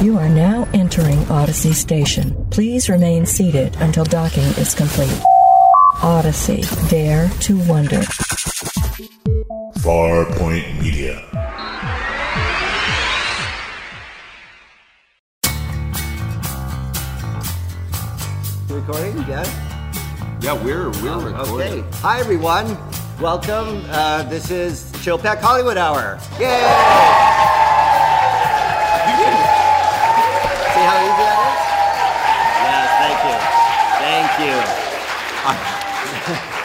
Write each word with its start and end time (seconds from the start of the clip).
You 0.00 0.16
are 0.18 0.28
now 0.30 0.66
entering 0.72 1.18
Odyssey 1.30 1.72
Station. 1.74 2.46
Please 2.50 2.88
remain 2.88 3.26
seated 3.26 3.76
until 3.76 4.04
docking 4.04 4.44
is 4.56 4.74
complete. 4.74 5.20
Odyssey, 6.02 6.62
dare 6.88 7.28
to 7.40 7.58
wonder. 7.68 8.00
Farpoint 9.82 10.80
Media. 10.80 11.26
Recording? 18.68 19.16
Yeah. 19.28 19.44
Yeah, 20.40 20.52
we're 20.64 20.90
we're 21.02 21.10
Oh, 21.10 21.20
recording. 21.20 21.80
Okay. 21.84 21.84
Hi 21.98 22.20
everyone. 22.20 22.76
Welcome. 23.20 23.82
Uh, 23.90 24.22
this 24.24 24.50
is 24.50 24.90
Chill 25.02 25.18
Pak 25.18 25.40
Hollywood 25.40 25.76
Hour. 25.76 26.18
Yay! 26.38 27.59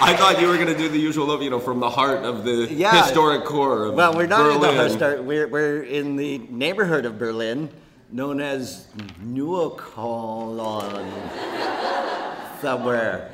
I 0.01 0.15
thought 0.15 0.39
you 0.41 0.47
were 0.47 0.57
gonna 0.57 0.77
do 0.77 0.89
the 0.89 0.97
usual, 0.99 1.41
you 1.41 1.49
know, 1.49 1.59
from 1.59 1.79
the 1.79 1.89
heart 1.89 2.23
of 2.23 2.43
the 2.43 2.67
Yeah. 2.71 3.03
historic 3.03 3.45
core 3.45 3.85
of 3.85 3.93
Well, 3.95 4.13
we're 4.13 4.27
not 4.27 4.51
in 4.55 4.61
the 4.61 4.89
start. 4.89 5.23
We're 5.23 5.47
we're 5.47 5.81
in 5.83 6.15
the 6.15 6.41
neighborhood 6.49 7.05
of 7.05 7.17
Berlin, 7.17 7.69
known 8.11 8.41
as 8.41 8.87
New 9.21 9.47
Neukölln. 9.47 11.05
Somewhere. 12.61 13.31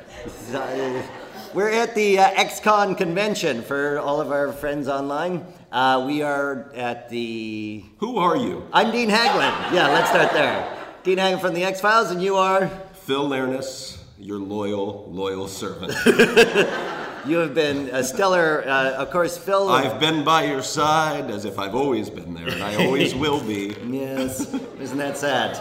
We're 1.54 1.68
at 1.70 1.94
the 1.94 2.18
uh, 2.18 2.30
XCon 2.30 2.96
convention 2.96 3.62
for 3.62 3.98
all 3.98 4.20
of 4.20 4.30
our 4.32 4.52
friends 4.52 4.88
online. 4.88 5.44
Uh, 5.70 6.04
we 6.06 6.22
are 6.22 6.70
at 6.74 7.10
the. 7.10 7.84
Who 7.98 8.16
are 8.18 8.36
you? 8.36 8.66
I'm 8.72 8.90
Dean 8.90 9.10
Haglund. 9.10 9.72
Yeah, 9.74 9.88
let's 9.88 10.08
start 10.10 10.32
there. 10.32 10.66
Dean 11.02 11.18
Haglund 11.18 11.40
from 11.40 11.54
the 11.54 11.64
X 11.64 11.80
Files, 11.80 12.10
and 12.10 12.22
you 12.22 12.36
are. 12.36 12.70
Phil 12.94 13.28
Leirness, 13.28 13.98
your 14.22 14.38
loyal, 14.38 15.06
loyal 15.10 15.48
servant. 15.48 15.92
You 17.24 17.36
have 17.36 17.54
been 17.54 17.88
a 17.90 18.02
stellar, 18.02 18.64
uh, 18.66 18.94
of 18.94 19.10
course, 19.10 19.38
Phil. 19.38 19.68
I've 19.68 20.00
been 20.00 20.24
by 20.24 20.42
your 20.46 20.60
side 20.60 21.30
as 21.30 21.44
if 21.44 21.56
I've 21.56 21.76
always 21.76 22.10
been 22.10 22.34
there, 22.34 22.48
and 22.48 22.60
I 22.64 22.84
always 22.84 23.14
will 23.14 23.40
be. 23.40 23.76
Yes, 23.86 24.52
isn't 24.80 24.98
that 24.98 25.16
sad? 25.16 25.56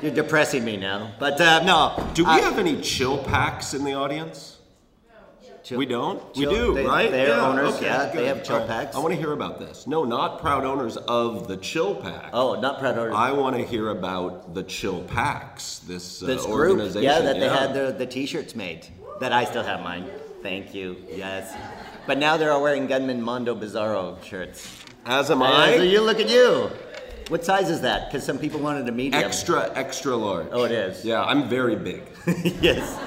You're 0.00 0.14
depressing 0.14 0.64
me 0.64 0.78
now. 0.78 1.12
But 1.18 1.38
uh, 1.42 1.62
no. 1.64 2.10
Do 2.14 2.24
we 2.24 2.30
I- 2.30 2.40
have 2.40 2.58
any 2.58 2.80
chill 2.80 3.18
packs 3.22 3.74
in 3.74 3.84
the 3.84 3.92
audience? 3.92 4.56
Chill- 5.72 5.78
we 5.78 5.86
don't. 5.86 6.36
we 6.36 6.44
do, 6.44 6.74
they- 6.74 6.86
right? 6.86 7.10
they're 7.10 7.40
owners, 7.40 7.80
yeah, 7.80 8.06
they 8.06 8.26
have 8.26 8.44
chill 8.44 8.58
right. 8.58 8.66
packs. 8.68 8.94
I 8.96 8.98
want 8.98 9.14
to 9.14 9.18
hear 9.20 9.32
about 9.32 9.58
this. 9.58 9.86
No, 9.86 10.04
not 10.04 10.40
proud 10.40 10.64
owners 10.64 10.96
of 10.98 11.48
the 11.48 11.56
chill 11.56 11.94
pack. 11.94 12.30
Oh, 12.32 12.60
not 12.60 12.78
proud 12.78 12.98
owners. 12.98 13.14
I 13.16 13.32
want 13.32 13.56
to 13.56 13.64
hear 13.64 13.88
about 13.88 14.54
the 14.54 14.62
chill 14.62 15.02
packs. 15.02 15.78
This, 15.80 16.22
uh, 16.22 16.26
this 16.26 16.44
group, 16.46 16.70
organization. 16.72 17.02
yeah, 17.02 17.20
that 17.20 17.40
they 17.40 17.48
had 17.48 17.72
the, 17.74 17.92
the 17.96 18.06
T-shirts 18.06 18.54
made. 18.54 18.86
That 19.20 19.32
I 19.32 19.44
still 19.44 19.62
have 19.62 19.80
mine. 19.82 20.10
Thank 20.42 20.74
you. 20.74 20.96
Yes. 21.10 21.54
But 22.06 22.18
now 22.18 22.36
they're 22.36 22.52
all 22.52 22.62
wearing 22.62 22.86
Gunman 22.86 23.22
Mondo 23.22 23.54
Bizarro 23.54 24.22
shirts. 24.22 24.68
As 25.06 25.30
am 25.30 25.40
Uh, 25.42 25.46
I. 25.46 25.76
so 25.76 25.82
you 25.82 26.00
look 26.02 26.20
at 26.20 26.28
you. 26.28 26.70
What 27.28 27.44
size 27.44 27.70
is 27.70 27.80
that? 27.82 28.10
Because 28.10 28.26
some 28.26 28.38
people 28.38 28.60
wanted 28.60 28.86
a 28.88 28.92
medium. 28.92 29.22
Extra, 29.22 29.70
extra 29.74 30.14
large. 30.16 30.48
Oh, 30.50 30.64
it 30.64 30.72
is. 30.72 31.04
Yeah, 31.04 31.22
I'm 31.22 31.48
very 31.48 31.76
big. 31.76 32.02
yes. 32.60 32.98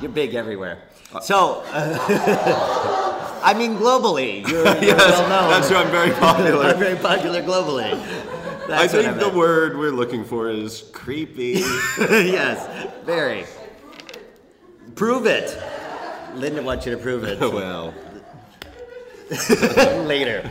You're 0.00 0.10
big 0.10 0.34
everywhere. 0.34 0.78
So, 1.20 1.62
uh, 1.66 3.40
I 3.44 3.52
mean, 3.54 3.76
globally, 3.76 4.48
you're, 4.48 4.64
you're 4.76 4.82
yes, 4.84 4.98
well 4.98 5.28
known. 5.28 5.50
that's 5.50 5.70
why 5.70 5.82
I'm 5.82 5.90
very 5.90 6.12
popular. 6.12 6.64
I'm 6.64 6.78
very 6.78 6.96
popular 6.96 7.42
globally. 7.42 7.92
I 7.92 8.66
That's 8.86 8.94
what 8.94 9.04
think 9.04 9.18
the 9.18 9.28
word 9.28 9.76
we're 9.76 9.90
looking 9.90 10.24
for 10.24 10.48
is 10.48 10.84
creepy. 10.92 11.62
yes, 11.98 12.88
very. 13.04 13.44
Prove 14.94 15.26
it. 15.26 15.60
Linda 16.34 16.62
wants 16.62 16.86
you 16.86 16.92
to 16.92 16.98
prove 16.98 17.24
it. 17.24 17.40
well, 17.40 17.92
later. 20.06 20.50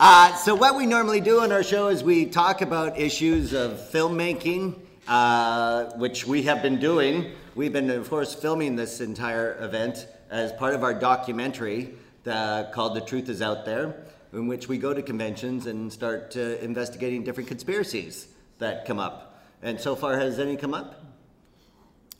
Uh, 0.00 0.34
so, 0.34 0.54
what 0.54 0.76
we 0.76 0.84
normally 0.84 1.20
do 1.20 1.40
on 1.40 1.50
our 1.52 1.62
show 1.62 1.88
is 1.88 2.04
we 2.04 2.26
talk 2.26 2.60
about 2.60 2.98
issues 2.98 3.52
of 3.54 3.78
filmmaking, 3.90 4.74
uh, 5.06 5.84
which 5.96 6.26
we 6.26 6.42
have 6.42 6.60
been 6.62 6.78
doing. 6.78 7.32
We've 7.58 7.72
been, 7.72 7.90
of 7.90 8.08
course, 8.08 8.34
filming 8.34 8.76
this 8.76 9.00
entire 9.00 9.60
event 9.60 10.06
as 10.30 10.52
part 10.52 10.74
of 10.74 10.84
our 10.84 10.94
documentary 10.94 11.92
uh, 12.24 12.70
called 12.70 12.94
The 12.94 13.00
Truth 13.00 13.28
Is 13.28 13.42
Out 13.42 13.64
There, 13.64 13.96
in 14.32 14.46
which 14.46 14.68
we 14.68 14.78
go 14.78 14.94
to 14.94 15.02
conventions 15.02 15.66
and 15.66 15.92
start 15.92 16.36
uh, 16.36 16.40
investigating 16.60 17.24
different 17.24 17.48
conspiracies 17.48 18.28
that 18.58 18.84
come 18.84 19.00
up. 19.00 19.42
And 19.60 19.80
so 19.80 19.96
far, 19.96 20.16
has 20.16 20.38
any 20.38 20.56
come 20.56 20.72
up? 20.72 21.04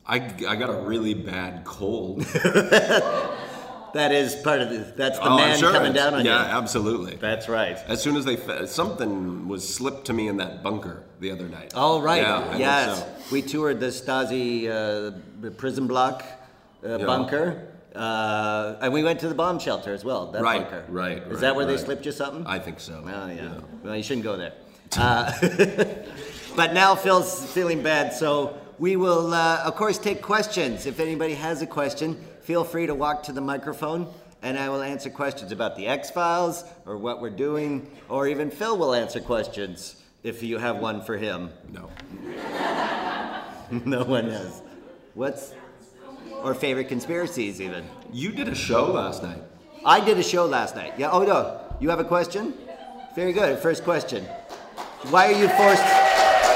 I, 0.05 0.17
I 0.17 0.57
got 0.57 0.71
a 0.71 0.81
really 0.81 1.15
bad 1.15 1.65
cold. 1.65 2.27
That 3.95 4.13
is 4.13 4.35
part 4.37 4.61
of 4.61 4.71
the, 4.71 4.79
that's 4.97 5.19
the 5.19 5.25
Oh, 5.29 5.37
man 5.37 5.59
sure 5.59 5.73
coming 5.73 5.93
down 5.93 6.15
on 6.15 6.25
yeah, 6.25 6.41
you. 6.43 6.47
Yeah, 6.49 6.59
absolutely. 6.59 7.17
That's 7.17 7.49
right. 7.49 7.77
As 7.89 8.03
soon 8.03 8.17
as 8.17 8.25
they 8.25 8.37
something 8.67 9.49
was 9.49 9.67
slipped 9.73 10.07
to 10.07 10.13
me 10.13 10.29
in 10.29 10.37
that 10.39 10.63
bunker 10.63 11.03
the 11.21 11.31
other 11.31 11.49
night. 11.49 11.73
Oh, 11.75 12.01
right. 12.01 12.23
Yeah, 12.23 12.57
yes. 12.57 12.99
so. 13.01 13.07
We 13.33 13.43
toured 13.43 13.81
the 13.81 13.87
Stasi 13.87 14.69
uh, 14.69 15.51
prison 15.57 15.87
block 15.87 16.25
uh, 16.85 16.99
Yeah. 16.99 17.07
bunker. 17.07 17.69
Uh, 17.95 18.77
and 18.81 18.93
we 18.93 19.03
went 19.03 19.19
to 19.21 19.29
the 19.29 19.35
bomb 19.35 19.59
shelter 19.59 19.93
as 19.93 20.05
well, 20.05 20.27
that 20.33 20.43
Right, 20.43 20.63
bunker. 20.63 20.85
right, 20.89 21.19
Is 21.19 21.25
right, 21.33 21.41
that 21.41 21.57
where 21.57 21.67
they 21.67 21.77
slipped 21.79 22.07
you 22.07 22.13
something? 22.13 22.47
I 22.47 22.59
think 22.61 22.79
so. 22.79 23.03
Oh, 23.05 23.29
yeah. 23.31 23.55
Well, 23.83 23.97
you 23.97 24.03
shouldn't 24.05 24.23
go 24.25 24.37
there. 24.37 24.53
Uh, 24.97 25.33
but 26.57 26.75
now 26.75 26.95
Phil's 26.95 27.45
feeling 27.53 27.83
bad, 27.83 28.13
so 28.15 28.57
we 28.79 28.95
will, 28.95 29.35
uh, 29.35 29.63
of 29.65 29.75
course, 29.75 29.99
take 29.99 30.23
questions. 30.23 30.87
If 30.87 31.01
anybody 31.01 31.35
has 31.35 31.61
a 31.63 31.67
question, 31.67 32.23
feel 32.49 32.65
free 32.65 32.87
to 32.87 32.95
walk 32.95 33.23
to 33.23 33.31
the 33.31 33.43
microphone, 33.43 34.09
and 34.41 34.59
I 34.59 34.71
will 34.71 34.81
answer 34.81 35.11
questions 35.11 35.53
about 35.53 35.77
the 35.77 35.87
X 35.87 36.11
Files 36.11 36.65
or 36.87 36.97
what 36.97 37.21
we're 37.21 37.29
doing, 37.29 37.91
or 38.09 38.27
even 38.27 38.51
Phil 38.51 38.79
will 38.79 38.95
answer 38.95 39.21
questions 39.21 40.03
if 40.23 40.43
you 40.43 40.57
have 40.57 40.79
one 40.79 41.03
for 41.03 41.19
him. 41.19 41.51
No. 41.71 41.91
no 43.85 44.03
one 44.03 44.31
has. 44.31 44.63
What's 45.13 45.53
or 46.43 46.55
favorite 46.55 46.89
conspiracies 46.89 47.61
even? 47.61 47.85
You 48.15 48.33
did 48.33 48.49
a 48.49 48.55
show 48.55 48.93
last 48.93 49.23
night. 49.23 49.43
I 49.85 50.03
did 50.03 50.17
a 50.17 50.23
show 50.23 50.47
last 50.47 50.75
night. 50.75 50.95
Yeah. 50.97 51.11
Oh 51.11 51.25
no. 51.25 51.61
You 51.81 51.91
have 51.91 52.01
a 52.01 52.05
question? 52.05 52.55
Very 53.15 53.35
good. 53.35 53.59
First 53.59 53.85
question. 53.85 54.25
Why 55.11 55.27
are 55.27 55.39
you 55.39 55.49
forced? 55.49 55.85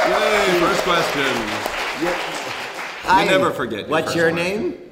Yay! 0.09 0.59
First 0.59 0.85
question. 0.85 1.35
Hi. 3.05 3.27
never 3.27 3.51
forget 3.51 3.81
your 3.81 3.89
What's 3.89 4.15
your 4.15 4.31
question. 4.33 4.71
name? 4.71 4.92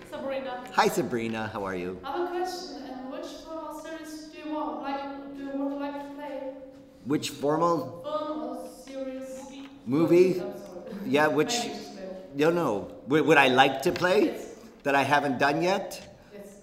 Sabrina. 0.88 1.48
Hi, 1.48 1.48
Sabrina. 1.48 1.50
How 1.52 1.64
are 1.64 1.76
you? 1.76 2.00
I 2.04 2.10
have 2.12 2.20
a 2.20 2.26
question. 2.26 2.82
And 2.88 3.12
which 3.12 3.26
film 3.26 3.80
series 3.82 4.28
do 4.32 4.38
you 4.38 4.54
want? 4.54 4.82
Like, 4.82 5.36
do 5.36 5.42
you 5.42 5.50
want 5.50 5.80
like 5.80 6.08
to 6.08 6.14
play? 6.14 6.52
Which 7.04 7.30
formal 7.30 8.00
Film 8.02 8.42
or 8.44 8.68
series? 8.86 9.40
movie? 9.86 10.42
Yeah. 11.06 11.28
Which? 11.28 11.68
No, 12.34 12.50
no. 12.50 12.90
Would, 13.08 13.26
would 13.26 13.38
I 13.38 13.48
like 13.48 13.82
to 13.82 13.92
play 13.92 14.34
that 14.84 14.94
I 14.94 15.02
haven't 15.02 15.38
done 15.38 15.62
yet? 15.62 16.00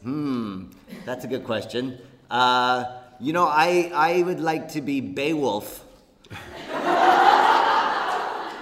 Hmm. 0.01 0.71
That's 1.05 1.25
a 1.25 1.27
good 1.27 1.43
question. 1.43 1.99
Uh, 2.31 2.85
you 3.19 3.33
know, 3.33 3.45
I 3.45 3.91
I 3.93 4.21
would 4.23 4.39
like 4.39 4.69
to 4.69 4.81
be 4.81 5.01
Beowulf. 5.01 5.83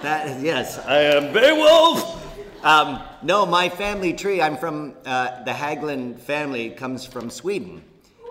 That 0.02 0.38
yes, 0.40 0.78
I 0.86 1.00
am 1.16 1.32
Beowulf. 1.32 2.25
Um, 2.66 3.00
no, 3.22 3.46
my 3.46 3.68
family 3.68 4.12
tree. 4.12 4.42
I'm 4.42 4.56
from 4.56 4.96
uh, 5.04 5.44
the 5.44 5.52
Haglund 5.52 6.18
family. 6.18 6.70
Comes 6.70 7.06
from 7.06 7.30
Sweden, 7.30 7.80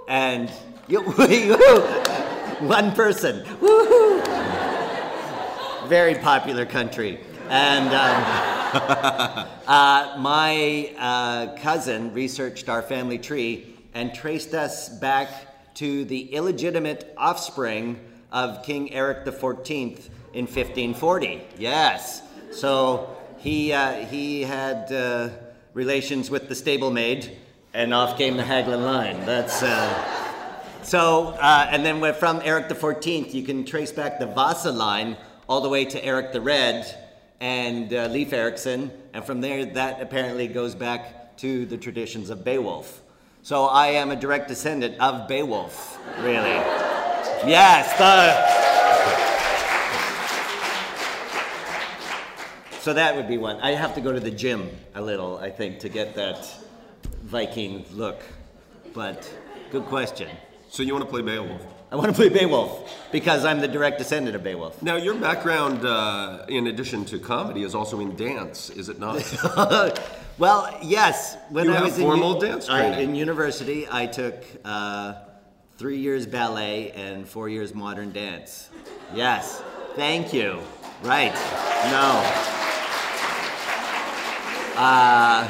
and 0.09 0.51
you, 0.89 0.99
one 2.59 2.91
person. 2.91 3.45
Very 5.87 6.15
popular 6.15 6.65
country, 6.65 7.21
and. 7.49 7.87
Um, 7.87 8.25
uh, 9.67 10.17
my 10.19 10.93
uh, 10.99 11.55
cousin 11.59 12.13
researched 12.13 12.67
our 12.67 12.81
family 12.81 13.17
tree 13.17 13.73
and 13.93 14.13
traced 14.13 14.53
us 14.53 14.89
back 14.89 15.73
to 15.75 16.03
the 16.03 16.33
illegitimate 16.33 17.13
offspring 17.17 17.97
of 18.33 18.65
King 18.65 18.91
Eric 18.91 19.23
XIV 19.23 20.09
in 20.33 20.43
1540. 20.45 21.41
Yes. 21.57 22.21
So 22.51 23.14
he, 23.37 23.73
uh, 23.73 24.05
he 24.05 24.41
had 24.41 24.91
uh, 24.91 25.29
relations 25.73 26.29
with 26.29 26.49
the 26.49 26.55
stablemate, 26.55 27.29
and 27.73 27.93
off 27.93 28.17
came 28.17 28.37
the 28.37 28.43
Haglund 28.43 28.83
line. 28.83 29.25
That's. 29.25 29.61
Uh, 29.61 30.13
so, 30.83 31.29
uh, 31.39 31.67
and 31.69 31.83
then 31.85 32.13
from 32.13 32.41
Eric 32.43 32.69
the 32.69 32.75
14th, 32.75 33.33
you 33.33 33.43
can 33.43 33.65
trace 33.65 33.91
back 33.91 34.19
the 34.19 34.27
Vasa 34.27 34.71
line 34.71 35.17
all 35.49 35.61
the 35.61 35.69
way 35.69 35.85
to 35.85 36.03
Eric 36.03 36.31
the 36.31 36.41
Red 36.41 36.85
and 37.39 37.93
uh, 37.93 38.07
Leif 38.07 38.33
Erikson, 38.33 38.91
and 39.13 39.25
from 39.25 39.41
there, 39.41 39.65
that 39.65 40.01
apparently 40.01 40.47
goes 40.47 40.75
back 40.75 41.37
to 41.37 41.65
the 41.65 41.77
traditions 41.77 42.29
of 42.29 42.43
Beowulf. 42.43 43.01
So 43.41 43.65
I 43.65 43.87
am 43.87 44.11
a 44.11 44.15
direct 44.15 44.47
descendant 44.47 44.99
of 44.99 45.27
Beowulf, 45.27 45.99
really. 46.21 46.61
Yes, 47.45 47.95
the. 47.97 48.64
So 52.85 52.93
that 52.93 53.15
would 53.15 53.27
be 53.27 53.39
one. 53.39 53.59
I 53.61 53.71
have 53.71 53.95
to 53.95 53.99
go 53.99 54.11
to 54.13 54.19
the 54.19 54.29
gym 54.29 54.69
a 54.93 55.01
little, 55.01 55.39
I 55.39 55.49
think, 55.49 55.79
to 55.79 55.89
get 55.89 56.13
that 56.17 56.47
Viking 57.23 57.83
look. 57.91 58.21
But 58.93 59.27
good 59.71 59.85
question. 59.85 60.29
So 60.69 60.83
you 60.83 60.93
want 60.93 61.03
to 61.03 61.09
play 61.09 61.23
Beowulf? 61.23 61.65
I 61.91 61.95
want 61.95 62.09
to 62.09 62.13
play 62.13 62.29
Beowulf 62.29 62.95
because 63.11 63.43
I'm 63.43 63.59
the 63.59 63.67
direct 63.67 63.97
descendant 63.97 64.35
of 64.35 64.43
Beowulf. 64.43 64.83
Now, 64.83 64.97
your 64.97 65.15
background, 65.15 65.83
uh, 65.83 66.45
in 66.47 66.67
addition 66.67 67.05
to 67.05 67.17
comedy, 67.17 67.63
is 67.63 67.73
also 67.73 67.99
in 68.01 68.15
dance, 68.15 68.69
is 68.69 68.87
it 68.87 68.99
not? 68.99 69.17
well, 70.37 70.77
yes. 70.83 71.37
When 71.49 71.65
You 71.65 71.73
I 71.73 71.81
was 71.81 71.97
formal 71.97 72.39
in, 72.39 72.49
dance 72.51 72.69
I- 72.69 72.99
in 72.99 73.15
university, 73.15 73.87
I 73.89 74.05
took 74.05 74.35
uh, 74.63 75.15
three 75.79 75.97
years 75.97 76.27
ballet 76.27 76.91
and 76.91 77.27
four 77.27 77.49
years 77.49 77.73
modern 77.73 78.11
dance. 78.11 78.69
Yes. 79.11 79.63
Thank 79.95 80.33
you. 80.33 80.59
Right. 81.01 81.33
No. 81.89 82.54
Uh, 84.77 85.49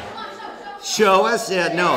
show 0.83 1.25
us? 1.25 1.51
Yeah. 1.51 1.69
No. 1.69 1.95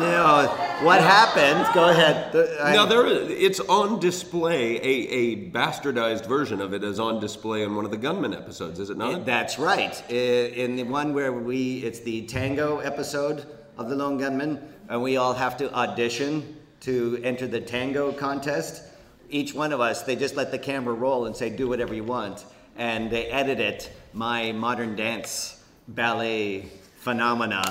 No. 0.00 0.68
What 0.84 1.00
happened? 1.00 1.66
Go 1.74 1.88
ahead. 1.90 2.34
Now 2.74 2.86
there, 2.86 3.06
is- 3.06 3.30
it's 3.30 3.60
on 3.60 4.00
display. 4.00 4.76
A, 4.76 4.80
a 4.82 5.50
bastardized 5.50 6.26
version 6.26 6.60
of 6.60 6.74
it 6.74 6.82
is 6.82 6.98
on 6.98 7.20
display 7.20 7.62
in 7.62 7.74
one 7.76 7.84
of 7.84 7.90
the 7.90 7.96
Gunman 7.96 8.34
episodes, 8.34 8.80
is 8.80 8.90
it 8.90 8.96
not? 8.96 9.24
That's 9.24 9.58
right. 9.58 10.02
In 10.10 10.76
the 10.76 10.82
one 10.82 11.14
where 11.14 11.32
we, 11.32 11.78
it's 11.78 12.00
the 12.00 12.22
tango 12.26 12.78
episode 12.78 13.46
of 13.78 13.88
The 13.88 13.94
Lone 13.96 14.18
Gunman, 14.18 14.60
and 14.88 15.02
we 15.02 15.16
all 15.16 15.34
have 15.34 15.56
to 15.58 15.72
audition 15.72 16.56
to 16.80 17.20
enter 17.22 17.46
the 17.46 17.60
tango 17.60 18.12
contest. 18.12 18.82
Each 19.30 19.54
one 19.54 19.72
of 19.72 19.80
us, 19.80 20.02
they 20.02 20.16
just 20.16 20.34
let 20.36 20.50
the 20.50 20.58
camera 20.58 20.94
roll 20.94 21.26
and 21.26 21.34
say, 21.36 21.48
do 21.48 21.68
whatever 21.68 21.94
you 21.94 22.04
want. 22.04 22.44
And 22.76 23.10
they 23.10 23.26
edit 23.26 23.60
it, 23.60 23.90
my 24.12 24.50
modern 24.52 24.96
dance 24.96 25.61
ballet 25.88 26.68
phenomena, 26.96 27.62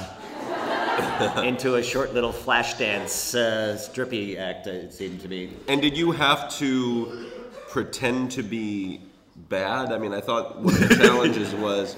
into 1.44 1.75
a 1.75 1.84
short 1.84 2.13
little 2.13 2.31
flash 2.31 2.75
dance 2.75 3.34
uh, 3.36 3.78
strippy 3.80 4.38
act, 4.38 4.68
it 4.68 4.94
seemed 4.94 5.22
to 5.22 5.28
me. 5.28 5.52
And 5.68 5.81
did 5.81 5.98
you 5.98 6.12
have 6.12 6.50
to 6.58 7.30
pretend 7.69 8.31
to 8.31 8.44
be 8.44 9.02
bad? 9.50 9.92
I 9.92 9.98
mean, 9.98 10.13
I 10.13 10.22
thought 10.22 10.60
one 10.62 10.74
of 10.74 10.90
the 10.90 10.96
challenges 10.96 11.54
was 11.56 11.96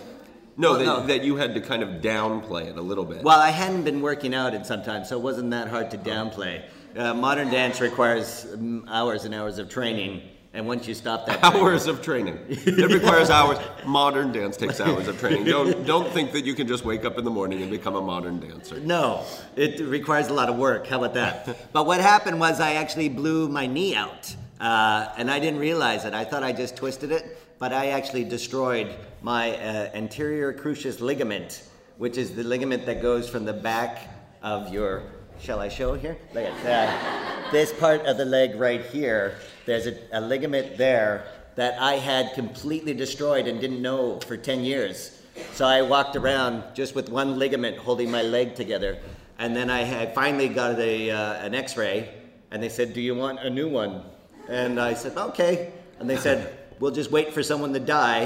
no, 0.56 0.72
Well, 0.72 0.80
that, 0.80 0.86
no. 0.86 1.06
that 1.08 1.24
you 1.24 1.36
had 1.36 1.56
to 1.56 1.62
kind 1.62 1.82
of 1.82 2.02
downplay 2.02 2.68
it 2.68 2.78
a 2.78 2.82
little 2.82 3.06
bit. 3.06 3.24
Well, 3.24 3.40
I 3.40 3.50
hadn't 3.50 3.84
been 3.84 4.02
working 4.02 4.36
out 4.36 4.54
in 4.54 4.64
some 4.64 4.84
time, 4.84 5.04
so 5.06 5.18
it 5.18 5.22
wasn't 5.24 5.50
that 5.52 5.68
hard 5.68 5.90
to 5.92 5.98
downplay. 5.98 6.64
Uh, 6.96 7.14
modern 7.16 7.50
dance 7.50 7.82
requires 7.82 8.46
um, 8.54 8.86
hours 8.88 9.26
and 9.26 9.34
hours 9.34 9.58
of 9.58 9.68
training, 9.68 10.22
and 10.54 10.68
once 10.68 10.88
you 10.88 10.94
stop 10.94 11.26
that, 11.26 11.40
training- 11.42 11.62
hours 11.62 11.88
of 11.88 12.02
training. 12.02 12.38
It 12.50 12.92
requires 12.92 13.30
hours. 13.30 13.58
Modern 13.86 14.32
dance 14.32 14.56
takes 14.56 14.80
hours 14.80 15.08
of 15.08 15.20
training. 15.20 15.46
Don't 15.46 15.86
don't 15.86 16.10
think 16.12 16.32
that 16.32 16.46
you 16.46 16.54
can 16.54 16.68
just 16.68 16.86
wake 16.86 17.06
up 17.06 17.18
in 17.18 17.26
the 17.26 17.32
morning 17.32 17.62
and 17.62 17.72
become 17.72 17.96
a 17.96 18.02
modern 18.02 18.40
dancer. 18.40 18.80
No, 18.80 19.24
it 19.56 19.80
requires 19.80 20.28
a 20.28 20.34
lot 20.34 20.50
of 20.50 20.58
work. 20.58 20.86
How 20.88 20.98
about 21.04 21.16
that? 21.16 21.58
but 21.74 21.86
what 21.86 22.00
happened 22.02 22.40
was 22.40 22.60
I 22.60 22.74
actually 22.74 23.10
blew 23.10 23.50
my 23.50 23.66
knee 23.66 23.96
out, 23.96 24.36
uh, 24.60 25.10
and 25.18 25.30
I 25.32 25.40
didn't 25.40 25.60
realize 25.60 26.06
it. 26.06 26.14
I 26.14 26.24
thought 26.24 26.44
I 26.44 26.52
just 26.54 26.76
twisted 26.76 27.12
it, 27.12 27.38
but 27.58 27.74
I 27.74 27.88
actually 27.88 28.24
destroyed 28.24 28.96
my 29.22 29.58
uh, 29.58 29.90
anterior 29.94 30.54
cruciate 30.54 31.02
ligament, 31.02 31.64
which 31.98 32.18
is 32.18 32.36
the 32.36 32.44
ligament 32.44 32.86
that 32.86 33.02
goes 33.02 33.28
from 33.28 33.44
the 33.46 33.54
back 33.54 34.08
of 34.44 34.72
your. 34.72 35.04
Shall 35.40 35.60
I 35.60 35.68
show 35.68 35.96
here? 35.96 36.16
Look 36.34 36.46
at 36.46 36.64
that. 36.64 37.52
this 37.52 37.74
part 37.74 38.02
of 38.06 38.18
the 38.18 38.24
leg 38.26 38.56
right 38.56 38.86
here. 38.86 39.36
There's 39.66 39.88
a, 39.88 39.96
a 40.12 40.22
ligament 40.22 40.78
there 40.78 41.26
that 41.56 41.80
I 41.82 41.94
had 41.94 42.34
completely 42.34 42.94
destroyed 42.94 43.48
and 43.48 43.60
didn't 43.60 43.82
know 43.82 44.20
for 44.22 44.38
10 44.38 44.64
years. 44.64 45.20
So 45.54 45.66
I 45.66 45.82
walked 45.82 46.16
around 46.16 46.64
just 46.74 46.96
with 46.96 47.10
one 47.10 47.38
ligament 47.38 47.78
holding 47.78 48.12
my 48.12 48.22
leg 48.22 48.56
together. 48.56 48.98
And 49.40 49.56
then 49.56 49.70
I 49.70 49.82
had 49.82 50.14
finally 50.14 50.48
got 50.48 50.80
a, 50.80 51.10
uh, 51.10 51.34
an 51.46 51.56
x 51.56 51.76
ray, 51.76 52.10
and 52.52 52.62
they 52.62 52.70
said, 52.70 52.94
Do 52.94 53.02
you 53.02 53.16
want 53.16 53.40
a 53.40 53.50
new 53.50 53.68
one? 53.68 54.04
And 54.48 54.80
I 54.80 54.94
said, 54.94 55.18
Okay. 55.18 55.74
And 56.00 56.10
they 56.10 56.18
said, 56.18 56.58
We'll 56.80 56.92
just 56.92 57.12
wait 57.12 57.34
for 57.34 57.44
someone 57.44 57.72
to 57.74 57.80
die, 57.80 58.24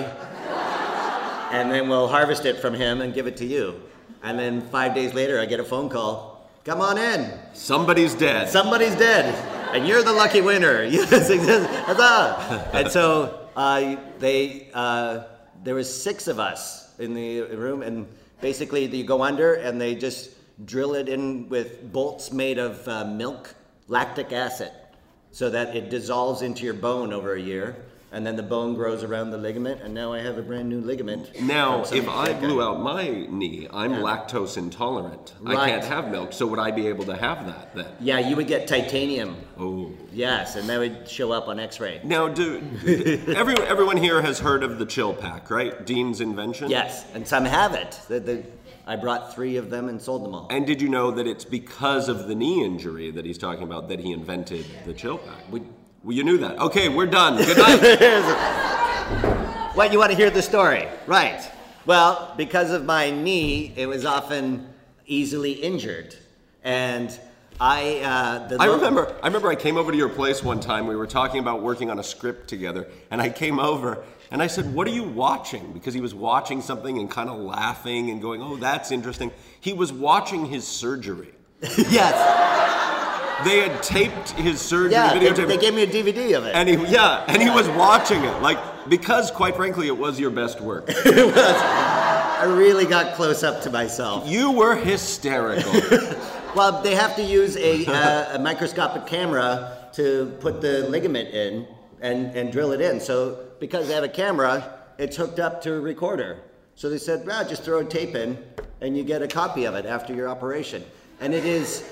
and 1.51 1.69
then 1.69 1.89
we'll 1.89 2.07
harvest 2.07 2.45
it 2.45 2.59
from 2.59 2.73
him 2.73 3.01
and 3.01 3.13
give 3.13 3.27
it 3.27 3.37
to 3.37 3.45
you. 3.45 3.81
And 4.23 4.39
then 4.39 4.61
five 4.61 4.95
days 4.95 5.13
later, 5.13 5.39
I 5.39 5.45
get 5.45 5.59
a 5.59 5.63
phone 5.63 5.89
call 5.89 6.49
Come 6.67 6.81
on 6.81 6.97
in. 6.97 7.31
Somebody's 7.53 8.13
dead. 8.13 8.49
Somebody's 8.49 8.95
dead. 8.95 9.56
And 9.73 9.87
you're 9.87 10.03
the 10.03 10.13
lucky 10.13 10.41
winner. 10.41 10.83
Yes. 10.97 11.29
And 12.73 12.91
so 12.91 13.49
uh, 13.55 13.95
they, 14.19 14.69
uh, 14.73 15.23
there 15.63 15.75
was 15.75 15.89
six 16.03 16.27
of 16.27 16.39
us 16.39 16.93
in 16.99 17.13
the 17.13 17.41
room, 17.41 17.81
and 17.81 18.07
basically 18.41 18.85
you 18.85 19.03
go 19.03 19.23
under, 19.23 19.55
and 19.55 19.79
they 19.79 19.95
just 19.95 20.31
drill 20.65 20.95
it 20.95 21.09
in 21.09 21.49
with 21.49 21.91
bolts 21.91 22.31
made 22.31 22.57
of 22.57 22.87
uh, 22.87 23.05
milk, 23.05 23.53
lactic 23.87 24.31
acid, 24.31 24.71
so 25.31 25.49
that 25.49 25.75
it 25.75 25.89
dissolves 25.89 26.41
into 26.41 26.63
your 26.63 26.73
bone 26.73 27.13
over 27.13 27.33
a 27.33 27.41
year, 27.41 27.75
and 28.17 28.25
then 28.25 28.35
the 28.35 28.41
bone 28.41 28.73
grows 28.73 29.03
around 29.03 29.29
the 29.29 29.37
ligament, 29.37 29.79
and 29.83 29.93
now 29.93 30.11
I 30.11 30.21
have 30.21 30.39
a 30.39 30.41
brand 30.41 30.67
new 30.67 30.81
ligament. 30.81 31.39
Now, 31.39 31.83
if 31.83 32.09
I 32.09 32.33
blew 32.33 32.63
out 32.63 32.81
my 32.81 33.27
knee, 33.29 33.67
I'm 33.71 33.91
lactose 33.91 34.57
intolerant. 34.57 35.35
I 35.45 35.69
can't 35.69 35.83
have 35.83 36.09
milk, 36.09 36.33
so 36.33 36.47
would 36.47 36.57
I 36.57 36.71
be 36.71 36.87
able 36.87 37.05
to 37.05 37.15
have 37.15 37.45
that 37.45 37.75
then? 37.75 37.85
Yeah, 37.99 38.17
you 38.17 38.35
would 38.35 38.47
get 38.47 38.67
titanium. 38.67 39.37
Oh. 39.59 39.91
Yes, 40.11 40.55
and 40.55 40.67
that 40.67 40.79
would 40.79 41.07
show 41.07 41.31
up 41.31 41.47
on 41.47 41.59
X-ray. 41.59 42.01
Now, 42.03 42.27
do 42.27 42.57
every, 43.27 43.55
everyone 43.59 43.97
here 43.97 44.19
has 44.23 44.39
heard 44.39 44.63
of 44.63 44.79
the 44.79 44.87
chill 44.87 45.13
pack, 45.13 45.51
right? 45.51 45.85
Dean's 45.85 46.19
invention? 46.19 46.71
Yes, 46.71 47.05
and 47.13 47.27
some 47.27 47.45
have 47.45 47.75
it. 47.75 48.01
The, 48.07 48.19
the, 48.19 48.43
I 48.87 48.95
brought 48.95 49.35
three 49.35 49.57
of 49.57 49.69
them 49.69 49.89
and 49.89 50.01
sold 50.01 50.25
them 50.25 50.33
all. 50.33 50.47
And 50.49 50.65
did 50.65 50.81
you 50.81 50.89
know 50.89 51.11
that 51.11 51.27
it's 51.27 51.45
because 51.45 52.09
of 52.09 52.27
the 52.27 52.33
knee 52.33 52.65
injury 52.65 53.11
that 53.11 53.25
he's 53.25 53.37
talking 53.37 53.61
about 53.61 53.89
that 53.89 53.99
he 53.99 54.11
invented 54.11 54.65
the 54.87 54.93
chill 54.95 55.19
pack? 55.19 55.43
Well, 56.07 56.15
you 56.15 56.23
knew 56.23 56.37
that. 56.37 56.57
Okay, 56.57 56.87
we're 56.87 57.05
done. 57.05 57.35
Good 57.35 57.57
night. 57.57 57.81
What, 59.75 59.91
you 59.91 59.99
want 59.99 60.11
to 60.11 60.15
hear 60.15 60.29
the 60.29 60.41
story? 60.41 60.87
Right. 61.05 61.41
Well, 61.85 62.33
because 62.37 62.71
of 62.71 62.85
my 62.85 63.11
knee, 63.11 63.73
it 63.75 63.87
was 63.87 64.05
often 64.05 64.69
easily 65.05 65.51
injured. 65.51 66.15
And 66.63 67.09
I, 67.59 67.97
uh, 67.97 68.47
the 68.47 68.55
I 68.57 68.67
lo- 68.67 68.75
remember. 68.75 69.17
I 69.21 69.27
remember. 69.27 69.49
I 69.49 69.55
came 69.55 69.75
over 69.75 69.91
to 69.91 69.97
your 69.97 70.07
place 70.07 70.41
one 70.41 70.61
time. 70.61 70.87
We 70.87 70.95
were 70.95 71.07
talking 71.07 71.41
about 71.41 71.61
working 71.61 71.89
on 71.89 71.99
a 71.99 72.03
script 72.03 72.47
together, 72.47 72.87
and 73.11 73.21
I 73.21 73.29
came 73.29 73.59
over 73.59 74.01
and 74.31 74.41
I 74.41 74.47
said, 74.47 74.73
"What 74.73 74.87
are 74.87 74.91
you 74.91 75.03
watching?" 75.03 75.73
Because 75.73 75.93
he 75.93 75.99
was 75.99 76.15
watching 76.15 76.61
something 76.61 76.97
and 76.99 77.11
kind 77.11 77.29
of 77.29 77.37
laughing 77.37 78.11
and 78.11 78.21
going, 78.21 78.41
"Oh, 78.41 78.55
that's 78.55 78.91
interesting." 78.91 79.31
He 79.59 79.73
was 79.73 79.91
watching 79.91 80.45
his 80.45 80.65
surgery. 80.65 81.33
yes. 81.77 82.96
They 83.43 83.61
had 83.61 83.83
taped 83.83 84.31
his 84.31 84.59
surgery 84.59 84.93
Yeah, 84.93 85.17
they, 85.17 85.45
they 85.45 85.57
gave 85.57 85.73
me 85.73 85.83
a 85.83 85.87
DVD 85.87 86.37
of 86.37 86.45
it. 86.45 86.55
and 86.55 86.67
he, 86.67 86.75
yeah, 86.87 87.23
and 87.27 87.41
he 87.41 87.49
was 87.49 87.67
watching 87.69 88.23
it, 88.23 88.41
like 88.41 88.57
because, 88.89 89.31
quite 89.31 89.55
frankly, 89.55 89.87
it 89.87 89.97
was 89.97 90.19
your 90.19 90.31
best 90.31 90.61
work. 90.61 90.85
it 90.89 91.25
was. 91.25 91.35
I 91.35 92.45
really 92.45 92.85
got 92.85 93.15
close 93.15 93.43
up 93.43 93.61
to 93.63 93.69
myself. 93.69 94.27
You 94.27 94.51
were 94.51 94.75
hysterical. 94.75 95.71
Well, 96.55 96.81
they 96.81 96.95
have 96.95 97.15
to 97.17 97.21
use 97.21 97.55
a, 97.55 97.85
uh, 97.85 98.37
a 98.37 98.39
microscopic 98.39 99.05
camera 99.05 99.89
to 99.93 100.35
put 100.39 100.59
the 100.59 100.89
ligament 100.89 101.29
in 101.29 101.67
and, 102.01 102.35
and 102.35 102.51
drill 102.51 102.71
it 102.71 102.81
in. 102.81 102.99
So 102.99 103.45
because 103.59 103.87
they 103.87 103.93
have 103.93 104.03
a 104.03 104.09
camera, 104.09 104.79
it's 104.97 105.15
hooked 105.15 105.37
up 105.39 105.61
to 105.63 105.75
a 105.75 105.79
recorder. 105.79 106.39
So 106.73 106.89
they 106.89 106.97
said, 106.97 107.27
well, 107.27 107.47
just 107.47 107.61
throw 107.61 107.79
a 107.79 107.85
tape 107.85 108.15
in 108.15 108.43
and 108.81 108.97
you 108.97 109.03
get 109.03 109.21
a 109.21 109.27
copy 109.27 109.65
of 109.65 109.75
it 109.75 109.85
after 109.85 110.15
your 110.15 110.29
operation. 110.29 110.83
And 111.19 111.31
it 111.31 111.45
is 111.45 111.87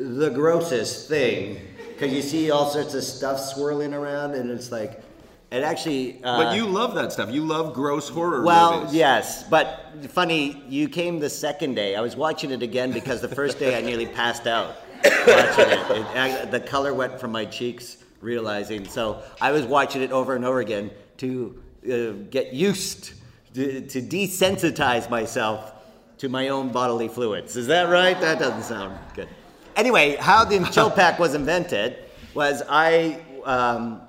the 0.00 0.30
grossest 0.30 1.08
thing 1.08 1.60
because 1.92 2.12
you 2.12 2.22
see 2.22 2.50
all 2.50 2.70
sorts 2.70 2.94
of 2.94 3.04
stuff 3.04 3.38
swirling 3.38 3.92
around 3.92 4.34
and 4.34 4.50
it's 4.50 4.72
like, 4.72 5.02
it 5.50 5.62
actually. 5.62 6.22
Uh, 6.22 6.44
but 6.44 6.56
you 6.56 6.64
love 6.64 6.94
that 6.94 7.12
stuff. 7.12 7.30
You 7.30 7.44
love 7.44 7.74
gross 7.74 8.08
horror 8.08 8.42
well, 8.44 8.80
movies. 8.80 8.94
yes, 8.94 9.42
but 9.48 9.92
funny, 10.08 10.62
you 10.68 10.88
came 10.88 11.18
the 11.18 11.28
second 11.28 11.74
day. 11.74 11.96
I 11.96 12.00
was 12.00 12.16
watching 12.16 12.52
it 12.52 12.62
again 12.62 12.92
because 12.92 13.20
the 13.20 13.28
first 13.28 13.58
day 13.58 13.76
I 13.76 13.80
nearly 13.80 14.06
passed 14.06 14.46
out 14.46 14.76
watching 15.04 15.68
it. 15.68 15.90
it 15.90 16.06
I- 16.16 16.44
the 16.44 16.60
color 16.60 16.94
went 16.94 17.18
from 17.18 17.32
my 17.32 17.44
cheeks, 17.44 17.98
realizing. 18.20 18.86
So 18.86 19.22
I 19.40 19.50
was 19.50 19.66
watching 19.66 20.02
it 20.02 20.12
over 20.12 20.36
and 20.36 20.44
over 20.44 20.60
again 20.60 20.92
to 21.18 21.60
uh, 21.84 22.12
get 22.30 22.52
used, 22.52 23.12
to, 23.54 23.80
to 23.88 24.00
desensitize 24.00 25.10
myself 25.10 25.72
to 26.18 26.28
my 26.28 26.48
own 26.48 26.70
bodily 26.70 27.08
fluids. 27.08 27.56
Is 27.56 27.66
that 27.66 27.88
right? 27.90 28.18
That 28.20 28.38
doesn't 28.38 28.62
sound 28.62 28.96
good. 29.14 29.28
Anyway, 29.76 30.16
how 30.16 30.44
the 30.44 30.58
chill 30.72 30.90
pack 30.90 31.18
was 31.18 31.34
invented 31.34 31.96
was 32.34 32.62
I. 32.68 33.20
Um, 33.44 34.02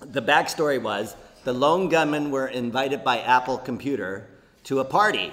the 0.00 0.20
backstory 0.20 0.82
was 0.82 1.16
the 1.44 1.52
lone 1.52 1.88
gunmen 1.88 2.30
were 2.30 2.48
invited 2.48 3.04
by 3.04 3.20
Apple 3.20 3.58
Computer 3.58 4.28
to 4.64 4.80
a 4.80 4.84
party 4.84 5.32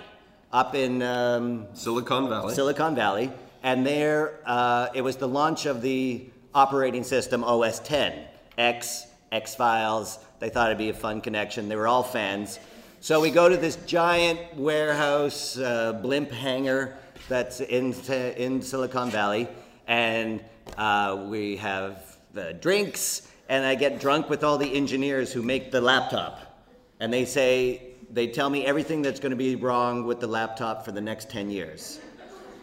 up 0.51 0.75
in 0.75 1.01
um, 1.01 1.67
Silicon 1.73 2.29
Valley. 2.29 2.53
Silicon 2.53 2.95
Valley, 2.95 3.31
and 3.63 3.85
there 3.85 4.39
uh, 4.45 4.89
it 4.93 5.01
was 5.01 5.15
the 5.15 5.27
launch 5.27 5.65
of 5.65 5.81
the 5.81 6.25
operating 6.53 7.03
system 7.03 7.43
OS 7.43 7.79
10, 7.79 8.25
X, 8.57 9.07
X 9.31 9.55
Files. 9.55 10.19
They 10.39 10.49
thought 10.49 10.67
it'd 10.67 10.77
be 10.77 10.89
a 10.89 10.93
fun 10.93 11.21
connection. 11.21 11.69
They 11.69 11.75
were 11.75 11.87
all 11.87 12.03
fans. 12.03 12.59
So 12.99 13.21
we 13.21 13.31
go 13.31 13.47
to 13.49 13.57
this 13.57 13.77
giant 13.77 14.39
warehouse 14.55 15.57
uh, 15.57 15.93
blimp 15.93 16.31
hangar 16.31 16.97
that's 17.29 17.61
in 17.61 17.93
in 17.93 18.61
Silicon 18.61 19.09
Valley, 19.09 19.47
and 19.91 20.41
uh, 20.77 21.25
we 21.27 21.57
have 21.57 22.17
the 22.31 22.53
drinks, 22.53 23.27
and 23.49 23.65
I 23.65 23.75
get 23.75 23.99
drunk 23.99 24.29
with 24.29 24.41
all 24.41 24.57
the 24.57 24.73
engineers 24.73 25.33
who 25.33 25.41
make 25.41 25.69
the 25.69 25.81
laptop, 25.81 26.65
and 27.01 27.11
they 27.11 27.25
say 27.25 27.91
they 28.09 28.27
tell 28.27 28.49
me 28.49 28.65
everything 28.65 29.01
that's 29.01 29.19
going 29.19 29.31
to 29.31 29.35
be 29.35 29.57
wrong 29.57 30.05
with 30.05 30.21
the 30.21 30.27
laptop 30.27 30.85
for 30.85 30.93
the 30.93 31.01
next 31.01 31.29
10 31.29 31.49
years. 31.49 31.99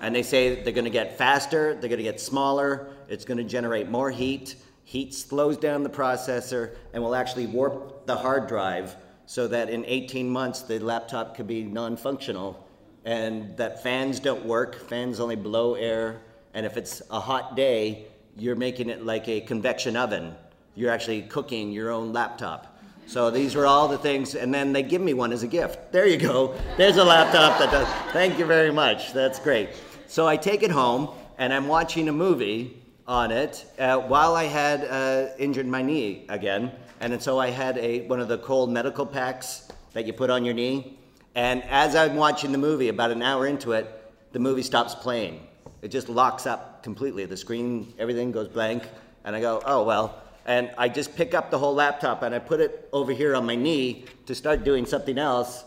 And 0.01 0.15
they 0.15 0.23
say 0.23 0.63
they're 0.63 0.73
going 0.73 0.87
to 0.87 0.91
get 0.91 1.19
faster, 1.19 1.75
they're 1.75 1.91
going 1.91 1.99
to 1.99 2.03
get 2.03 2.19
smaller, 2.19 2.89
it's 3.11 3.27
going 3.27 3.39
to 3.39 3.45
generate 3.45 3.91
more 3.91 4.11
heat. 4.11 4.57
Heat 4.85 5.13
slows 5.13 5.59
down 5.59 5.83
the 5.83 5.91
processor 5.91 6.77
and 6.95 7.03
will 7.03 7.15
actually 7.15 7.45
warp 7.45 8.07
the 8.07 8.17
hard 8.17 8.47
drive 8.47 8.97
so 9.27 9.47
that 9.49 9.69
in 9.69 9.85
18 9.85 10.31
months 10.31 10.63
the 10.63 10.79
laptop 10.79 11.37
could 11.37 11.47
be 11.47 11.63
non 11.63 11.99
functional 11.99 12.67
and 13.05 13.55
that 13.59 13.83
fans 13.83 14.19
don't 14.19 14.47
work, 14.47 14.89
fans 14.89 15.21
only 15.21 15.37
blow 15.37 15.75
air. 15.75 16.23
And 16.55 16.65
if 16.67 16.77
it's 16.77 17.03
a 17.11 17.21
hot 17.21 17.57
day, 17.57 18.07
you're 18.37 18.57
making 18.57 18.89
it 18.89 19.05
like 19.05 19.29
a 19.29 19.41
convection 19.41 19.97
oven. 19.97 20.35
You're 20.75 20.91
actually 20.91 21.23
cooking 21.23 21.73
your 21.73 21.91
own 21.91 22.13
laptop. 22.13 22.79
So 23.07 23.31
these 23.31 23.55
were 23.55 23.67
all 23.67 23.89
the 23.89 23.97
things, 23.97 24.35
and 24.35 24.53
then 24.53 24.73
they 24.75 24.83
give 24.83 25.01
me 25.01 25.15
one 25.15 25.33
as 25.33 25.43
a 25.43 25.47
gift. 25.47 25.93
There 25.93 26.07
you 26.07 26.19
go. 26.19 26.55
There's 26.77 26.99
a 26.99 27.05
laptop 27.05 27.59
that 27.59 27.71
does. 27.71 27.89
Thank 28.13 28.39
you 28.39 28.45
very 28.45 28.71
much. 28.71 29.15
That's 29.15 29.39
great. 29.39 29.71
So 30.07 30.27
I 30.27 30.37
take 30.37 30.63
it 30.63 30.71
home, 30.71 31.09
and 31.39 31.53
I'm 31.53 31.69
watching 31.69 32.09
a 32.09 32.13
movie 32.13 32.77
on 33.07 33.31
it 33.31 33.65
uh, 33.79 33.99
while 33.99 34.37
I 34.37 34.45
had 34.45 34.85
uh, 34.85 35.31
injured 35.39 35.67
my 35.67 35.81
knee 35.81 36.27
again, 36.29 36.71
and 37.01 37.21
so 37.23 37.39
I 37.39 37.49
had 37.49 37.79
a 37.79 38.07
one 38.07 38.21
of 38.21 38.29
the 38.29 38.37
cold 38.37 38.71
medical 38.71 39.07
packs 39.07 39.69
that 39.95 40.07
you 40.07 40.13
put 40.13 40.29
on 40.29 40.45
your 40.45 40.53
knee. 40.55 40.99
And 41.35 41.63
as 41.65 41.97
I'm 41.97 42.17
watching 42.17 42.53
the 42.53 42.59
movie, 42.59 42.89
about 42.89 43.11
an 43.11 43.23
hour 43.23 43.47
into 43.47 43.73
it, 43.73 43.91
the 44.33 44.39
movie 44.39 44.63
stops 44.63 44.95
playing. 44.95 45.48
It 45.83 45.89
just 45.89 46.09
locks 46.09 46.47
up 46.47 46.83
completely. 46.83 47.25
The 47.25 47.37
screen, 47.37 47.93
everything 47.99 48.33
goes 48.33 48.49
blank, 48.49 48.89
and 49.25 49.37
I 49.37 49.41
go, 49.41 49.63
oh 49.65 49.85
well 49.85 50.23
and 50.49 50.71
I 50.79 50.89
just 50.89 51.15
pick 51.15 51.35
up 51.35 51.51
the 51.51 51.59
whole 51.59 51.75
laptop 51.75 52.23
and 52.23 52.35
I 52.35 52.39
put 52.39 52.59
it 52.59 52.89
over 52.91 53.13
here 53.13 53.37
on 53.37 53.45
my 53.45 53.55
knee 53.55 54.07
to 54.25 54.35
start 54.35 54.65
doing 54.65 54.87
something 54.87 55.19
else, 55.19 55.65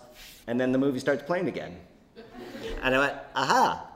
and 0.48 0.60
then 0.60 0.72
the 0.72 0.80
movie 0.80 1.00
starts 1.00 1.24
playing 1.24 1.48
again. 1.48 1.77
And 2.84 2.96
I 2.96 3.00
went, 3.00 3.13
aha. 3.36 3.88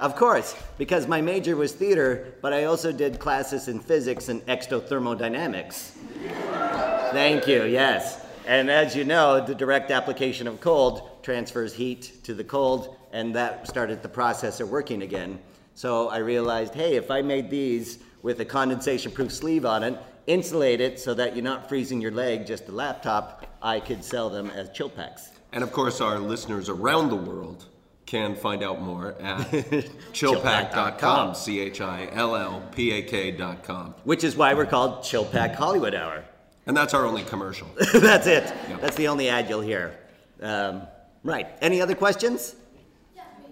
Of 0.00 0.16
course, 0.16 0.56
because 0.78 1.06
my 1.06 1.20
major 1.20 1.54
was 1.54 1.72
theater, 1.72 2.34
but 2.42 2.52
I 2.52 2.64
also 2.64 2.90
did 2.90 3.20
classes 3.20 3.68
in 3.68 3.78
physics 3.78 4.28
and 4.28 4.44
exothermodynamics. 4.46 5.92
Thank 7.12 7.46
you, 7.46 7.64
yes. 7.64 8.24
And 8.48 8.68
as 8.68 8.96
you 8.96 9.04
know, 9.04 9.44
the 9.44 9.54
direct 9.54 9.92
application 9.92 10.48
of 10.48 10.60
cold 10.60 11.22
transfers 11.22 11.72
heat 11.72 12.24
to 12.24 12.34
the 12.34 12.42
cold, 12.42 12.96
and 13.16 13.34
that 13.34 13.66
started 13.66 14.02
the 14.02 14.08
processor 14.10 14.68
working 14.68 15.00
again. 15.00 15.38
So 15.74 16.10
I 16.10 16.18
realized, 16.18 16.74
hey, 16.74 16.96
if 16.96 17.10
I 17.10 17.22
made 17.22 17.48
these 17.48 17.98
with 18.20 18.40
a 18.40 18.44
condensation 18.44 19.10
proof 19.10 19.32
sleeve 19.32 19.64
on 19.64 19.82
it, 19.82 19.98
insulate 20.26 20.82
it 20.82 21.00
so 21.00 21.14
that 21.14 21.34
you're 21.34 21.42
not 21.42 21.66
freezing 21.66 21.98
your 21.98 22.10
leg, 22.10 22.46
just 22.46 22.66
the 22.66 22.72
laptop, 22.72 23.46
I 23.62 23.80
could 23.80 24.04
sell 24.04 24.28
them 24.28 24.50
as 24.50 24.68
chill 24.68 24.90
packs. 24.90 25.30
And 25.52 25.64
of 25.64 25.72
course, 25.72 26.02
our 26.02 26.18
listeners 26.18 26.68
around 26.68 27.08
the 27.08 27.16
world 27.16 27.64
can 28.04 28.36
find 28.36 28.62
out 28.62 28.82
more 28.82 29.14
at 29.18 29.38
chillpack.com, 30.12 31.34
C 31.34 31.60
H 31.60 31.80
I 31.80 32.10
L 32.12 32.36
L 32.36 32.68
P 32.74 32.92
A 32.92 33.02
K.com. 33.02 33.94
Which 34.04 34.24
is 34.24 34.36
why 34.36 34.52
we're 34.52 34.66
called 34.66 35.04
Chill 35.04 35.24
Pak 35.24 35.54
Hollywood 35.54 35.94
Hour. 35.94 36.22
And 36.66 36.76
that's 36.76 36.92
our 36.92 37.06
only 37.06 37.22
commercial. 37.22 37.68
That's 37.94 38.26
it. 38.26 38.52
That's 38.80 38.96
the 38.96 39.06
only 39.06 39.28
ad 39.28 39.48
you'll 39.48 39.60
hear. 39.60 39.96
Um, 40.42 40.82
right. 41.22 41.46
Any 41.60 41.80
other 41.80 41.94
questions? 41.94 42.56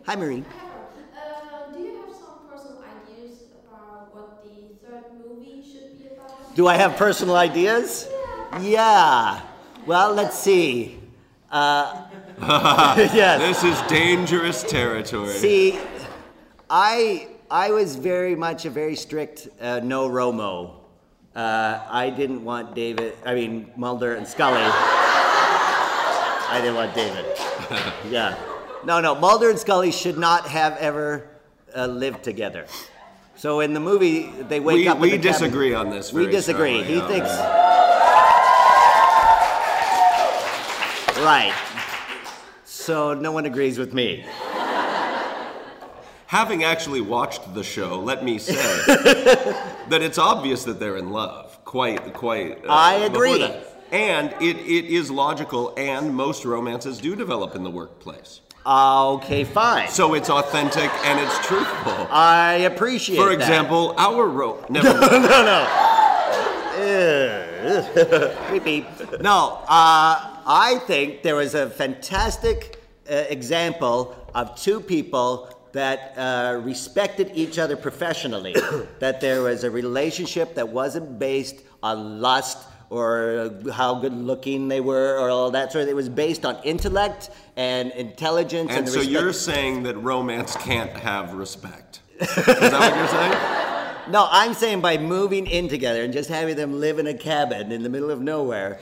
Hi, 0.07 0.17
Marie. 0.17 0.45
Uh, 1.17 1.73
do 1.73 1.81
you 1.81 1.95
have 2.05 2.15
some 2.15 2.35
personal 2.47 2.79
ideas 2.85 3.39
about 3.65 4.15
what 4.15 4.45
the 4.45 4.77
third 4.87 5.05
movie 5.19 5.63
should 5.63 5.99
be 5.99 6.09
about? 6.15 6.55
Do 6.55 6.67
I 6.67 6.77
have 6.77 6.97
personal 6.97 7.37
ideas? 7.37 8.09
Yeah. 8.61 9.41
Well, 9.87 10.13
let's 10.13 10.39
see. 10.39 11.01
Uh, 11.51 12.05
yes. 13.15 13.41
This 13.41 13.65
is 13.65 13.81
dangerous 13.89 14.63
territory. 14.63 15.29
See, 15.33 15.79
I 16.69 17.29
I 17.51 17.71
was 17.71 17.97
very 17.97 18.35
much 18.37 18.67
a 18.67 18.71
very 18.71 18.97
strict 18.97 19.49
uh, 19.61 19.81
no 19.83 20.09
Romo. 20.11 20.81
Uh, 21.35 21.81
I 21.89 22.11
didn't 22.11 22.45
want 22.45 22.75
David. 22.75 23.15
I 23.25 23.35
mean 23.35 23.71
Mulder 23.77 24.17
and 24.17 24.27
Scully. 24.29 24.61
I 24.61 26.59
didn't 26.61 26.77
want 26.77 26.95
David. 26.95 27.25
Yeah. 28.11 28.37
No, 28.87 29.00
no. 29.00 29.14
Mulder 29.14 29.50
and 29.50 29.59
Scully 29.59 29.91
should 29.93 30.19
not 30.19 30.47
have 30.49 30.76
ever 30.79 31.29
uh, 31.76 31.87
lived 31.87 32.23
together. 32.23 32.67
So 33.37 33.61
in 33.61 33.75
the 33.75 33.81
movie, 33.81 34.31
they 34.49 34.61
wake 34.61 34.76
We- 34.76 34.88
up. 34.88 34.99
we 34.99 35.11
the 35.11 35.17
cabin. 35.19 35.33
disagree 35.33 35.75
on 35.75 35.91
this 35.91 36.12
We 36.12 36.26
disagree. 36.26 36.83
strongly, 36.85 36.95
He 36.95 36.99
yeah. 37.00 37.09
thinks. 37.09 37.31
Right. 41.25 41.55
So 42.64 43.14
no 43.14 43.33
one 43.33 43.47
agrees 43.47 43.79
with 43.79 43.95
me. 43.95 44.25
Having 46.26 46.64
actually 46.64 47.00
watched 47.00 47.55
the 47.55 47.62
show, 47.62 48.00
let 48.00 48.25
me 48.25 48.38
say 48.38 48.55
that 49.88 50.00
it's 50.03 50.19
obvious 50.19 50.64
that 50.64 50.81
they're 50.81 50.97
in 50.97 51.11
love. 51.11 51.64
Quite, 51.64 52.12
quite. 52.12 52.64
uh, 52.64 52.69
I 52.73 52.95
agree. 52.95 53.43
And 53.93 54.33
it, 54.41 54.57
it 54.57 54.87
is 54.87 55.11
logical, 55.11 55.73
and 55.76 56.12
most 56.14 56.45
romances 56.45 56.99
do 56.99 57.14
develop 57.14 57.55
in 57.55 57.62
the 57.62 57.71
workplace. 57.71 58.41
Okay, 58.66 59.44
fine. 59.44 59.88
So 59.88 60.14
it's 60.14 60.30
authentic 60.30 60.90
and 61.04 61.21
it's 61.21 61.47
truthful. 61.47 62.06
I 62.11 62.54
appreciate 62.64 63.16
For 63.16 63.26
that. 63.26 63.35
example, 63.35 63.94
our 63.99 64.26
rope. 64.26 64.71
never 64.71 64.88
no, 65.00 65.18
no, 65.18 65.44
no. 65.44 65.66
Creepy. 68.49 68.87
No, 69.21 69.61
uh, 69.68 70.40
I 70.47 70.80
think 70.87 71.23
there 71.23 71.37
was 71.37 71.54
a 71.54 71.68
fantastic 71.68 72.80
uh, 73.11 73.25
example 73.28 74.16
of 74.35 74.54
two 74.56 74.80
people 74.80 75.50
that 75.73 76.14
uh, 76.16 76.61
respected 76.62 77.33
each 77.35 77.59
other 77.59 77.76
professionally. 77.76 78.54
that 78.99 79.21
there 79.21 79.42
was 79.42 79.64
a 79.64 79.71
relationship 79.71 80.54
that 80.54 80.68
wasn't 80.68 81.18
based 81.18 81.61
on 81.83 82.21
lust 82.21 82.59
or 82.91 83.53
how 83.73 83.95
good 83.97 84.12
looking 84.12 84.69
they 84.69 84.81
were 84.81 85.19
or 85.19 85.31
all 85.31 85.50
that 85.50 85.73
sort 85.73 85.83
of. 85.85 85.88
It 85.88 85.97
was 85.97 86.09
based 86.09 86.45
on 86.45 86.57
intellect 86.64 87.31
and 87.57 87.93
intelligence 87.93 88.71
and, 88.71 88.79
And 88.81 88.88
so 88.88 89.00
respect- 89.00 89.11
you're 89.11 89.33
saying 89.33 89.83
that 89.85 89.97
romance 89.97 90.57
can't 90.57 90.91
have 90.91 91.35
respect. 91.35 92.00
Is 92.21 92.35
that 92.35 92.73
what 92.73 92.97
you're 92.97 93.09
saying? 93.09 93.61
No, 94.09 94.29
I'm 94.31 94.55
saying 94.55 94.81
by 94.81 94.99
moving 94.99 95.47
in 95.47 95.69
together 95.69 96.03
and 96.03 96.13
just 96.13 96.29
having 96.29 96.57
them 96.57 96.81
live 96.81 96.99
in 96.99 97.07
a 97.07 97.15
cabin 97.15 97.73
in 97.73 97.83
the 97.83 97.89
middle 97.89 98.11
of 98.11 98.21
nowhere, 98.21 98.79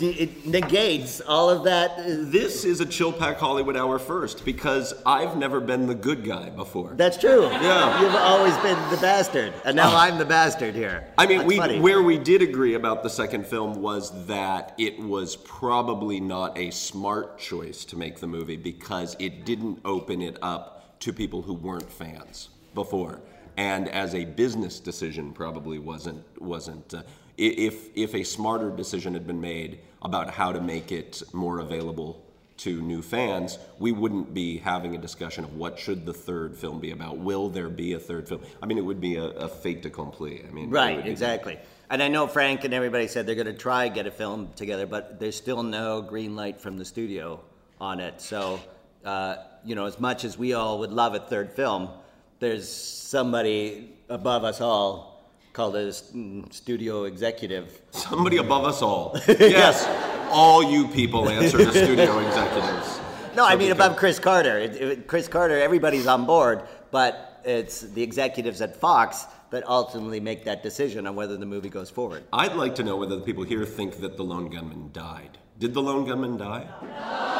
it 0.00 0.46
negates 0.46 1.20
all 1.20 1.48
of 1.48 1.64
that. 1.64 1.96
This 1.96 2.64
is 2.64 2.80
a 2.80 2.86
Chill 2.86 3.12
Pak 3.12 3.38
Hollywood 3.38 3.76
Hour 3.76 3.98
first 3.98 4.44
because 4.44 4.92
I've 5.04 5.36
never 5.36 5.60
been 5.60 5.86
the 5.86 5.94
good 5.94 6.24
guy 6.24 6.50
before. 6.50 6.94
That's 6.94 7.16
true. 7.16 7.44
Yeah. 7.44 8.00
You've 8.00 8.14
always 8.14 8.56
been 8.58 8.78
the 8.90 8.96
bastard, 8.96 9.54
and 9.64 9.76
now 9.76 9.90
ah. 9.90 10.02
I'm 10.02 10.18
the 10.18 10.24
bastard 10.24 10.74
here. 10.74 11.08
I 11.16 11.26
mean, 11.26 11.38
That's 11.38 11.48
we 11.48 11.56
funny. 11.56 11.80
where 11.80 12.02
we 12.02 12.18
did 12.18 12.42
agree 12.42 12.74
about 12.74 13.02
the 13.02 13.10
second 13.10 13.46
film 13.46 13.80
was 13.80 14.26
that 14.26 14.74
it 14.78 14.98
was 14.98 15.36
probably 15.36 16.20
not 16.20 16.58
a 16.58 16.70
smart 16.70 17.38
choice 17.38 17.84
to 17.86 17.96
make 17.96 18.18
the 18.20 18.26
movie 18.26 18.56
because 18.56 19.16
it 19.18 19.44
didn't 19.44 19.80
open 19.84 20.20
it 20.20 20.36
up 20.42 20.98
to 21.00 21.12
people 21.12 21.42
who 21.42 21.54
weren't 21.54 21.90
fans 21.90 22.48
before, 22.74 23.20
and 23.56 23.88
as 23.88 24.14
a 24.14 24.24
business 24.24 24.80
decision, 24.80 25.32
probably 25.32 25.78
wasn't 25.78 26.24
wasn't. 26.40 26.94
Uh, 26.94 27.02
if 27.38 27.88
if 27.94 28.14
a 28.14 28.22
smarter 28.22 28.70
decision 28.70 29.14
had 29.14 29.26
been 29.26 29.40
made 29.40 29.80
about 30.02 30.30
how 30.30 30.52
to 30.52 30.60
make 30.60 30.92
it 30.92 31.22
more 31.32 31.58
available 31.58 32.22
to 32.58 32.80
new 32.80 33.02
fans, 33.02 33.58
we 33.78 33.92
wouldn't 33.92 34.32
be 34.32 34.58
having 34.58 34.94
a 34.94 34.98
discussion 34.98 35.44
of 35.44 35.54
what 35.56 35.78
should 35.78 36.06
the 36.06 36.14
third 36.14 36.56
film 36.56 36.80
be 36.80 36.90
about. 36.90 37.18
Will 37.18 37.48
there 37.50 37.68
be 37.68 37.92
a 37.92 37.98
third 37.98 38.28
film? 38.28 38.40
I 38.62 38.66
mean, 38.66 38.78
it 38.78 38.84
would 38.84 39.00
be 39.00 39.16
a, 39.16 39.24
a 39.24 39.48
fait 39.48 39.84
accompli. 39.84 40.42
I 40.46 40.50
mean, 40.50 40.70
Right, 40.70 41.06
exactly. 41.06 41.58
And 41.90 42.02
I 42.02 42.08
know 42.08 42.26
Frank 42.26 42.64
and 42.64 42.72
everybody 42.72 43.08
said 43.08 43.26
they're 43.26 43.34
going 43.34 43.46
to 43.46 43.52
try 43.52 43.88
get 43.88 44.06
a 44.06 44.10
film 44.10 44.50
together, 44.56 44.86
but 44.86 45.20
there's 45.20 45.36
still 45.36 45.62
no 45.62 46.02
green 46.02 46.34
light 46.34 46.60
from 46.60 46.78
the 46.78 46.84
studio 46.84 47.40
on 47.80 48.00
it. 48.00 48.20
So, 48.20 48.58
uh, 49.04 49.36
you 49.64 49.74
know, 49.74 49.84
as 49.84 50.00
much 50.00 50.24
as 50.24 50.38
we 50.38 50.54
all 50.54 50.78
would 50.80 50.92
love 50.92 51.14
a 51.14 51.20
third 51.20 51.52
film, 51.52 51.90
there's 52.38 52.68
somebody 52.68 53.94
above 54.08 54.44
us 54.44 54.60
all 54.60 55.24
called 55.52 55.76
a 55.76 55.88
mm, 55.88 56.52
studio 56.52 57.04
executive. 57.04 57.80
Somebody 57.90 58.36
above 58.36 58.64
us 58.64 58.82
all. 58.82 59.18
Yes, 59.28 59.86
all 60.30 60.62
you 60.62 60.86
people 60.88 61.28
answer 61.28 61.58
to 61.58 61.70
studio 61.70 62.18
executives. 62.26 63.00
No, 63.34 63.44
I 63.44 63.56
mean 63.56 63.72
above 63.72 63.96
Chris 63.96 64.18
Carter. 64.18 64.58
It, 64.58 64.76
it, 64.76 65.06
Chris 65.06 65.28
Carter, 65.28 65.58
everybody's 65.58 66.06
on 66.06 66.26
board, 66.26 66.62
but 66.90 67.40
it's 67.44 67.80
the 67.82 68.02
executives 68.02 68.60
at 68.60 68.76
Fox 68.76 69.26
that 69.50 69.66
ultimately 69.68 70.20
make 70.20 70.44
that 70.44 70.62
decision 70.62 71.06
on 71.06 71.14
whether 71.14 71.36
the 71.36 71.46
movie 71.46 71.68
goes 71.68 71.88
forward. 71.88 72.24
I'd 72.32 72.54
like 72.56 72.74
to 72.76 72.82
know 72.82 72.96
whether 72.96 73.16
the 73.16 73.22
people 73.22 73.44
here 73.44 73.64
think 73.64 73.98
that 74.00 74.16
the 74.16 74.24
lone 74.24 74.50
gunman 74.50 74.90
died. 74.92 75.38
Did 75.58 75.72
the 75.72 75.80
lone 75.82 76.04
gunman 76.04 76.36
die? 76.36 76.66
No. 76.82 77.32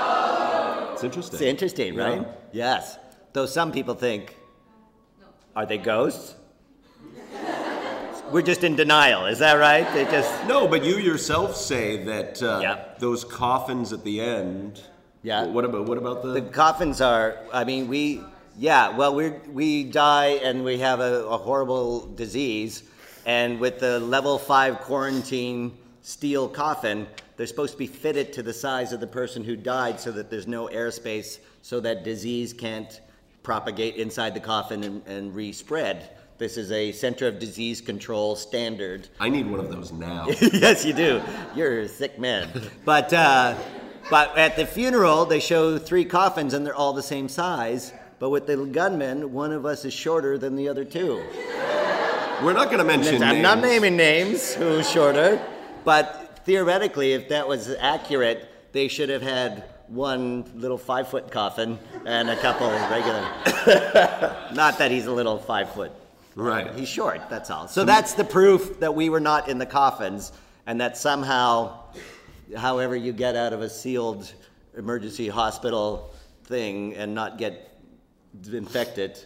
It's 0.97 1.05
interesting. 1.05 1.37
It's 1.37 1.43
interesting, 1.43 1.93
Yeah. 1.95 2.05
right? 2.05 2.27
Yes. 2.53 2.99
Though 3.35 3.45
some 3.45 3.71
people 3.71 3.95
think, 3.95 4.35
are 5.57 5.65
they 5.65 5.79
ghosts? 5.79 6.35
We're 8.31 8.43
just 8.43 8.63
in 8.63 8.77
denial. 8.77 9.27
Is 9.27 9.39
that 9.39 9.55
right? 9.55 9.91
They 9.95 10.05
just 10.05 10.47
No, 10.47 10.69
but 10.69 10.85
you 10.85 10.97
yourself 10.99 11.57
say 11.57 12.05
that 12.05 12.43
uh, 12.43 12.85
those 12.99 13.25
coffins 13.25 13.93
at 13.93 14.05
the 14.05 14.21
end. 14.21 14.83
Yeah. 15.23 15.47
What 15.47 15.65
about 15.65 15.87
what 15.87 15.97
about 15.97 16.23
the? 16.23 16.33
the 16.33 16.43
coffins 16.43 17.01
are. 17.01 17.39
I 17.53 17.65
mean, 17.65 17.89
we 17.89 18.21
yeah. 18.59 18.95
Well, 18.97 19.15
we 19.15 19.31
we 19.51 19.85
die 19.85 20.41
and 20.43 20.65
we 20.65 20.79
have 20.79 21.01
a, 21.01 21.25
a 21.27 21.39
horrible 21.39 22.07
disease, 22.15 22.83
and 23.25 23.61
with 23.61 23.79
the 23.79 24.01
level 24.01 24.39
five 24.39 24.81
quarantine 24.81 25.73
steel 26.03 26.49
coffin, 26.49 27.07
they're 27.37 27.47
supposed 27.47 27.73
to 27.73 27.79
be 27.79 27.87
fitted 27.87 28.33
to 28.35 28.43
the 28.43 28.53
size 28.53 28.93
of 28.93 29.01
the 29.01 29.07
person 29.07 29.43
who 29.45 29.57
died, 29.57 30.01
so 30.01 30.11
that 30.13 30.31
there's 30.31 30.49
no 30.49 30.67
airspace, 30.67 31.39
so 31.63 31.79
that 31.81 32.03
disease 32.03 32.53
can't 32.53 33.01
propagate 33.47 33.95
inside 33.95 34.35
the 34.35 34.41
coffin 34.41 34.83
and, 34.83 35.07
and 35.07 35.33
re-spread. 35.33 36.11
This 36.37 36.57
is 36.57 36.73
a 36.73 36.91
Center 36.91 37.29
of 37.29 37.39
Disease 37.39 37.81
Control 37.81 38.35
standard. 38.35 39.09
I 39.21 39.29
need 39.29 39.49
one 39.49 39.61
of 39.61 39.71
those 39.71 39.93
now. 39.93 40.27
yes, 40.53 40.85
you 40.85 40.93
do. 40.93 41.23
You're 41.55 41.83
a 41.83 41.89
sick 41.89 42.19
man. 42.19 42.49
But 42.85 43.13
uh, 43.13 43.57
but 44.11 44.37
at 44.37 44.57
the 44.57 44.67
funeral, 44.67 45.27
they 45.27 45.39
show 45.39 45.79
three 45.79 46.05
coffins 46.05 46.55
and 46.55 46.67
they're 46.67 46.75
all 46.75 46.93
the 46.93 47.05
same 47.05 47.29
size. 47.29 47.93
But 48.19 48.31
with 48.31 48.49
the 48.49 48.57
gunmen, 48.57 49.33
one 49.33 49.53
of 49.53 49.65
us 49.65 49.85
is 49.85 49.95
shorter 49.95 50.37
than 50.39 50.57
the 50.57 50.69
other 50.69 50.85
two. 50.85 51.23
We're 52.43 52.53
not 52.53 52.67
going 52.67 52.79
to 52.79 52.85
mention 52.85 53.21
that. 53.21 53.37
I'm 53.37 53.43
not 53.43 53.61
naming 53.61 53.97
names 53.97 54.55
who's 54.55 54.91
shorter, 54.91 55.41
but 55.85 56.41
theoretically, 56.45 57.13
if 57.13 57.29
that 57.29 57.47
was 57.47 57.71
accurate, 57.79 58.73
they 58.73 58.89
should 58.89 59.09
have 59.09 59.23
had 59.23 59.63
one 59.89 60.45
little 60.55 60.79
five 60.79 61.09
foot 61.09 61.31
coffin 61.31 61.79
and 62.05 62.29
a 62.29 62.37
couple 62.37 62.69
regular. 62.69 63.21
not 64.55 64.79
that 64.79 64.91
he's 64.91 65.07
a 65.07 65.13
little 65.13 65.39
five 65.39 65.73
foot. 65.73 65.93
Right. 66.35 66.75
He's 66.75 66.89
short, 66.89 67.31
that's 67.31 67.51
all. 67.51 67.67
So 67.67 67.85
that's 67.85 68.13
the 68.13 68.25
proof 68.25 68.81
that 68.81 68.95
we 68.95 69.09
were 69.09 69.21
not 69.21 69.49
in 69.49 69.59
the 69.59 69.67
coffins 69.67 70.33
and 70.67 70.81
that 70.81 70.97
somehow, 70.97 71.85
however 72.57 72.95
you 72.95 73.13
get 73.13 73.37
out 73.37 73.53
of 73.53 73.63
a 73.63 73.71
sealed 73.71 74.33
emergency 74.77 75.29
hospital 75.29 76.13
thing 76.45 76.95
and 76.95 77.15
not 77.15 77.39
get 77.39 77.79
infected, 78.53 79.19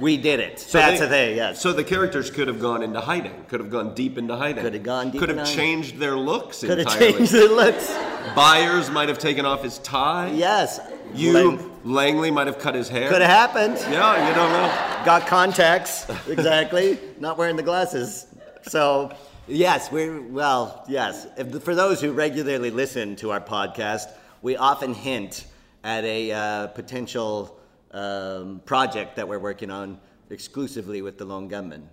we 0.00 0.16
did 0.16 0.40
it. 0.40 0.58
So 0.58 0.78
that's 0.78 0.98
they- 0.98 1.04
the 1.06 1.10
thing, 1.10 1.36
yes. 1.36 1.60
So 1.60 1.72
the 1.72 1.84
characters 1.84 2.30
could 2.30 2.48
have 2.48 2.58
gone 2.60 2.82
into 2.82 3.00
hiding. 3.00 3.44
Could 3.48 3.60
have 3.60 3.70
gone 3.70 3.94
deep 3.94 4.18
into 4.18 4.34
hiding. 4.36 4.62
Could 4.64 4.74
have 4.74 4.82
gone 4.82 5.10
deep 5.10 5.20
Could 5.20 5.28
have 5.28 5.46
changed 5.46 5.98
their 5.98 6.16
looks 6.16 6.60
Could 6.60 6.70
have 6.70 6.78
entirely. 6.80 7.12
changed 7.12 7.32
the 7.32 7.48
looks. 7.48 7.94
Byers 8.34 8.90
might 8.90 9.08
have 9.08 9.18
taken 9.18 9.44
off 9.44 9.62
his 9.62 9.78
tie. 9.78 10.30
Yes. 10.32 10.80
You, 11.14 11.32
Lang- 11.32 11.70
Langley 11.84 12.30
might 12.30 12.46
have 12.46 12.58
cut 12.58 12.74
his 12.74 12.88
hair. 12.88 13.08
Could 13.10 13.20
have 13.20 13.30
happened. 13.30 13.76
Yeah, 13.92 14.28
you 14.28 14.34
don't 14.34 14.52
know. 14.52 15.04
Got 15.04 15.26
contacts, 15.26 16.06
exactly. 16.28 16.98
Not 17.18 17.36
wearing 17.36 17.56
the 17.56 17.62
glasses. 17.62 18.26
So, 18.62 19.10
yes, 19.48 19.90
we're, 19.90 20.20
well, 20.22 20.84
yes. 20.88 21.26
If, 21.36 21.62
for 21.64 21.74
those 21.74 22.00
who 22.00 22.12
regularly 22.12 22.70
listen 22.70 23.16
to 23.16 23.30
our 23.32 23.40
podcast, 23.40 24.04
we 24.42 24.56
often 24.56 24.94
hint 24.94 25.46
at 25.82 26.04
a 26.04 26.30
uh, 26.32 26.66
potential 26.68 27.58
um, 27.92 28.60
project 28.64 29.16
that 29.16 29.26
we're 29.28 29.38
working 29.38 29.70
on 29.70 29.98
exclusively 30.30 31.02
with 31.02 31.18
the 31.18 31.24
Lone 31.24 31.48
Gunman. 31.48 31.88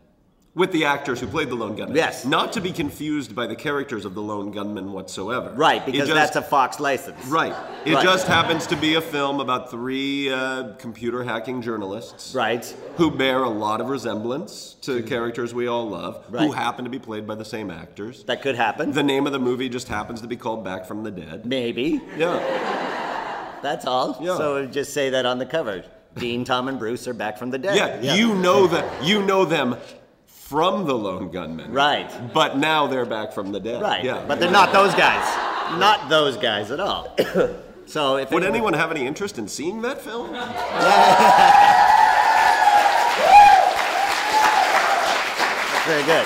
With 0.56 0.72
the 0.72 0.86
actors 0.86 1.20
who 1.20 1.28
played 1.28 1.50
the 1.50 1.56
lone 1.56 1.76
gunman. 1.76 1.96
Yes. 1.96 2.26
Not 2.26 2.52
to 2.54 2.62
be 2.62 2.72
confused 2.72 3.36
by 3.36 3.46
the 3.46 3.56
characters 3.56 4.06
of 4.06 4.16
the 4.16 4.24
lone 4.24 4.50
gunman 4.50 4.92
whatsoever. 4.92 5.54
Right, 5.56 5.86
because 5.86 6.08
just- 6.08 6.14
that's 6.16 6.36
a 6.36 6.42
Fox 6.42 6.80
license. 6.80 7.24
Right. 7.28 7.54
It 7.86 7.94
Right. 7.94 8.04
just 8.04 8.26
happens 8.26 8.66
to 8.68 8.76
be 8.76 8.96
a 8.96 9.02
film 9.02 9.40
about 9.40 9.70
three 9.70 10.34
uh, 10.34 10.70
computer 10.80 11.24
hacking 11.24 11.62
journalists. 11.62 12.34
Right. 12.34 12.66
Who 12.96 13.12
bear 13.12 13.44
a 13.44 13.50
lot 13.50 13.82
of 13.82 13.90
resemblance 13.90 14.74
to 14.82 15.04
characters 15.04 15.54
we 15.54 15.68
all 15.68 15.88
love, 15.90 16.26
who 16.32 16.52
happen 16.54 16.86
to 16.86 16.90
be 16.90 16.98
played 16.98 17.28
by 17.28 17.36
the 17.36 17.46
same 17.46 17.70
actors. 17.70 18.24
That 18.24 18.42
could 18.42 18.56
happen. 18.56 18.94
The 18.94 19.04
name 19.04 19.28
of 19.28 19.34
the 19.34 19.40
movie 19.40 19.70
just 19.70 19.88
happens 19.90 20.22
to 20.22 20.28
be 20.28 20.38
called 20.38 20.64
Back 20.64 20.88
from 20.88 21.04
the 21.04 21.12
Dead. 21.12 21.46
Maybe. 21.46 22.02
Yeah. 22.18 23.04
That's 23.62 23.86
all. 23.86 24.18
Yeah. 24.22 24.38
So 24.38 24.66
just 24.66 24.94
say 24.94 25.10
that 25.12 25.26
on 25.26 25.40
the 25.40 25.46
cover. 25.46 25.84
Dean, 26.16 26.44
Tom, 26.44 26.68
and 26.68 26.80
Bruce 26.80 27.08
are 27.08 27.14
back 27.14 27.38
from 27.38 27.52
the 27.52 27.58
dead. 27.58 28.04
Yeah, 28.04 28.16
you 28.16 28.34
know 28.34 28.68
that 28.68 29.04
you 29.04 29.24
know 29.24 29.46
them 29.46 29.78
from 30.26 30.86
the 30.86 30.98
lone 30.98 31.30
gunman. 31.30 31.72
Right. 31.72 32.10
But 32.34 32.58
now 32.58 32.88
they're 32.88 33.06
back 33.06 33.34
from 33.34 33.52
the 33.52 33.60
dead. 33.60 33.82
Right. 33.82 34.04
Yeah. 34.04 34.24
But 34.28 34.40
they're 34.40 34.50
not 34.50 34.72
those 34.72 34.96
guys. 34.96 35.26
Not 35.78 36.10
those 36.10 36.38
guys 36.38 36.72
at 36.72 36.80
all. 36.80 37.16
so 37.86 38.18
if 38.18 38.32
Would 38.32 38.44
anyone 38.44 38.74
have 38.74 38.90
any 38.90 39.06
interest 39.06 39.38
in 39.38 39.48
seeing 39.48 39.82
that 39.82 40.02
film? 40.02 40.32
Very 45.88 46.04
good. 46.04 46.26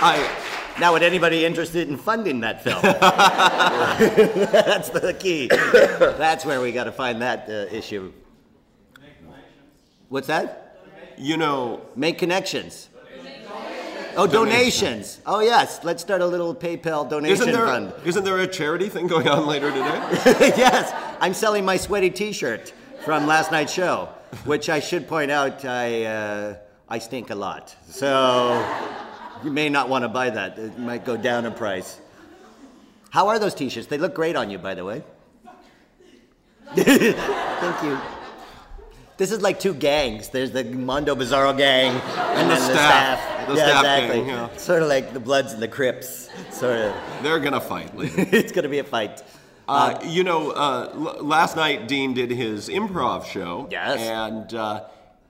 I 0.00 0.43
now, 0.80 0.92
would 0.92 1.02
anybody 1.02 1.44
interested 1.44 1.88
in 1.88 1.96
funding 1.96 2.40
that 2.40 2.64
film? 2.64 2.82
That's 4.50 4.90
the 4.90 5.14
key. 5.14 5.48
That's 5.48 6.44
where 6.44 6.60
we 6.60 6.72
got 6.72 6.84
to 6.84 6.92
find 6.92 7.22
that 7.22 7.48
uh, 7.48 7.74
issue. 7.74 8.12
What's 10.08 10.26
that? 10.26 10.78
You 11.16 11.36
know, 11.36 11.80
make 11.94 12.18
connections. 12.18 12.88
Oh, 14.16 14.26
donations. 14.26 15.20
Oh, 15.26 15.40
yes. 15.40 15.82
Let's 15.82 16.02
start 16.02 16.20
a 16.20 16.26
little 16.26 16.54
PayPal 16.54 17.08
donation 17.08 17.48
Isn't 17.48 17.52
there, 17.52 17.66
fund. 17.66 17.92
isn't 18.04 18.24
there 18.24 18.38
a 18.38 18.46
charity 18.46 18.88
thing 18.88 19.06
going 19.06 19.28
on 19.28 19.46
later 19.46 19.70
today? 19.70 19.80
yes, 20.56 20.92
I'm 21.20 21.34
selling 21.34 21.64
my 21.64 21.76
sweaty 21.76 22.10
T-shirt 22.10 22.72
from 23.04 23.26
last 23.26 23.50
night's 23.50 23.72
show, 23.72 24.08
which 24.44 24.68
I 24.68 24.80
should 24.80 25.08
point 25.08 25.30
out 25.30 25.64
I 25.64 26.04
uh, 26.04 26.56
I 26.88 26.98
stink 26.98 27.30
a 27.30 27.34
lot. 27.34 27.74
So 27.88 28.54
you 29.44 29.50
may 29.50 29.68
not 29.68 29.88
want 29.88 30.04
to 30.04 30.08
buy 30.08 30.30
that. 30.30 30.58
It 30.58 30.78
might 30.78 31.04
go 31.04 31.16
down 31.16 31.44
in 31.44 31.52
price. 31.52 32.00
How 33.10 33.28
are 33.28 33.38
those 33.38 33.54
T-shirts? 33.54 33.86
They 33.86 33.98
look 33.98 34.14
great 34.14 34.36
on 34.36 34.50
you, 34.50 34.58
by 34.58 34.74
the 34.74 34.84
way. 34.84 35.04
Thank 36.74 37.82
you. 37.84 37.98
This 39.16 39.30
is 39.30 39.42
like 39.42 39.60
two 39.60 39.74
gangs. 39.74 40.30
There's 40.30 40.50
the 40.50 40.64
Mondo 40.64 41.14
Bizarro 41.14 41.56
gang 41.56 41.92
and, 41.92 42.50
the 42.50 42.54
then 42.54 42.62
staff. 42.62 42.66
the 42.66 42.74
staff. 42.74 43.48
The 43.48 43.54
yeah, 43.54 43.66
staff 43.66 43.78
exactly. 43.84 44.18
gang, 44.20 44.28
yeah. 44.28 44.56
Sort 44.56 44.82
of 44.82 44.88
like 44.88 45.12
the 45.12 45.20
Bloods 45.20 45.52
and 45.52 45.62
the 45.62 45.68
Crips. 45.68 46.30
Sort 46.50 46.78
of. 46.78 46.94
They're 47.22 47.38
gonna 47.38 47.60
fight 47.60 47.96
later. 47.96 48.14
it's 48.32 48.50
gonna 48.50 48.68
be 48.68 48.80
a 48.80 48.84
fight. 48.84 49.22
Uh, 49.68 50.00
you 50.04 50.24
know, 50.24 50.50
uh, 50.50 50.90
l- 50.92 51.24
last 51.24 51.54
night 51.54 51.86
Dean 51.86 52.12
did 52.12 52.30
his 52.30 52.68
improv 52.68 53.24
show. 53.26 53.68
Yes. 53.70 54.00
And 54.00 54.52
uh, 54.52 54.84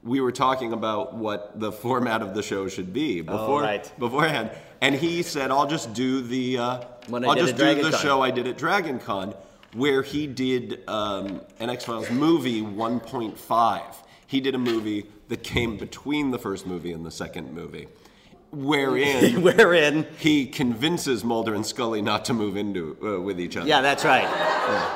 we 0.05 0.21
were 0.21 0.33
talking 0.33 0.73
about 0.73 1.15
what 1.15 1.59
the 1.59 1.73
format 1.73 2.21
of 2.21 2.35
the 2.35 2.43
show 2.43 2.69
should 2.69 2.93
be 2.93 3.23
before 3.23 3.63
right. 3.63 3.91
beforehand, 3.99 4.51
and 4.81 4.95
he 4.95 5.23
said, 5.23 5.51
"I'll 5.51 5.67
just 5.67 5.95
do 5.95 6.21
the 6.21 6.59
uh, 6.59 6.81
I'll 7.13 7.35
just 7.35 7.57
do 7.57 7.75
the 7.75 7.91
Con." 7.91 8.01
show 8.01 8.23
I 8.23 8.31
did 8.31 8.47
at 8.47 8.59
Dragon 8.59 8.99
Con, 8.99 9.35
where 9.73 10.03
he 10.03 10.27
did 10.27 10.87
um, 10.89 11.41
an 11.59 11.71
X 11.71 11.87
Files 11.87 12.11
movie 12.11 12.61
1.5. 12.63 13.83
He 14.27 14.41
did 14.41 14.55
a 14.55 14.59
movie 14.59 15.07
that 15.29 15.43
came 15.43 15.79
between 15.79 16.31
the 16.31 16.39
first 16.39 16.67
movie 16.67 16.93
and 16.93 17.05
the 17.05 17.11
second 17.11 17.53
movie." 17.53 17.89
Wherein, 18.55 19.43
Wherein 19.43 20.07
he 20.19 20.47
convinces 20.47 21.25
Mulder 21.25 21.55
and 21.55 21.67
Scully 21.67 22.01
not 22.03 22.25
to 22.27 22.33
move 22.35 22.57
into 22.57 22.97
uh, 23.03 23.21
with 23.21 23.41
each 23.41 23.57
other. 23.57 23.69
Yeah, 23.69 23.81
that's 23.81 24.05
right. 24.05 24.25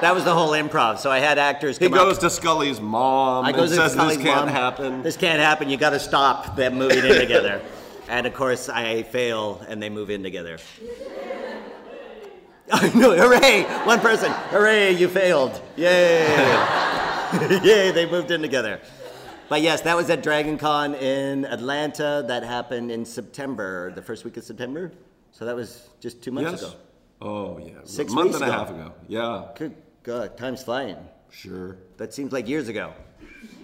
That 0.00 0.14
was 0.14 0.24
the 0.24 0.32
whole 0.32 0.50
improv. 0.50 0.98
So 0.98 1.10
I 1.10 1.18
had 1.18 1.38
actors 1.38 1.76
He 1.78 1.88
goes 1.88 2.16
up. 2.16 2.20
to 2.22 2.30
Scully's 2.30 2.80
mom 2.80 3.44
I 3.44 3.50
and 3.50 3.68
says 3.68 3.94
this 3.94 4.16
can't 4.16 4.46
mom, 4.46 4.48
happen. 4.48 5.02
This 5.02 5.16
can't 5.16 5.40
happen. 5.40 5.68
You 5.68 5.76
got 5.76 5.90
to 5.90 6.00
stop 6.00 6.56
them 6.56 6.74
moving 6.76 7.04
in 7.04 7.14
together. 7.18 7.60
And 8.10 8.26
of 8.26 8.32
course, 8.32 8.70
I 8.70 9.02
fail, 9.02 9.62
and 9.68 9.82
they 9.82 9.90
move 9.90 10.08
in 10.08 10.22
together. 10.22 10.56
I 12.72 12.88
know. 12.94 13.14
Hooray! 13.14 13.64
One 13.84 14.00
person. 14.00 14.32
Hooray! 14.48 14.92
You 14.92 15.08
failed. 15.08 15.60
Yay! 15.76 16.24
Yay! 17.62 17.90
They 17.90 18.10
moved 18.10 18.30
in 18.30 18.40
together. 18.40 18.80
But 19.48 19.62
yes, 19.62 19.80
that 19.82 19.96
was 19.96 20.10
at 20.10 20.22
Dragon 20.22 20.58
Con 20.58 20.94
in 20.94 21.44
Atlanta. 21.46 22.24
That 22.28 22.42
happened 22.42 22.90
in 22.90 23.04
September, 23.04 23.90
the 23.92 24.02
first 24.02 24.24
week 24.24 24.36
of 24.36 24.44
September. 24.44 24.92
So 25.32 25.46
that 25.46 25.56
was 25.56 25.88
just 26.00 26.22
two 26.22 26.32
months 26.32 26.50
Yes. 26.62 26.62
ago. 26.62 26.72
Oh 27.20 27.58
yeah, 27.58 27.72
Six 27.84 28.12
a 28.12 28.14
month 28.14 28.34
and 28.34 28.42
a 28.44 28.46
ago. 28.46 28.52
half 28.52 28.70
ago. 28.70 28.92
Yeah, 29.08 29.48
Good 29.56 29.74
God, 30.02 30.36
time's 30.36 30.62
flying. 30.62 30.96
sure. 31.30 31.76
That 31.96 32.12
seems 32.14 32.32
like 32.32 32.46
years 32.46 32.68
ago. 32.68 32.92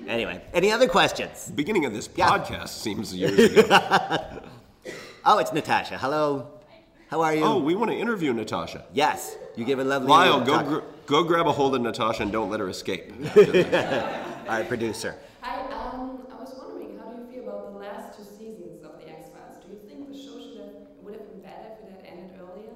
Anyway, 0.08 0.42
any 0.52 0.72
other 0.72 0.88
questions? 0.88 1.50
Beginning 1.54 1.84
of 1.84 1.92
this 1.92 2.08
Yeah. 2.16 2.28
podcast 2.30 2.68
seems 2.68 3.14
years 3.14 3.38
ago. 3.38 4.18
Oh, 5.26 5.38
it's 5.38 5.54
Natasha. 5.54 5.96
Hello. 5.96 6.48
How 7.08 7.22
are 7.22 7.34
you? 7.34 7.42
oh, 7.44 7.58
we 7.58 7.74
want 7.74 7.90
to 7.90 7.96
interview 7.96 8.30
Natasha. 8.34 8.84
yes. 8.92 9.34
You 9.56 9.64
give 9.64 9.78
a 9.78 9.84
lovely. 9.84 10.08
Lyle, 10.08 10.40
go 10.44 10.62
gr- 10.62 10.84
go 11.06 11.24
grab 11.24 11.46
a 11.46 11.52
hold 11.52 11.74
of 11.74 11.80
Natasha 11.80 12.22
and 12.24 12.30
don't 12.32 12.50
let 12.50 12.60
her 12.60 12.68
escape. 12.68 13.10
All 13.36 13.42
right, 14.48 14.68
producer. 14.68 15.14
Hi, 15.40 15.60
um, 15.72 16.26
I 16.30 16.34
was 16.42 16.52
wondering, 16.58 16.98
how 16.98 17.10
do 17.10 17.22
you 17.22 17.26
feel 17.32 17.48
about 17.48 17.72
the 17.72 17.78
last 17.78 18.18
two 18.18 18.24
seasons 18.24 18.84
of 18.84 18.98
The 19.00 19.08
X 19.08 19.28
Files? 19.30 19.64
Do 19.64 19.72
you 19.72 19.78
think 19.88 20.12
the 20.12 20.18
show 20.18 20.38
should 20.42 20.58
have 20.60 20.74
would 21.02 21.14
have 21.14 21.26
been 21.30 21.40
better 21.40 21.68
if 21.72 21.88
it 21.88 22.04
had 22.04 22.18
ended 22.18 22.38
earlier? 22.38 22.72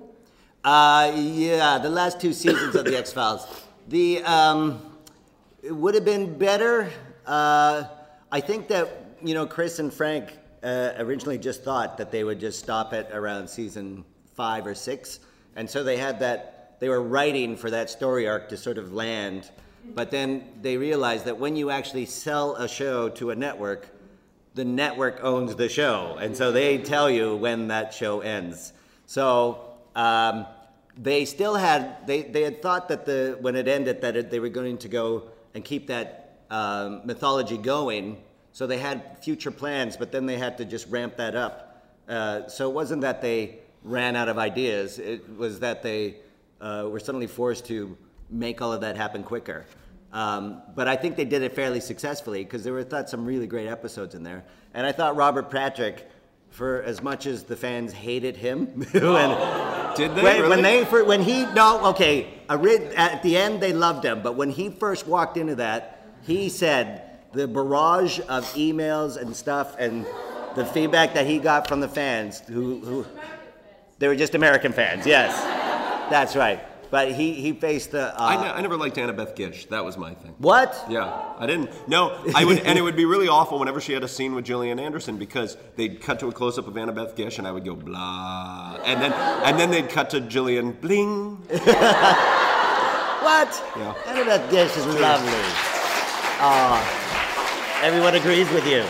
Uh, 0.68 1.12
yeah, 1.16 1.78
the 1.78 1.88
last 1.88 2.20
two 2.20 2.34
seasons 2.34 2.74
of 2.74 2.84
the 2.84 2.94
X 3.04 3.10
Files. 3.10 3.46
The 3.88 4.22
um, 4.24 4.82
it 5.62 5.74
would 5.74 5.94
have 5.94 6.04
been 6.04 6.36
better. 6.36 6.90
Uh, 7.24 7.84
I 8.30 8.40
think 8.42 8.68
that 8.68 9.14
you 9.22 9.32
know 9.32 9.46
Chris 9.46 9.78
and 9.78 9.90
Frank 9.90 10.36
uh, 10.62 10.92
originally 10.98 11.38
just 11.38 11.64
thought 11.64 11.96
that 11.96 12.12
they 12.12 12.22
would 12.22 12.38
just 12.38 12.58
stop 12.58 12.92
it 12.92 13.08
around 13.14 13.48
season 13.48 14.04
five 14.34 14.66
or 14.66 14.74
six, 14.74 15.20
and 15.56 15.70
so 15.70 15.82
they 15.82 15.96
had 15.96 16.20
that. 16.20 16.76
They 16.80 16.90
were 16.90 17.02
writing 17.02 17.56
for 17.56 17.70
that 17.70 17.88
story 17.88 18.28
arc 18.28 18.50
to 18.50 18.58
sort 18.58 18.76
of 18.76 18.92
land, 18.92 19.50
but 19.94 20.10
then 20.10 20.44
they 20.60 20.76
realized 20.76 21.24
that 21.24 21.38
when 21.38 21.56
you 21.56 21.70
actually 21.70 22.04
sell 22.04 22.56
a 22.56 22.68
show 22.68 23.08
to 23.08 23.30
a 23.30 23.34
network, 23.34 23.88
the 24.54 24.66
network 24.66 25.20
owns 25.22 25.54
the 25.54 25.70
show, 25.70 26.18
and 26.20 26.36
so 26.36 26.52
they 26.52 26.76
tell 26.76 27.08
you 27.08 27.36
when 27.36 27.68
that 27.68 27.94
show 27.94 28.20
ends. 28.20 28.74
So 29.06 29.64
um, 29.96 30.44
they 31.00 31.24
still 31.24 31.54
had 31.54 32.06
they, 32.06 32.22
they 32.22 32.42
had 32.42 32.60
thought 32.60 32.88
that 32.88 33.06
the 33.06 33.38
when 33.40 33.54
it 33.54 33.68
ended 33.68 34.00
that 34.02 34.16
it, 34.16 34.30
they 34.30 34.40
were 34.40 34.48
going 34.48 34.78
to 34.78 34.88
go 34.88 35.30
and 35.54 35.64
keep 35.64 35.86
that 35.86 36.40
um, 36.50 37.02
mythology 37.04 37.56
going. 37.56 38.22
So 38.52 38.66
they 38.66 38.78
had 38.78 39.22
future 39.22 39.52
plans, 39.52 39.96
but 39.96 40.10
then 40.10 40.26
they 40.26 40.36
had 40.36 40.58
to 40.58 40.64
just 40.64 40.88
ramp 40.88 41.16
that 41.16 41.36
up. 41.36 41.86
Uh, 42.08 42.48
so 42.48 42.68
it 42.68 42.74
wasn't 42.74 43.02
that 43.02 43.22
they 43.22 43.60
ran 43.84 44.16
out 44.16 44.28
of 44.28 44.38
ideas; 44.38 44.98
it 44.98 45.36
was 45.36 45.60
that 45.60 45.82
they 45.82 46.16
uh, 46.60 46.88
were 46.90 47.00
suddenly 47.00 47.28
forced 47.28 47.66
to 47.66 47.96
make 48.30 48.60
all 48.60 48.72
of 48.72 48.80
that 48.80 48.96
happen 48.96 49.22
quicker. 49.22 49.64
Um, 50.12 50.62
but 50.74 50.88
I 50.88 50.96
think 50.96 51.16
they 51.16 51.24
did 51.24 51.42
it 51.42 51.54
fairly 51.54 51.80
successfully 51.80 52.42
because 52.42 52.64
there 52.64 52.72
were 52.72 52.82
thought 52.82 53.10
some 53.10 53.26
really 53.26 53.46
great 53.46 53.68
episodes 53.68 54.14
in 54.14 54.22
there. 54.22 54.44
And 54.74 54.86
I 54.86 54.92
thought 54.92 55.16
Robert 55.16 55.50
Patrick, 55.50 56.08
for 56.50 56.82
as 56.82 57.02
much 57.02 57.26
as 57.26 57.44
the 57.44 57.56
fans 57.56 57.92
hated 57.92 58.36
him, 58.36 58.66
when, 58.92 59.94
Did 59.96 60.14
they 60.14 60.22
when, 60.22 60.36
really? 60.36 60.48
when 60.48 60.62
they 60.62 60.84
for, 60.84 61.04
when 61.04 61.22
he 61.22 61.44
no 61.46 61.86
okay 61.88 62.34
at 62.48 63.22
the 63.22 63.36
end 63.36 63.60
they 63.60 63.72
loved 63.72 64.04
him, 64.04 64.22
but 64.22 64.34
when 64.34 64.50
he 64.50 64.70
first 64.70 65.06
walked 65.06 65.36
into 65.36 65.56
that, 65.56 66.02
he 66.22 66.48
said 66.48 67.02
the 67.32 67.46
barrage 67.46 68.20
of 68.20 68.44
emails 68.54 69.16
and 69.16 69.34
stuff 69.36 69.76
and 69.78 70.06
the 70.56 70.64
feedback 70.64 71.14
that 71.14 71.26
he 71.26 71.38
got 71.38 71.68
from 71.68 71.80
the 71.80 71.88
fans 71.88 72.40
who 72.40 72.80
who 72.80 73.06
they 73.98 74.08
were 74.08 74.16
just 74.16 74.34
American 74.34 74.72
fans. 74.72 75.06
Yes, 75.06 75.34
that's 76.10 76.34
right. 76.36 76.60
But 76.90 77.12
he 77.12 77.34
he 77.34 77.52
faced 77.52 77.90
the 77.90 78.14
uh, 78.14 78.24
I, 78.24 78.58
I 78.58 78.60
never 78.60 78.76
liked 78.76 78.96
Annabeth 78.96 79.36
Gish. 79.36 79.66
That 79.66 79.84
was 79.84 79.96
my 79.98 80.14
thing. 80.14 80.34
what? 80.38 80.74
Yeah, 80.88 81.34
I 81.38 81.46
didn't. 81.46 81.70
No, 81.88 82.18
I 82.34 82.44
would, 82.44 82.60
and 82.60 82.78
it 82.78 82.82
would 82.82 82.96
be 82.96 83.04
really 83.04 83.28
awful 83.28 83.58
whenever 83.58 83.80
she 83.80 83.92
had 83.92 84.02
a 84.04 84.08
scene 84.08 84.34
with 84.34 84.44
Gillian 84.46 84.78
Anderson 84.78 85.18
because 85.18 85.56
they'd 85.76 86.00
cut 86.00 86.18
to 86.20 86.28
a 86.28 86.32
close 86.32 86.56
up 86.58 86.66
of 86.66 86.74
Annabeth 86.74 87.14
Gish, 87.16 87.38
and 87.38 87.46
I 87.46 87.52
would 87.52 87.64
go 87.64 87.74
blah, 87.74 88.78
and 88.84 89.02
then 89.02 89.12
and 89.12 89.58
then 89.58 89.70
they'd 89.70 89.88
cut 89.90 90.10
to 90.10 90.20
Gillian 90.20 90.72
bling. 90.72 91.42
What? 93.18 93.62
Yeah. 93.76 93.94
Annabeth 94.06 94.50
Gish 94.50 94.76
is 94.76 94.86
lovely. 94.86 95.44
Aw. 96.40 97.80
Everyone 97.82 98.14
agrees 98.14 98.48
with 98.52 98.66
you. 98.66 98.84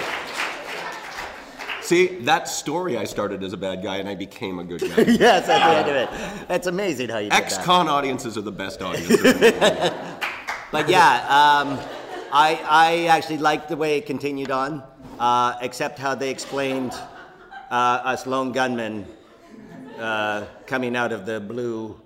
See, 1.89 2.09
that 2.25 2.49
story 2.49 2.99
I 2.99 3.05
started 3.05 3.43
as 3.43 3.55
a 3.55 3.57
bad 3.57 3.83
guy, 3.83 3.97
and 3.97 4.07
I 4.11 4.15
became 4.15 4.59
a 4.59 4.65
good 4.65 4.83
guy. 4.83 5.05
yes, 5.09 5.49
at 5.49 5.59
the 5.59 5.79
end 5.79 5.89
of 5.89 5.97
it. 5.97 6.51
It's 6.51 6.67
amazing 6.67 7.09
how 7.09 7.17
you. 7.17 7.31
Ex-con 7.31 7.89
audiences 7.89 8.37
are 8.37 8.43
the 8.43 8.53
best 8.53 8.83
audiences. 8.83 9.23
But 10.71 10.91
yeah, 10.91 11.15
um, 11.31 11.79
I, 12.31 12.61
I 12.69 13.07
actually 13.07 13.39
liked 13.39 13.71
the 13.71 13.77
way 13.79 13.97
it 13.97 14.05
continued 14.05 14.51
on, 14.51 14.83
uh, 15.19 15.57
except 15.63 15.99
how 15.99 16.15
they 16.15 16.29
explained 16.29 16.93
uh, 17.71 18.11
us 18.13 18.27
lone 18.27 18.53
gunmen 18.53 19.07
uh, 19.99 20.45
coming 20.67 20.95
out 20.95 21.11
of 21.11 21.25
the 21.25 21.41
blue. 21.41 21.99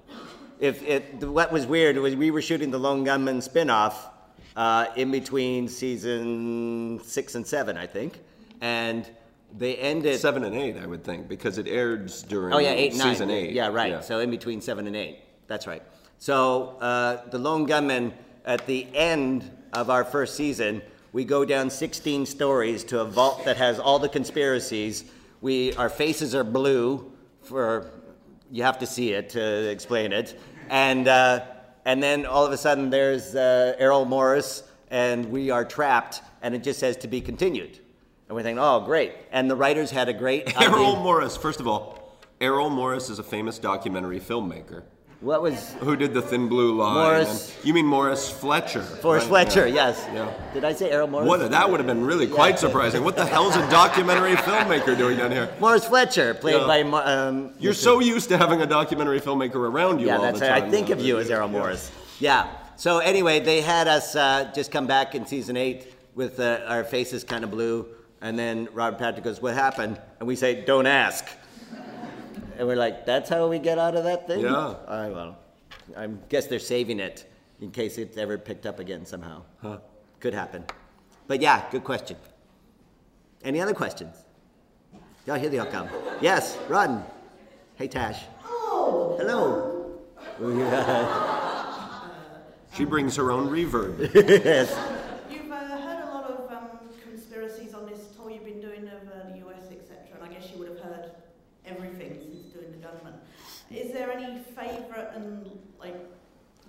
If 0.61 0.81
it, 0.85 1.25
what 1.25 1.51
was 1.51 1.67
weird 1.67 1.97
was 1.97 2.15
we 2.15 2.31
were 2.31 2.41
shooting 2.41 2.71
the 2.71 2.79
lone 2.79 3.03
gunman 3.03 3.43
spin-off 3.43 4.11
uh, 4.55 4.87
in 4.95 5.11
between 5.11 5.67
season 5.67 7.01
six 7.03 7.35
and 7.35 7.45
seven, 7.45 7.77
I 7.77 7.89
think, 7.89 8.21
and 8.61 9.11
they 9.57 9.77
ended 9.77 10.19
Seven 10.21 10.45
and 10.45 10.55
eight, 10.55 10.77
I 10.77 10.87
would 10.87 11.05
think, 11.05 11.29
because 11.29 11.59
it 11.59 11.67
aired 11.69 12.13
during 12.29 12.55
Oh 12.55 12.59
yeah, 12.59 12.71
eight, 12.71 12.95
nine. 12.95 13.09
season 13.13 13.31
eight. 13.31 13.53
Yeah, 13.53 13.69
right. 13.69 14.05
So 14.05 14.19
in 14.21 14.31
between 14.31 14.61
seven 14.61 14.87
and 14.87 14.97
eight. 14.97 15.19
That's 15.47 15.67
right. 15.67 15.83
So 16.19 16.77
uh, 16.81 17.29
the 17.31 17.39
lone 17.39 17.67
gunman 17.67 18.15
at 18.45 18.67
the 18.67 18.87
end 18.95 19.51
of 19.73 19.91
our 19.91 20.05
first 20.05 20.37
season, 20.37 20.83
we 21.13 21.25
go 21.25 21.45
down 21.45 21.69
16 21.69 22.27
stories 22.27 22.85
to 22.85 23.01
a 23.01 23.05
vault 23.05 23.45
that 23.45 23.57
has 23.57 23.79
all 23.79 23.99
the 23.99 24.09
conspiracies. 24.09 25.05
We 25.41 25.75
our 25.75 25.89
faces 25.91 26.35
are 26.35 26.45
blue 26.45 27.13
for 27.43 27.91
you 28.51 28.63
have 28.63 28.79
to 28.79 28.87
see 28.87 29.13
it 29.13 29.31
to 29.31 29.71
explain 29.71 30.13
it, 30.13 30.39
and 30.71 31.09
uh, 31.09 31.45
and 31.85 32.03
then 32.03 32.25
all 32.27 32.47
of 32.47 32.53
a 32.53 32.57
sudden 32.57 32.91
there's 32.91 33.35
uh, 33.35 33.75
Errol 33.79 34.05
Morris, 34.05 34.63
and 34.91 35.27
we 35.31 35.51
are 35.51 35.65
trapped, 35.65 36.23
and 36.43 36.55
it 36.55 36.63
just 36.63 36.79
says 36.79 36.97
to 36.99 37.09
be 37.09 37.21
continued. 37.21 37.81
And 38.29 38.37
we're 38.37 38.43
thinking, 38.43 38.63
oh, 38.63 38.81
great. 38.81 39.13
And 39.31 39.51
the 39.51 39.57
writers 39.57 39.91
had 39.91 40.09
a 40.09 40.13
great 40.13 40.55
Errol 40.61 40.87
idea. 40.93 41.01
Morris, 41.01 41.37
first 41.37 41.61
of 41.61 41.67
all, 41.69 42.19
Errol 42.41 42.71
Morris 42.71 43.11
is 43.11 43.19
a 43.19 43.23
famous 43.23 43.59
documentary 43.59 44.19
filmmaker 44.21 44.83
What 45.21 45.43
was 45.43 45.75
who 45.75 45.95
did 45.97 46.13
the 46.15 46.23
Thin 46.23 46.49
Blue 46.49 46.75
Line. 46.75 46.95
Morris- 46.95 47.55
and- 47.57 47.65
you 47.67 47.75
mean 47.75 47.87
Morris 47.87 48.29
Fletcher? 48.31 48.83
Forrest 48.83 49.29
right? 49.31 49.47
Fletcher, 49.47 49.67
Yeah. 49.69 49.75
yes. 49.89 50.07
Yeah. 50.13 50.33
Did 50.55 50.65
I 50.65 50.73
say 50.73 50.91
Errol 50.91 51.09
Morris? 51.09 51.29
What, 51.29 51.51
that 51.51 51.71
would 51.71 51.79
have 51.79 51.87
been 51.87 52.05
really 52.05 52.27
quite 52.27 52.59
surprising. 52.59 53.05
What 53.05 53.17
the 53.17 53.27
hell's 53.27 53.55
a 53.55 53.69
documentary 53.71 54.35
filmmaker 54.35 54.97
doing 54.97 55.19
down 55.19 55.31
here? 55.31 55.53
Morris 55.61 55.85
Fletcher, 55.87 56.35
played 56.35 56.61
Yeah. 56.61 56.67
by. 56.67 56.81
Um, 56.83 57.53
You're 57.61 57.75
so 57.75 58.01
used 58.01 58.29
to 58.31 58.39
having 58.39 58.63
a 58.63 58.67
documentary 58.67 59.21
filmmaker 59.21 59.57
around 59.57 60.01
you 60.01 60.07
yeah, 60.09 60.17
all 60.17 60.23
that's 60.23 60.41
the 60.41 60.47
right. 60.47 60.61
time. 60.61 60.69
I 60.69 60.71
think 60.71 60.89
now. 60.89 60.95
of 60.95 61.01
you 61.03 61.19
as 61.19 61.31
Errol 61.31 61.49
Morris. 61.49 61.93
Yeah. 62.19 62.49
So 62.77 62.99
anyway, 62.99 63.39
they 63.41 63.61
had 63.61 63.87
us 63.87 64.17
uh, 64.17 64.51
just 64.55 64.73
come 64.73 64.87
back 64.89 65.15
in 65.15 65.27
season 65.27 65.57
eight 65.57 65.95
with 66.17 66.41
uh, 66.41 66.61
our 66.67 66.83
faces 66.83 67.23
kind 67.23 67.45
of 67.45 67.51
blue, 67.53 67.87
and 68.23 68.39
then 68.39 68.69
Robert 68.73 68.99
Patrick 68.99 69.25
goes, 69.25 69.43
"What 69.43 69.55
happened?" 69.55 70.01
And 70.19 70.27
we 70.27 70.37
say, 70.37 70.65
"Don't 70.65 70.87
ask." 70.87 71.27
And 72.57 72.67
we're 72.67 72.77
like, 72.77 73.05
"That's 73.05 73.29
how 73.29 73.49
we 73.49 73.59
get 73.59 73.79
out 73.79 73.97
of 73.97 74.05
that 74.05 74.27
thing." 74.27 74.41
Yeah. 74.41 74.77
I 74.89 75.09
well, 75.11 75.37
I 75.97 76.07
guess 76.29 76.47
they're 76.47 76.59
saving 76.59 77.01
it 77.01 77.31
in 77.61 77.71
case 77.71 77.99
it's 77.99 78.17
ever 78.17 78.39
picked 78.39 78.65
up 78.65 78.79
again 78.79 79.05
somehow. 79.05 79.43
Huh. 79.61 79.79
Could 80.21 80.35
happen. 80.35 80.65
But 81.27 81.43
yeah, 81.43 81.65
good 81.71 81.85
question. 81.85 82.17
Any 83.45 83.61
other 83.61 83.75
questions? 83.75 84.17
Yeah, 85.27 85.39
here 85.39 85.51
they 85.51 85.59
all 85.59 85.67
come. 85.67 85.89
Yes, 86.21 86.57
run. 86.69 87.05
Hey, 87.75 87.89
Tash. 87.89 88.23
Oh! 88.45 89.17
Hello. 89.19 89.69
She 92.75 92.87
brings 92.87 93.17
her 93.17 93.31
own 93.31 93.51
reverb. 93.51 94.15
yes. 94.15 94.75
Is 103.75 103.91
there 103.91 104.13
any 104.13 104.39
favourite 104.55 105.15
and 105.15 105.51
like 105.81 105.97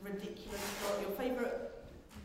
ridiculous 0.01 0.61
story? 0.61 1.01
Your 1.01 1.11
favourite 1.11 1.53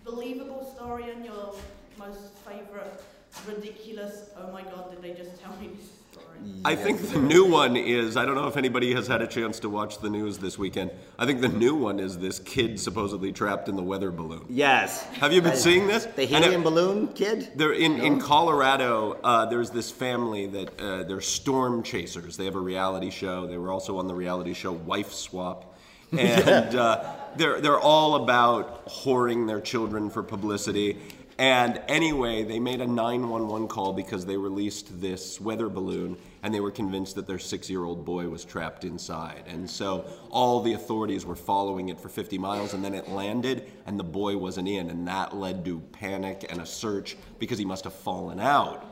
believable 0.05 0.73
story 0.75 1.11
and 1.11 1.25
your 1.25 1.55
most 1.99 2.33
favourite 2.47 3.01
ridiculous? 3.47 4.31
Oh 4.37 4.51
my 4.53 4.63
god, 4.63 4.91
did 4.91 5.03
they 5.03 5.13
just 5.21 5.41
tell 5.41 5.55
me 5.61 5.69
this 5.77 5.87
story? 6.13 6.25
I 6.65 6.75
think 6.77 7.01
the 7.11 7.19
new 7.19 7.45
one 7.45 7.77
is 7.77 8.17
I 8.17 8.25
don't 8.25 8.35
know 8.37 8.47
if 8.49 8.57
anybody 8.57 8.95
has 8.95 9.07
had 9.07 9.23
a 9.23 9.27
chance 9.27 9.59
to 9.61 9.69
watch 9.69 9.99
the 9.99 10.09
news 10.11 10.39
this 10.39 10.59
weekend. 10.59 10.91
I 11.19 11.27
think 11.27 11.41
the 11.41 11.49
new 11.49 11.75
one 11.75 11.99
is 12.01 12.19
this 12.19 12.39
kid 12.39 12.79
supposedly 12.81 13.33
trapped 13.33 13.69
in 13.69 13.77
the 13.77 13.83
weather 13.83 14.11
balloon. 14.11 14.45
Yes. 14.49 15.03
Have 15.21 15.33
you 15.33 15.43
been 15.43 15.57
seeing 15.57 15.87
this? 15.87 16.05
The 16.05 16.23
And 16.23 16.33
it- 16.33 16.43
helium 16.43 16.63
balloon 16.63 17.09
kid? 17.09 17.51
They're 17.57 17.73
in, 17.73 18.01
in 18.01 18.21
Colorado. 18.21 19.19
Uh, 19.25 19.47
there's 19.47 19.71
this 19.71 19.91
family 19.91 20.47
that 20.47 20.81
uh, 20.81 21.03
they're 21.05 21.21
storm 21.21 21.83
chasers. 21.83 22.37
They 22.37 22.45
have 22.45 22.57
a 22.57 22.61
reality 22.61 23.11
show. 23.11 23.47
They 23.47 23.59
were 23.59 23.71
also 23.73 23.99
on 23.99 24.07
the 24.07 24.15
reality 24.15 24.55
show 24.55 24.73
Wife 24.73 25.13
Swap, 25.13 25.77
and 26.17 26.75
uh, 26.75 27.13
they're 27.37 27.61
they're 27.61 27.79
all 27.79 28.15
about 28.25 28.87
whoring 28.89 29.47
their 29.47 29.61
children 29.61 30.09
for 30.09 30.23
publicity. 30.23 30.97
And 31.39 31.81
anyway, 31.87 32.43
they 32.43 32.59
made 32.59 32.81
a 32.81 32.87
911 32.87 33.69
call 33.69 33.93
because 33.93 34.27
they 34.27 34.37
released 34.37 35.01
this 35.01 35.41
weather 35.41 35.69
balloon 35.69 36.17
and 36.43 36.53
they 36.53 36.59
were 36.59 36.73
convinced 36.73 37.15
that 37.15 37.29
their 37.29 37.39
six 37.39 37.71
year 37.71 37.85
old 37.85 38.05
boy 38.05 38.29
was 38.29 38.45
trapped 38.45 38.85
inside. 38.85 39.45
And 39.47 39.71
so 39.71 40.05
all 40.31 40.61
the 40.61 40.73
authorities 40.73 41.25
were 41.25 41.37
following 41.37 41.91
it 41.91 42.01
for 42.01 42.09
50 42.09 42.39
miles 42.39 42.75
and 42.75 42.85
then 42.85 42.93
it 42.93 43.09
landed 43.09 43.71
and 43.87 43.99
the 43.99 44.05
boy 44.05 44.37
wasn't 44.37 44.67
in. 44.67 44.91
And 44.91 45.07
that 45.07 45.37
led 45.37 45.65
to 45.67 45.79
panic 45.93 46.45
and 46.51 46.61
a 46.61 46.67
search 46.67 47.17
because 47.39 47.57
he 47.57 47.65
must 47.65 47.85
have 47.85 47.95
fallen 47.95 48.41
out. 48.41 48.85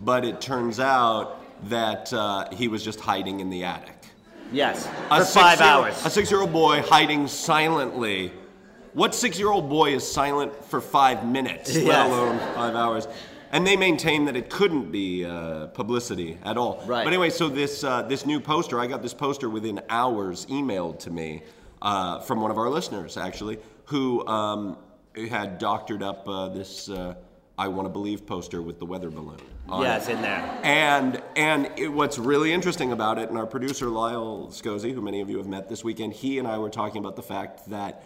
But 0.00 0.24
it 0.24 0.40
turns 0.40 0.80
out 0.80 1.40
that 1.68 2.12
uh, 2.12 2.50
he 2.52 2.66
was 2.66 2.82
just 2.82 2.98
hiding 2.98 3.38
in 3.38 3.48
the 3.48 3.62
attic. 3.62 3.94
Yes. 4.50 4.88
A 5.10 5.20
For 5.20 5.24
five 5.24 5.60
hours. 5.60 6.04
A 6.04 6.10
six 6.10 6.32
year 6.32 6.40
old 6.40 6.52
boy 6.52 6.82
hiding 6.82 7.28
silently. 7.28 8.32
What 8.94 9.14
six 9.14 9.38
year 9.38 9.48
old 9.50 9.68
boy 9.68 9.94
is 9.94 10.10
silent 10.10 10.64
for 10.66 10.80
five 10.80 11.26
minutes, 11.26 11.74
let 11.76 12.06
alone 12.06 12.38
five 12.54 12.74
hours? 12.74 13.08
And 13.50 13.66
they 13.66 13.76
maintain 13.76 14.24
that 14.26 14.36
it 14.36 14.48
couldn't 14.48 14.90
be 14.90 15.24
uh, 15.26 15.66
publicity 15.68 16.38
at 16.42 16.56
all. 16.56 16.82
Right. 16.86 17.04
But 17.04 17.08
anyway, 17.12 17.28
so 17.30 17.48
this, 17.50 17.84
uh, 17.84 18.02
this 18.02 18.24
new 18.24 18.40
poster, 18.40 18.80
I 18.80 18.86
got 18.86 19.02
this 19.02 19.12
poster 19.12 19.50
within 19.50 19.80
hours 19.90 20.46
emailed 20.46 21.00
to 21.00 21.10
me 21.10 21.42
uh, 21.82 22.20
from 22.20 22.40
one 22.40 22.50
of 22.50 22.56
our 22.56 22.70
listeners, 22.70 23.18
actually, 23.18 23.58
who 23.86 24.26
um, 24.26 24.78
had 25.28 25.58
doctored 25.58 26.02
up 26.02 26.26
uh, 26.26 26.48
this 26.48 26.88
uh, 26.88 27.14
I 27.58 27.68
Want 27.68 27.84
to 27.84 27.90
Believe 27.90 28.26
poster 28.26 28.62
with 28.62 28.78
the 28.78 28.86
weather 28.86 29.10
balloon. 29.10 29.36
on 29.68 29.82
Yes, 29.82 30.08
it. 30.08 30.12
in 30.16 30.22
there. 30.22 30.60
And 30.62 31.22
and 31.36 31.70
it, 31.76 31.88
what's 31.88 32.18
really 32.18 32.52
interesting 32.54 32.90
about 32.92 33.18
it, 33.18 33.28
and 33.28 33.36
our 33.36 33.46
producer 33.46 33.88
Lyle 33.88 34.48
Scozy, 34.50 34.94
who 34.94 35.02
many 35.02 35.20
of 35.20 35.28
you 35.28 35.36
have 35.36 35.46
met 35.46 35.68
this 35.68 35.84
weekend, 35.84 36.14
he 36.14 36.38
and 36.38 36.48
I 36.48 36.56
were 36.58 36.70
talking 36.70 36.98
about 37.00 37.16
the 37.16 37.22
fact 37.22 37.68
that 37.68 38.02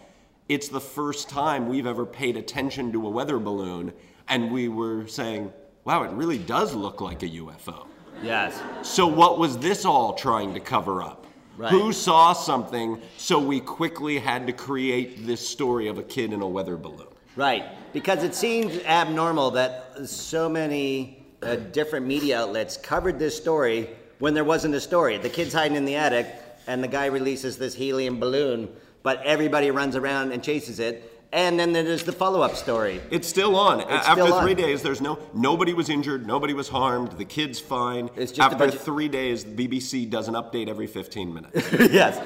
it's 0.49 0.69
the 0.69 0.79
first 0.79 1.29
time 1.29 1.67
we've 1.67 1.87
ever 1.87 2.05
paid 2.05 2.37
attention 2.37 2.91
to 2.93 3.05
a 3.05 3.09
weather 3.09 3.39
balloon, 3.39 3.93
and 4.27 4.51
we 4.51 4.69
were 4.69 5.07
saying, 5.07 5.51
"Wow, 5.83 6.03
it 6.03 6.11
really 6.11 6.37
does 6.37 6.73
look 6.73 7.01
like 7.01 7.23
a 7.23 7.29
UFO." 7.29 7.87
Yes. 8.23 8.59
So 8.81 9.05
what 9.07 9.37
was 9.37 9.57
this 9.57 9.85
all 9.85 10.13
trying 10.13 10.53
to 10.53 10.59
cover 10.59 11.01
up? 11.01 11.25
Right. 11.57 11.71
Who 11.71 11.91
saw 11.91 12.33
something? 12.33 13.01
So 13.17 13.39
we 13.39 13.59
quickly 13.59 14.19
had 14.19 14.47
to 14.47 14.53
create 14.53 15.25
this 15.25 15.47
story 15.47 15.87
of 15.87 15.97
a 15.97 16.03
kid 16.03 16.33
in 16.33 16.41
a 16.41 16.47
weather 16.47 16.77
balloon. 16.77 17.07
Right, 17.35 17.65
because 17.93 18.23
it 18.23 18.33
seemed 18.33 18.71
abnormal 18.85 19.51
that 19.51 20.07
so 20.07 20.49
many 20.49 21.23
uh, 21.43 21.55
different 21.55 22.07
media 22.07 22.41
outlets 22.41 22.77
covered 22.77 23.19
this 23.19 23.37
story 23.37 23.89
when 24.17 24.33
there 24.33 24.43
wasn't 24.43 24.73
a 24.73 24.81
story. 24.81 25.17
The 25.19 25.29
kid's 25.29 25.53
hiding 25.53 25.77
in 25.77 25.85
the 25.85 25.95
attic, 25.95 26.27
and 26.65 26.83
the 26.83 26.87
guy 26.87 27.05
releases 27.05 27.57
this 27.57 27.75
helium 27.75 28.19
balloon, 28.19 28.69
but 29.07 29.23
everybody 29.23 29.71
runs 29.71 29.95
around 29.95 30.33
and 30.33 30.43
chases 30.43 30.81
it. 30.81 30.93
And 31.31 31.57
then 31.57 31.71
there's 31.71 32.03
the 32.03 32.11
follow-up 32.11 32.55
story. 32.57 32.99
It's 33.09 33.25
still 33.25 33.55
on. 33.55 33.79
It's 33.79 33.89
After 33.89 34.23
still 34.23 34.33
on. 34.33 34.43
three 34.43 34.53
days, 34.53 34.81
there's 34.81 34.99
no 34.99 35.17
nobody 35.33 35.73
was 35.73 35.87
injured, 35.89 36.27
nobody 36.27 36.53
was 36.53 36.67
harmed. 36.67 37.13
The 37.13 37.23
kid's 37.23 37.57
fine. 37.57 38.09
It's 38.17 38.33
just 38.33 38.51
After 38.51 38.65
of- 38.65 38.81
three 38.81 39.07
days, 39.07 39.45
the 39.45 39.55
BBC 39.67 40.09
does 40.09 40.27
an 40.27 40.33
update 40.33 40.67
every 40.67 40.87
15 40.87 41.33
minutes. 41.33 41.71
yes. 42.01 42.19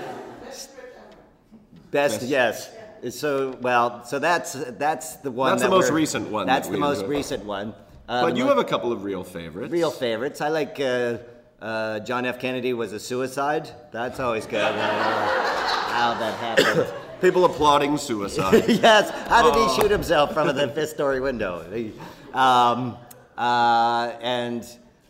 Best, 0.44 0.72
Best. 1.92 2.22
yes. 2.24 2.72
So 3.12 3.56
well, 3.62 4.04
so 4.04 4.18
that's 4.18 4.54
that's 4.86 5.18
the 5.18 5.30
one. 5.30 5.52
That's 5.52 5.62
the 5.62 5.70
most 5.78 5.92
recent 5.92 6.30
one 6.32 6.48
That's 6.48 6.68
that 6.68 6.74
the 6.74 6.80
most 6.80 7.02
enjoy. 7.02 7.18
recent 7.18 7.46
one. 7.46 7.76
Uh, 8.10 8.24
but 8.26 8.36
you 8.38 8.48
have 8.48 8.58
a 8.58 8.64
couple 8.74 8.92
of 8.92 9.04
real 9.04 9.24
favorites. 9.24 9.72
real 9.72 9.92
favorites. 9.92 10.42
I 10.42 10.50
like 10.50 10.80
uh, 10.80 11.18
uh, 11.62 12.00
John 12.00 12.26
F. 12.26 12.40
Kennedy 12.40 12.74
was 12.74 12.94
a 12.94 13.00
suicide. 13.00 13.70
That's 13.92 14.20
always 14.20 14.46
good. 14.46 14.62
I 14.62 14.70
don't 14.70 14.78
know 14.78 15.94
how 15.94 16.14
that 16.20 16.38
happened. 16.40 16.94
People 17.22 17.46
applauding 17.46 17.98
suicide. 17.98 18.64
yes. 18.68 19.12
How 19.30 19.44
did 19.44 19.54
Oh. 19.56 19.68
he 19.76 19.82
shoot 19.82 19.92
himself 19.92 20.34
from 20.34 20.56
the 20.56 20.68
fifth 20.70 20.90
story 20.90 21.20
window? 21.20 21.64
He- 21.72 21.94
Um, 22.34 22.98
uh, 23.38 24.14
and 24.22 24.66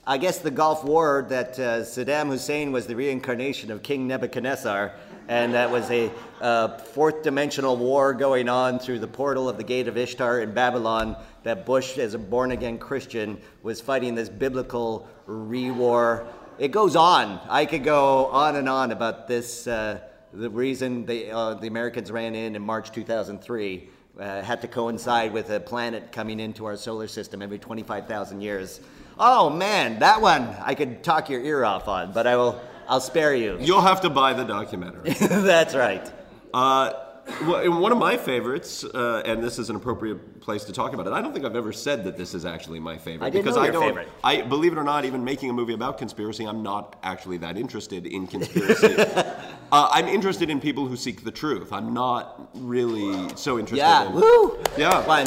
I 0.07 0.17
guess 0.17 0.39
the 0.39 0.51
Gulf 0.51 0.83
War 0.83 1.25
that 1.29 1.57
uh, 1.59 1.81
Saddam 1.83 2.27
Hussein 2.29 2.71
was 2.71 2.87
the 2.87 2.95
reincarnation 2.95 3.69
of 3.71 3.83
King 3.83 4.07
Nebuchadnezzar, 4.07 4.91
and 5.29 5.53
that 5.53 5.69
was 5.71 5.89
a 5.91 6.11
uh, 6.41 6.77
fourth 6.79 7.21
dimensional 7.23 7.77
war 7.77 8.13
going 8.13 8.49
on 8.49 8.79
through 8.79 8.99
the 8.99 9.07
portal 9.07 9.47
of 9.47 9.57
the 9.57 9.63
Gate 9.63 9.87
of 9.87 9.95
Ishtar 9.97 10.41
in 10.41 10.51
Babylon. 10.53 11.15
That 11.43 11.65
Bush, 11.65 11.97
as 11.97 12.13
a 12.15 12.19
born 12.19 12.51
again 12.51 12.77
Christian, 12.77 13.39
was 13.63 13.79
fighting 13.79 14.15
this 14.15 14.27
biblical 14.29 15.07
re 15.27 15.71
war. 15.71 16.25
It 16.61 16.71
goes 16.71 16.95
on. 16.95 17.39
I 17.49 17.65
could 17.65 17.83
go 17.83 18.27
on 18.27 18.55
and 18.55 18.69
on 18.69 18.91
about 18.91 19.27
this. 19.27 19.65
Uh, 19.65 19.99
the 20.31 20.47
reason 20.47 21.07
the, 21.07 21.31
uh, 21.31 21.55
the 21.55 21.65
Americans 21.65 22.11
ran 22.11 22.35
in 22.35 22.55
in 22.55 22.61
March 22.61 22.91
2003 22.91 23.89
uh, 24.19 24.43
had 24.43 24.61
to 24.61 24.67
coincide 24.67 25.33
with 25.33 25.49
a 25.49 25.59
planet 25.59 26.11
coming 26.11 26.39
into 26.39 26.65
our 26.65 26.77
solar 26.77 27.07
system 27.07 27.41
every 27.41 27.57
25,000 27.57 28.41
years. 28.41 28.79
Oh 29.17 29.49
man, 29.49 29.97
that 30.01 30.21
one 30.21 30.55
I 30.61 30.75
could 30.75 31.03
talk 31.03 31.31
your 31.31 31.41
ear 31.41 31.65
off 31.65 31.87
on, 31.87 32.11
but 32.11 32.27
I 32.27 32.35
will. 32.35 32.61
I'll 32.87 33.01
spare 33.01 33.33
you. 33.33 33.57
You'll 33.59 33.81
have 33.81 34.01
to 34.01 34.11
buy 34.11 34.33
the 34.33 34.43
documentary. 34.43 35.13
That's 35.19 35.73
right. 35.73 36.11
Uh, 36.53 36.93
one 37.25 37.91
of 37.91 37.97
my 37.97 38.17
favorites, 38.17 38.83
uh, 38.83 39.21
and 39.25 39.43
this 39.43 39.59
is 39.59 39.69
an 39.69 39.75
appropriate 39.75 40.41
place 40.41 40.63
to 40.65 40.73
talk 40.73 40.93
about 40.93 41.07
it. 41.07 41.13
I 41.13 41.21
don't 41.21 41.33
think 41.33 41.45
I've 41.45 41.55
ever 41.55 41.71
said 41.71 42.03
that 42.05 42.17
this 42.17 42.33
is 42.33 42.45
actually 42.45 42.79
my 42.79 42.97
favorite 42.97 43.27
I 43.27 43.29
because 43.29 43.57
I 43.57 43.69
don't. 43.69 43.83
favorite. 43.83 44.09
I 44.23 44.41
believe 44.41 44.71
it 44.71 44.77
or 44.77 44.83
not, 44.83 45.05
even 45.05 45.23
making 45.23 45.49
a 45.49 45.53
movie 45.53 45.73
about 45.73 45.97
conspiracy, 45.97 46.45
I'm 46.45 46.63
not 46.63 46.97
actually 47.03 47.37
that 47.37 47.57
interested 47.57 48.07
in 48.07 48.27
conspiracy. 48.27 48.95
uh, 49.71 49.89
I'm 49.91 50.07
interested 50.07 50.49
in 50.49 50.59
people 50.59 50.87
who 50.87 50.95
seek 50.95 51.23
the 51.23 51.31
truth. 51.31 51.71
I'm 51.71 51.93
not 51.93 52.49
really 52.55 53.29
so 53.35 53.59
interested. 53.59 53.77
Yeah. 53.77 54.07
in, 54.07 54.13
Woo. 54.13 54.63
Yeah. 54.77 55.01
Fine. 55.03 55.25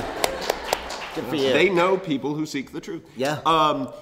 Good 1.14 1.24
for 1.26 1.36
you. 1.36 1.52
They 1.52 1.70
know 1.70 1.96
people 1.96 2.34
who 2.34 2.44
seek 2.44 2.72
the 2.72 2.80
truth. 2.80 3.02
Yeah. 3.16 3.40
Um, 3.46 3.92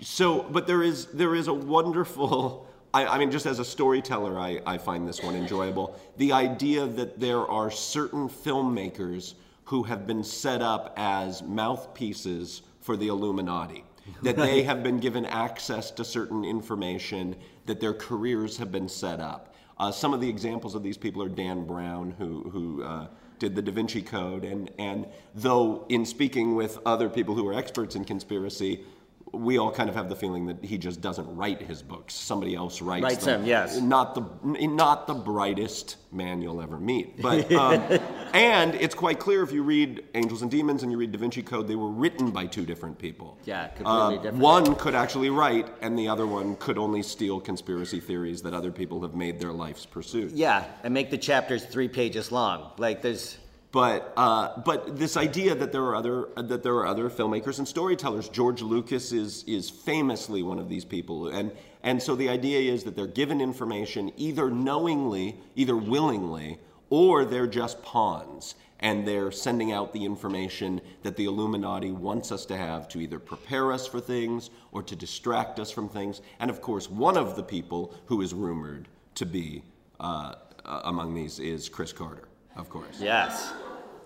so, 0.00 0.42
but 0.42 0.66
there 0.66 0.82
is 0.82 1.06
there 1.06 1.34
is 1.34 1.48
a 1.48 1.54
wonderful. 1.54 2.68
I, 2.94 3.06
I 3.06 3.18
mean, 3.18 3.30
just 3.30 3.46
as 3.46 3.58
a 3.58 3.64
storyteller, 3.64 4.38
I, 4.38 4.60
I 4.66 4.78
find 4.78 5.08
this 5.08 5.22
one 5.22 5.34
enjoyable. 5.34 5.98
The 6.18 6.32
idea 6.32 6.86
that 6.86 7.18
there 7.18 7.46
are 7.46 7.70
certain 7.70 8.28
filmmakers 8.28 9.34
who 9.64 9.82
have 9.84 10.06
been 10.06 10.22
set 10.22 10.60
up 10.60 10.92
as 10.96 11.42
mouthpieces 11.42 12.62
for 12.80 12.96
the 12.96 13.08
Illuminati. 13.08 13.84
That 14.22 14.36
they 14.36 14.62
have 14.64 14.82
been 14.82 14.98
given 14.98 15.24
access 15.26 15.90
to 15.92 16.04
certain 16.04 16.44
information, 16.44 17.36
that 17.66 17.78
their 17.78 17.94
careers 17.94 18.56
have 18.56 18.72
been 18.72 18.88
set 18.88 19.20
up. 19.20 19.54
Uh, 19.78 19.92
some 19.92 20.12
of 20.12 20.20
the 20.20 20.28
examples 20.28 20.74
of 20.74 20.82
these 20.82 20.98
people 20.98 21.22
are 21.22 21.28
Dan 21.28 21.64
Brown, 21.64 22.14
who, 22.18 22.50
who 22.50 22.82
uh, 22.82 23.06
did 23.38 23.54
the 23.54 23.62
Da 23.62 23.72
Vinci 23.72 24.02
Code, 24.02 24.44
and, 24.44 24.70
and 24.78 25.06
though 25.34 25.86
in 25.88 26.04
speaking 26.04 26.56
with 26.56 26.78
other 26.84 27.08
people 27.08 27.34
who 27.34 27.46
are 27.48 27.54
experts 27.54 27.94
in 27.94 28.04
conspiracy, 28.04 28.84
we 29.32 29.58
all 29.58 29.70
kind 29.72 29.88
of 29.88 29.94
have 29.96 30.08
the 30.08 30.16
feeling 30.16 30.46
that 30.46 30.62
he 30.62 30.76
just 30.76 31.00
doesn't 31.00 31.26
write 31.36 31.62
his 31.62 31.82
books. 31.82 32.14
Somebody 32.14 32.54
else 32.54 32.82
writes 32.82 33.02
Writes 33.02 33.24
them. 33.24 33.40
them, 33.40 33.48
yes. 33.48 33.78
Not 33.80 34.14
the 34.14 34.66
not 34.66 35.06
the 35.06 35.14
brightest 35.14 35.96
man 36.12 36.42
you'll 36.42 36.60
ever 36.60 36.78
meet. 36.78 37.20
But 37.22 37.50
um, 37.52 37.82
and 38.34 38.74
it's 38.74 38.94
quite 38.94 39.18
clear 39.18 39.42
if 39.42 39.50
you 39.50 39.62
read 39.62 40.04
Angels 40.14 40.42
and 40.42 40.50
Demons 40.50 40.82
and 40.82 40.92
you 40.92 40.98
read 40.98 41.12
Da 41.12 41.18
Vinci 41.18 41.42
Code, 41.42 41.66
they 41.66 41.76
were 41.76 41.88
written 41.90 42.30
by 42.30 42.46
two 42.46 42.66
different 42.66 42.98
people. 42.98 43.38
Yeah, 43.44 43.68
completely 43.68 43.90
Um, 43.92 44.14
different. 44.16 44.38
One 44.38 44.74
could 44.76 44.94
actually 44.94 45.30
write, 45.30 45.68
and 45.80 45.98
the 45.98 46.08
other 46.08 46.26
one 46.26 46.56
could 46.56 46.76
only 46.76 47.02
steal 47.02 47.40
conspiracy 47.40 48.00
theories 48.00 48.42
that 48.42 48.52
other 48.52 48.70
people 48.70 49.00
have 49.02 49.14
made 49.14 49.40
their 49.40 49.52
life's 49.52 49.86
pursuit. 49.86 50.32
Yeah, 50.32 50.64
and 50.84 50.92
make 50.92 51.10
the 51.10 51.18
chapters 51.18 51.64
three 51.64 51.88
pages 51.88 52.30
long. 52.32 52.72
Like 52.78 53.02
there's. 53.02 53.38
But 53.72 54.12
uh, 54.18 54.60
but 54.60 54.98
this 54.98 55.16
idea 55.16 55.54
that 55.54 55.72
there 55.72 55.82
are 55.84 55.96
other 55.96 56.28
that 56.36 56.62
there 56.62 56.74
are 56.74 56.86
other 56.86 57.08
filmmakers 57.08 57.58
and 57.58 57.66
storytellers. 57.66 58.28
George 58.28 58.60
Lucas 58.60 59.12
is 59.12 59.44
is 59.44 59.70
famously 59.70 60.42
one 60.42 60.58
of 60.58 60.68
these 60.68 60.84
people, 60.84 61.28
and 61.28 61.50
and 61.82 62.00
so 62.00 62.14
the 62.14 62.28
idea 62.28 62.70
is 62.70 62.84
that 62.84 62.94
they're 62.94 63.06
given 63.06 63.40
information 63.40 64.12
either 64.18 64.50
knowingly, 64.50 65.40
either 65.56 65.74
willingly, 65.74 66.58
or 66.90 67.24
they're 67.24 67.46
just 67.46 67.82
pawns, 67.82 68.56
and 68.80 69.08
they're 69.08 69.32
sending 69.32 69.72
out 69.72 69.94
the 69.94 70.04
information 70.04 70.78
that 71.02 71.16
the 71.16 71.24
Illuminati 71.24 71.92
wants 71.92 72.30
us 72.30 72.44
to 72.44 72.56
have 72.58 72.88
to 72.88 73.00
either 73.00 73.18
prepare 73.18 73.72
us 73.72 73.86
for 73.86 74.00
things 74.00 74.50
or 74.72 74.82
to 74.82 74.94
distract 74.94 75.58
us 75.58 75.70
from 75.70 75.88
things. 75.88 76.20
And 76.40 76.50
of 76.50 76.60
course, 76.60 76.90
one 76.90 77.16
of 77.16 77.36
the 77.36 77.42
people 77.42 77.94
who 78.04 78.20
is 78.20 78.34
rumored 78.34 78.88
to 79.14 79.24
be 79.24 79.62
uh, 79.98 80.34
uh, 80.66 80.82
among 80.84 81.14
these 81.14 81.38
is 81.38 81.70
Chris 81.70 81.94
Carter. 81.94 82.28
Of 82.56 82.68
course. 82.68 83.00
Yes. 83.00 83.52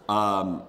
Um, 0.09 0.63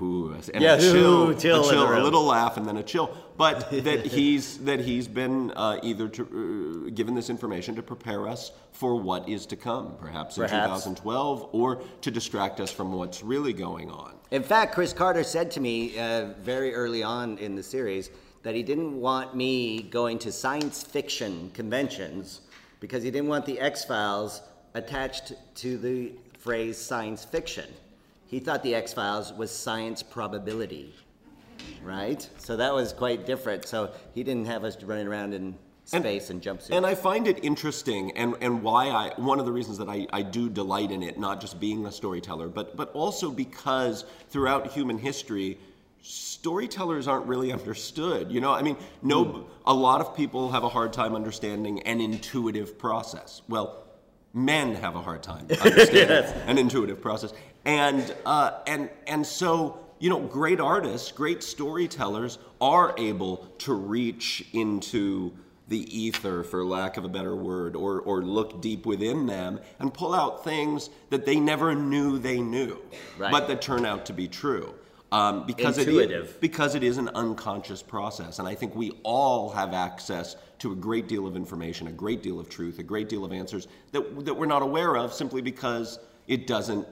ooh, 0.00 0.34
and 0.52 0.62
Yeah, 0.62 0.74
a 0.74 0.78
chill, 0.80 1.30
ooh, 1.30 1.34
chill 1.34 1.66
a, 1.66 1.70
chill 1.70 1.98
a 1.98 2.02
little 2.02 2.24
laugh, 2.24 2.56
and 2.56 2.66
then 2.66 2.76
a 2.76 2.82
chill. 2.82 3.16
But 3.36 3.70
that 3.84 4.04
he's 4.04 4.58
that 4.58 4.80
he's 4.80 5.08
been 5.08 5.50
uh, 5.52 5.80
either 5.82 6.08
to, 6.08 6.86
uh, 6.86 6.90
given 6.90 7.14
this 7.14 7.30
information 7.30 7.74
to 7.76 7.82
prepare 7.82 8.28
us 8.28 8.52
for 8.72 8.96
what 8.96 9.28
is 9.28 9.46
to 9.46 9.56
come, 9.56 9.96
perhaps 9.98 10.36
in 10.36 10.44
Perhaps. 10.44 10.84
2012, 10.84 11.48
or 11.52 11.82
to 12.02 12.10
distract 12.10 12.60
us 12.60 12.70
from 12.70 12.92
what's 12.92 13.22
really 13.22 13.52
going 13.52 13.90
on. 13.90 14.14
In 14.30 14.42
fact, 14.42 14.74
Chris 14.74 14.92
Carter 14.92 15.24
said 15.24 15.50
to 15.52 15.60
me 15.60 15.98
uh, 15.98 16.32
very 16.40 16.74
early 16.74 17.02
on 17.02 17.38
in 17.38 17.54
the 17.54 17.62
series 17.62 18.10
that 18.42 18.54
he 18.54 18.62
didn't 18.62 18.98
want 18.98 19.36
me 19.36 19.82
going 19.82 20.18
to 20.18 20.32
science 20.32 20.82
fiction 20.82 21.50
conventions 21.54 22.40
because 22.80 23.02
he 23.02 23.10
didn't 23.10 23.28
want 23.28 23.46
the 23.46 23.58
X 23.60 23.84
Files 23.84 24.42
attached 24.74 25.32
to 25.54 25.78
the 25.78 26.12
phrase 26.42 26.76
science 26.76 27.24
fiction. 27.24 27.68
He 28.26 28.40
thought 28.40 28.62
the 28.62 28.74
X 28.74 28.92
Files 28.92 29.32
was 29.32 29.50
science 29.50 30.02
probability, 30.02 30.92
right? 31.82 32.28
So 32.38 32.56
that 32.56 32.74
was 32.74 32.92
quite 32.92 33.26
different. 33.26 33.66
So 33.66 33.92
he 34.14 34.24
didn't 34.24 34.46
have 34.46 34.64
us 34.64 34.82
running 34.82 35.06
around 35.06 35.34
in 35.34 35.54
space 35.84 36.30
and, 36.30 36.42
jumpsuits. 36.42 36.70
And 36.70 36.84
I 36.84 36.94
find 36.94 37.28
it 37.28 37.44
interesting, 37.44 38.10
and, 38.16 38.34
and 38.40 38.62
why 38.62 38.88
I 38.88 39.12
one 39.20 39.38
of 39.38 39.46
the 39.46 39.52
reasons 39.52 39.78
that 39.78 39.88
I, 39.88 40.06
I 40.12 40.22
do 40.22 40.48
delight 40.48 40.90
in 40.90 41.02
it, 41.02 41.18
not 41.18 41.40
just 41.40 41.60
being 41.60 41.86
a 41.86 41.92
storyteller, 41.92 42.48
but 42.48 42.76
but 42.76 42.90
also 42.92 43.30
because 43.30 44.04
throughout 44.30 44.72
human 44.72 44.98
history, 44.98 45.58
storytellers 46.02 47.06
aren't 47.06 47.26
really 47.26 47.52
understood. 47.52 48.32
You 48.32 48.40
know, 48.40 48.52
I 48.52 48.62
mean, 48.62 48.76
no, 49.02 49.24
hmm. 49.24 49.50
a 49.66 49.74
lot 49.74 50.00
of 50.00 50.16
people 50.16 50.50
have 50.50 50.64
a 50.64 50.68
hard 50.68 50.92
time 50.92 51.14
understanding 51.14 51.80
an 51.82 52.00
intuitive 52.00 52.78
process. 52.78 53.42
Well, 53.48 53.81
men 54.34 54.74
have 54.74 54.96
a 54.96 55.00
hard 55.02 55.22
time 55.22 55.46
understanding 55.62 56.08
Yes. 56.08 56.34
an 56.46 56.58
intuitive 56.58 57.00
process, 57.00 57.32
and 57.64 58.14
uh, 58.26 58.60
and 58.66 58.90
and 59.06 59.26
so 59.26 59.78
you 59.98 60.10
know, 60.10 60.18
great 60.20 60.58
artists, 60.60 61.12
great 61.12 61.44
storytellers 61.44 62.38
are 62.60 62.92
able 62.98 63.36
to 63.58 63.72
reach 63.72 64.44
into 64.52 65.30
the 65.68 65.96
ether, 65.96 66.42
for 66.42 66.64
lack 66.64 66.96
of 66.96 67.04
a 67.04 67.08
better 67.08 67.36
word, 67.36 67.76
or 67.76 68.00
or 68.00 68.22
look 68.22 68.60
deep 68.60 68.84
within 68.84 69.26
them 69.26 69.60
and 69.78 69.94
pull 69.94 70.12
out 70.12 70.42
things 70.44 70.90
that 71.10 71.24
they 71.24 71.38
never 71.38 71.74
knew 71.74 72.18
they 72.18 72.40
knew, 72.40 72.78
Right. 73.16 73.30
but 73.30 73.46
that 73.48 73.62
turn 73.62 73.86
out 73.86 74.04
to 74.06 74.12
be 74.12 74.26
true. 74.28 74.74
Um, 75.12 75.44
because 75.46 75.76
it 75.76 75.88
is- 75.88 76.32
because 76.40 76.74
it 76.74 76.82
is 76.82 76.96
an 76.96 77.10
unconscious 77.14 77.82
process. 77.82 78.38
And 78.38 78.48
I 78.48 78.54
think 78.54 78.74
we 78.74 78.92
all 79.02 79.50
have 79.50 79.74
access 79.74 80.36
to 80.60 80.72
a 80.72 80.74
great 80.74 81.06
deal 81.06 81.26
of 81.26 81.36
information, 81.36 81.86
a 81.88 81.92
great 81.92 82.22
deal 82.22 82.40
of 82.40 82.48
truth, 82.48 82.78
a 82.78 82.82
great 82.82 83.10
deal 83.10 83.22
of 83.24 83.32
answers 83.32 83.68
that, 83.92 84.24
that 84.24 84.32
we're 84.32 84.46
not 84.46 84.62
aware 84.62 84.96
of 84.96 85.12
simply 85.12 85.42
because 85.42 85.98
it 86.28 86.46
doesn't 86.46 86.88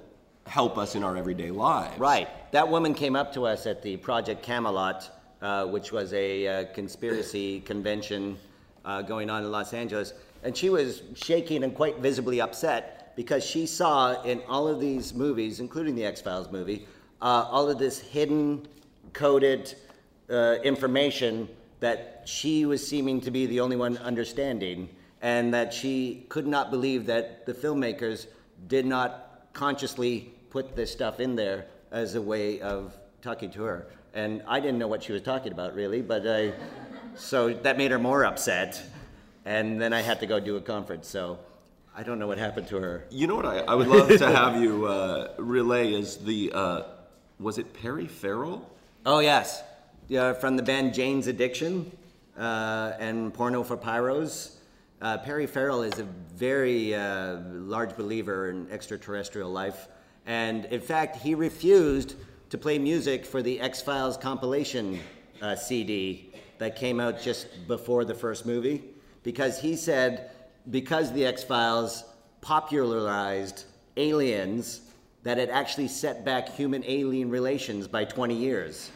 help 0.46 0.76
us 0.76 0.94
in 0.96 1.02
our 1.02 1.16
everyday 1.16 1.50
lives. 1.50 1.98
Right. 1.98 2.28
That 2.52 2.68
woman 2.68 2.92
came 2.92 3.16
up 3.16 3.32
to 3.34 3.46
us 3.46 3.66
at 3.66 3.82
the 3.82 3.96
Project 3.96 4.42
Camelot, 4.42 5.08
uh, 5.40 5.66
which 5.66 5.90
was 5.90 6.12
a 6.12 6.46
uh, 6.46 6.64
conspiracy 6.74 7.60
convention 7.60 8.36
uh, 8.84 9.00
going 9.00 9.30
on 9.30 9.44
in 9.44 9.50
Los 9.50 9.72
Angeles, 9.72 10.12
and 10.42 10.54
she 10.54 10.68
was 10.68 11.02
shaking 11.14 11.64
and 11.64 11.74
quite 11.74 11.98
visibly 12.00 12.40
upset 12.40 13.14
because 13.16 13.44
she 13.44 13.66
saw 13.66 14.20
in 14.22 14.42
all 14.48 14.68
of 14.68 14.80
these 14.80 15.14
movies, 15.14 15.60
including 15.60 15.94
the 15.94 16.04
X 16.04 16.20
Files 16.20 16.50
movie, 16.50 16.86
uh, 17.22 17.46
all 17.50 17.68
of 17.68 17.78
this 17.78 17.98
hidden, 17.98 18.66
coded 19.12 19.74
uh, 20.30 20.56
information 20.62 21.48
that 21.80 22.22
she 22.24 22.66
was 22.66 22.86
seeming 22.86 23.20
to 23.20 23.30
be 23.30 23.46
the 23.46 23.60
only 23.60 23.76
one 23.76 23.96
understanding, 23.98 24.88
and 25.22 25.52
that 25.52 25.72
she 25.72 26.24
could 26.28 26.46
not 26.46 26.70
believe 26.70 27.06
that 27.06 27.46
the 27.46 27.54
filmmakers 27.54 28.26
did 28.68 28.86
not 28.86 29.48
consciously 29.52 30.32
put 30.50 30.76
this 30.76 30.90
stuff 30.90 31.20
in 31.20 31.34
there 31.36 31.66
as 31.90 32.14
a 32.14 32.22
way 32.22 32.60
of 32.60 32.96
talking 33.22 33.50
to 33.50 33.62
her. 33.62 33.86
And 34.14 34.42
I 34.46 34.60
didn't 34.60 34.78
know 34.78 34.88
what 34.88 35.02
she 35.02 35.12
was 35.12 35.22
talking 35.22 35.52
about 35.52 35.74
really, 35.74 36.02
but 36.02 36.26
I, 36.26 36.52
so 37.14 37.52
that 37.52 37.78
made 37.78 37.90
her 37.90 37.98
more 37.98 38.24
upset. 38.24 38.82
And 39.44 39.80
then 39.80 39.92
I 39.92 40.02
had 40.02 40.20
to 40.20 40.26
go 40.26 40.38
do 40.38 40.56
a 40.56 40.60
conference, 40.60 41.08
so 41.08 41.38
I 41.96 42.02
don't 42.02 42.18
know 42.18 42.26
what 42.26 42.38
happened 42.38 42.68
to 42.68 42.76
her. 42.76 43.06
You 43.10 43.26
know 43.26 43.36
what 43.36 43.46
I, 43.46 43.58
I 43.60 43.74
would 43.74 43.88
love 43.88 44.08
to 44.08 44.26
have 44.36 44.60
you 44.60 44.86
uh, 44.86 45.32
relay 45.38 45.92
is 45.92 46.18
the, 46.18 46.52
uh, 46.52 46.82
was 47.40 47.58
it 47.58 47.72
Perry 47.72 48.06
Farrell? 48.06 48.70
Oh 49.06 49.20
yes, 49.20 49.62
yeah, 50.08 50.34
from 50.34 50.56
the 50.56 50.62
band 50.62 50.92
Jane's 50.94 51.26
Addiction 51.26 51.90
uh, 52.38 52.92
and 52.98 53.32
Porno 53.32 53.62
for 53.62 53.76
Pyros. 53.76 54.56
Uh, 55.00 55.16
Perry 55.16 55.46
Farrell 55.46 55.82
is 55.82 55.98
a 55.98 56.04
very 56.34 56.94
uh, 56.94 57.38
large 57.52 57.96
believer 57.96 58.50
in 58.50 58.70
extraterrestrial 58.70 59.50
life, 59.50 59.88
and 60.26 60.66
in 60.66 60.80
fact, 60.80 61.16
he 61.16 61.34
refused 61.34 62.16
to 62.50 62.58
play 62.58 62.78
music 62.78 63.24
for 63.24 63.42
the 63.42 63.58
X 63.60 63.80
Files 63.80 64.18
compilation 64.18 65.00
uh, 65.40 65.56
CD 65.56 66.30
that 66.58 66.76
came 66.76 67.00
out 67.00 67.22
just 67.22 67.46
before 67.66 68.04
the 68.04 68.14
first 68.14 68.44
movie 68.44 68.84
because 69.22 69.58
he 69.58 69.76
said 69.76 70.30
because 70.70 71.10
the 71.12 71.24
X 71.24 71.42
Files 71.42 72.04
popularized 72.42 73.64
aliens 73.96 74.82
that 75.22 75.38
it 75.38 75.50
actually 75.50 75.88
set 75.88 76.24
back 76.24 76.48
human 76.48 76.82
alien 76.86 77.30
relations 77.30 77.86
by 77.86 78.04
20 78.04 78.34
years. 78.34 78.90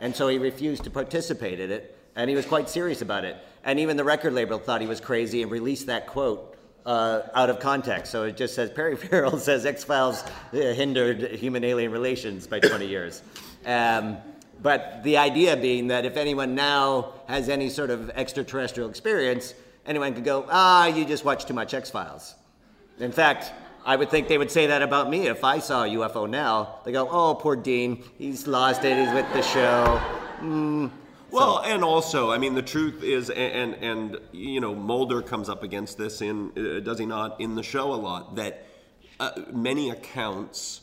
And 0.00 0.14
so 0.14 0.28
he 0.28 0.38
refused 0.38 0.84
to 0.84 0.90
participate 0.90 1.58
in 1.58 1.72
it, 1.72 1.98
and 2.14 2.30
he 2.30 2.36
was 2.36 2.46
quite 2.46 2.68
serious 2.68 3.02
about 3.02 3.24
it. 3.24 3.36
And 3.64 3.80
even 3.80 3.96
the 3.96 4.04
record 4.04 4.32
label 4.32 4.58
thought 4.58 4.80
he 4.80 4.86
was 4.86 5.00
crazy 5.00 5.42
and 5.42 5.50
released 5.50 5.86
that 5.86 6.06
quote 6.06 6.56
uh, 6.86 7.22
out 7.34 7.50
of 7.50 7.58
context. 7.58 8.12
So 8.12 8.22
it 8.24 8.36
just 8.36 8.54
says 8.54 8.70
Perry 8.70 8.96
Farrell 8.96 9.38
says 9.38 9.66
X 9.66 9.84
Files 9.84 10.24
hindered 10.52 11.32
human 11.32 11.64
alien 11.64 11.90
relations 11.90 12.46
by 12.46 12.60
20 12.60 12.86
years. 12.86 13.22
Um, 13.66 14.18
but 14.62 15.02
the 15.02 15.18
idea 15.18 15.56
being 15.56 15.88
that 15.88 16.04
if 16.04 16.16
anyone 16.16 16.54
now 16.54 17.12
has 17.28 17.48
any 17.48 17.68
sort 17.68 17.90
of 17.90 18.10
extraterrestrial 18.10 18.88
experience, 18.88 19.54
anyone 19.86 20.14
could 20.14 20.24
go, 20.24 20.46
ah, 20.48 20.86
you 20.86 21.04
just 21.04 21.24
watch 21.24 21.44
too 21.44 21.54
much 21.54 21.74
X 21.74 21.90
Files. 21.90 22.34
In 22.98 23.12
fact, 23.12 23.52
I 23.88 23.96
would 23.96 24.10
think 24.10 24.28
they 24.28 24.36
would 24.36 24.50
say 24.50 24.66
that 24.66 24.82
about 24.82 25.08
me 25.08 25.28
if 25.28 25.42
I 25.42 25.60
saw 25.60 25.84
a 25.84 25.88
UFO 25.88 26.28
now. 26.28 26.80
They 26.84 26.92
go, 26.92 27.08
oh, 27.10 27.34
poor 27.34 27.56
Dean, 27.56 28.04
he's 28.18 28.46
lost 28.46 28.84
it, 28.84 28.98
he's 28.98 29.14
with 29.14 29.32
the 29.32 29.40
show. 29.40 29.98
Mm. 30.40 30.90
Well, 31.30 31.62
and 31.64 31.82
also, 31.82 32.30
I 32.30 32.36
mean, 32.36 32.54
the 32.54 32.60
truth 32.60 33.02
is, 33.02 33.30
and 33.30 33.72
and, 33.72 33.74
and 33.82 34.18
you 34.30 34.60
know, 34.60 34.74
Mulder 34.74 35.22
comes 35.22 35.48
up 35.48 35.62
against 35.62 35.96
this 35.96 36.20
in, 36.20 36.52
uh, 36.54 36.80
does 36.80 36.98
he 36.98 37.06
not, 37.06 37.40
in 37.40 37.54
the 37.54 37.62
show 37.62 37.94
a 37.94 37.96
lot, 37.96 38.36
that 38.36 38.66
uh, 39.20 39.30
many 39.54 39.88
accounts 39.88 40.82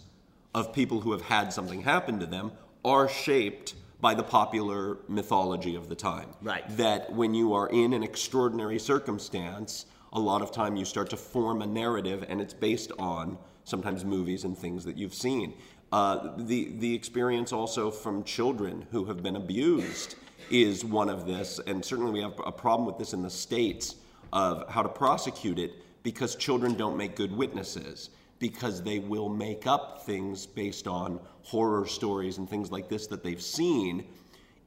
of 0.56 0.74
people 0.74 1.02
who 1.02 1.12
have 1.12 1.22
had 1.22 1.54
something 1.54 1.84
happen 1.84 2.20
to 2.22 2.26
them 2.26 2.54
are 2.84 3.08
shaped 3.08 3.76
by 4.02 4.16
the 4.16 4.24
popular 4.24 4.98
mythology 5.08 5.76
of 5.76 5.90
the 5.90 5.96
time. 5.96 6.30
Right. 6.42 6.64
That 6.78 7.14
when 7.14 7.36
you 7.36 7.54
are 7.54 7.70
in 7.70 7.94
an 7.94 8.02
extraordinary 8.02 8.80
circumstance, 8.80 9.86
a 10.16 10.20
lot 10.20 10.42
of 10.42 10.52
time 10.52 10.76
you 10.76 10.86
start 10.86 11.10
to 11.10 11.18
form 11.18 11.62
a 11.62 11.68
narrative, 11.68 12.26
and 12.28 12.42
it's 12.42 12.54
based 12.54 12.92
on 12.98 13.38
sometimes 13.66 14.06
movies 14.06 14.46
and 14.46 14.58
things 14.58 14.86
that 14.86 14.98
you've 14.98 15.14
seen. 15.14 15.54
Uh, 15.92 16.32
the 16.38 16.72
the 16.80 16.96
experience 16.96 17.54
also 17.54 17.92
from 17.92 18.24
children 18.24 18.88
who 18.92 19.06
have 19.06 19.22
been 19.22 19.36
abused 19.36 20.16
is 20.50 20.84
one 20.86 21.10
of 21.10 21.26
this, 21.26 21.60
and 21.68 21.84
certainly 21.84 22.12
we 22.12 22.22
have 22.22 22.34
a 22.46 22.52
problem 22.52 22.88
with 22.88 22.98
this 22.98 23.14
in 23.14 23.22
the 23.22 23.30
states 23.30 23.96
of 24.34 24.68
how 24.70 24.82
to 24.82 24.90
prosecute 24.90 25.60
it 25.60 25.74
because 26.02 26.36
children 26.36 26.76
don't 26.76 26.98
make 26.98 27.16
good 27.16 27.36
witnesses 27.36 28.10
because 28.40 28.82
they 28.84 29.00
will 29.00 29.30
make 29.30 29.66
up 29.66 30.06
things 30.06 30.46
based 30.46 30.88
on 30.88 31.20
horror 31.42 31.86
stories 31.86 32.38
and 32.38 32.50
things 32.50 32.72
like 32.72 32.90
this 32.90 33.08
that 33.08 33.24
they've 33.24 33.42
seen 33.42 34.06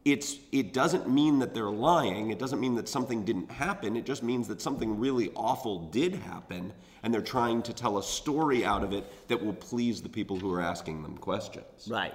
it's 0.04 0.37
it 0.52 0.72
doesn't 0.72 1.08
mean 1.08 1.38
that 1.40 1.54
they're 1.54 1.70
lying 1.70 2.30
it 2.30 2.38
doesn't 2.38 2.61
mean 2.61 2.74
that 2.76 2.88
something 2.88 3.24
didn't 3.24 3.50
happen 3.50 3.96
it 3.96 4.06
just 4.06 4.22
means 4.22 4.46
that 4.48 4.61
something 4.61 4.98
really 4.98 5.30
awful 5.34 5.80
did 5.90 6.14
happen 6.14 6.72
and 7.02 7.12
they're 7.12 7.20
trying 7.20 7.62
to 7.62 7.72
tell 7.72 7.98
a 7.98 8.02
story 8.02 8.64
out 8.64 8.82
of 8.84 8.92
it 8.92 9.04
that 9.28 9.42
will 9.44 9.52
please 9.54 10.00
the 10.02 10.08
people 10.08 10.38
who 10.38 10.52
are 10.52 10.61
asking 10.61 11.02
them 11.02 11.16
questions 11.18 11.88
Right. 11.88 12.14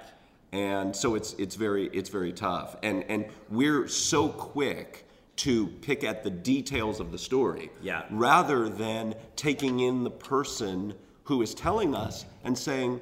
and 0.52 0.94
so 0.96 1.14
it's 1.14 1.34
it's 1.34 1.56
very 1.56 1.86
it's 1.92 2.08
very 2.08 2.32
tough 2.32 2.76
and 2.82 3.04
and 3.08 3.26
we're 3.50 3.86
so 3.88 4.28
quick 4.28 5.06
to 5.36 5.66
pick 5.82 6.04
at 6.04 6.22
the 6.24 6.30
details 6.30 7.00
of 7.00 7.12
the 7.12 7.18
story 7.18 7.70
Yeah. 7.82 8.04
rather 8.10 8.68
than 8.68 9.14
taking 9.36 9.80
in 9.80 10.04
the 10.04 10.10
person 10.10 10.94
who 11.24 11.42
is 11.42 11.54
telling 11.54 11.94
us 11.94 12.24
and 12.44 12.56
saying 12.56 13.00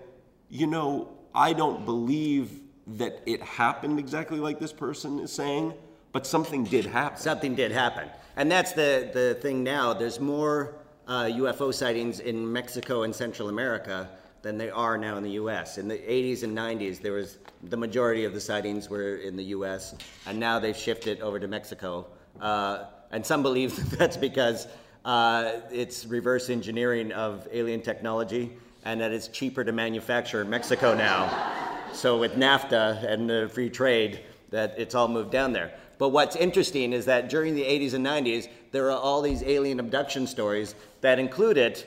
you 0.51 0.67
know 0.67 1.09
i 1.35 1.53
don't 1.53 1.85
believe 1.85 2.62
that 2.99 3.21
it 3.27 3.43
happened 3.43 3.99
exactly 3.99 4.39
like 4.39 4.59
this 4.59 4.73
person 4.73 5.19
is 5.21 5.33
saying 5.33 5.73
but 6.13 6.27
something 6.27 6.65
did 6.65 6.87
happen 6.87 7.19
Something 7.19 7.55
did 7.55 7.73
happen. 7.73 8.09
And 8.37 8.51
that's 8.51 8.73
the, 8.73 9.11
the 9.13 9.35
thing 9.41 9.65
now. 9.65 9.93
There's 9.93 10.21
more 10.21 10.75
uh, 11.09 11.25
UFO 11.25 11.73
sightings 11.73 12.21
in 12.21 12.51
Mexico 12.51 13.03
and 13.03 13.15
Central 13.15 13.49
America 13.49 14.09
than 14.43 14.59
there 14.59 14.75
are 14.75 14.99
now 14.99 15.17
in 15.17 15.23
the 15.23 15.33
US. 15.33 15.79
In 15.79 15.89
the 15.89 15.99
80s 15.99 16.43
and 16.43 16.57
90s, 16.57 17.01
there 17.01 17.13
was 17.13 17.39
the 17.65 17.77
majority 17.77 18.25
of 18.25 18.35
the 18.35 18.41
sightings 18.41 18.89
were 18.89 19.17
in 19.17 19.37
the 19.37 19.45
US, 19.45 19.95
and 20.27 20.39
now 20.39 20.59
they've 20.59 20.77
shifted 20.77 21.21
over 21.21 21.39
to 21.39 21.49
Mexico. 21.49 22.07
Uh, 22.41 22.85
and 23.11 23.25
some 23.25 23.43
believe 23.43 23.77
that 23.91 23.99
that's 23.99 24.17
because 24.17 24.67
uh, 25.05 25.53
it's 25.71 26.07
reverse 26.07 26.51
engineering 26.51 27.13
of 27.13 27.47
alien 27.53 27.81
technology, 27.81 28.53
and 28.85 29.01
that 29.01 29.13
it's 29.13 29.29
cheaper 29.29 29.63
to 29.65 29.73
manufacture 29.73 30.41
in 30.41 30.51
Mexico 30.51 30.95
now. 30.95 31.72
So 31.93 32.19
with 32.19 32.37
NAFTA 32.37 33.05
and 33.05 33.29
the 33.29 33.51
free 33.53 33.71
trade, 33.71 34.21
that 34.51 34.75
it's 34.79 34.95
all 34.95 35.09
moved 35.09 35.31
down 35.31 35.53
there. 35.53 35.73
But 35.99 36.09
what's 36.09 36.37
interesting 36.37 36.93
is 36.93 37.05
that 37.07 37.29
during 37.29 37.55
the 37.55 37.63
80s 37.63 37.95
and 37.95 38.05
90s, 38.05 38.49
there 38.71 38.91
are 38.91 38.99
all 38.99 39.23
these 39.23 39.43
alien 39.43 39.79
abduction 39.79 40.27
stories 40.27 40.75
that 41.01 41.19
included 41.19 41.85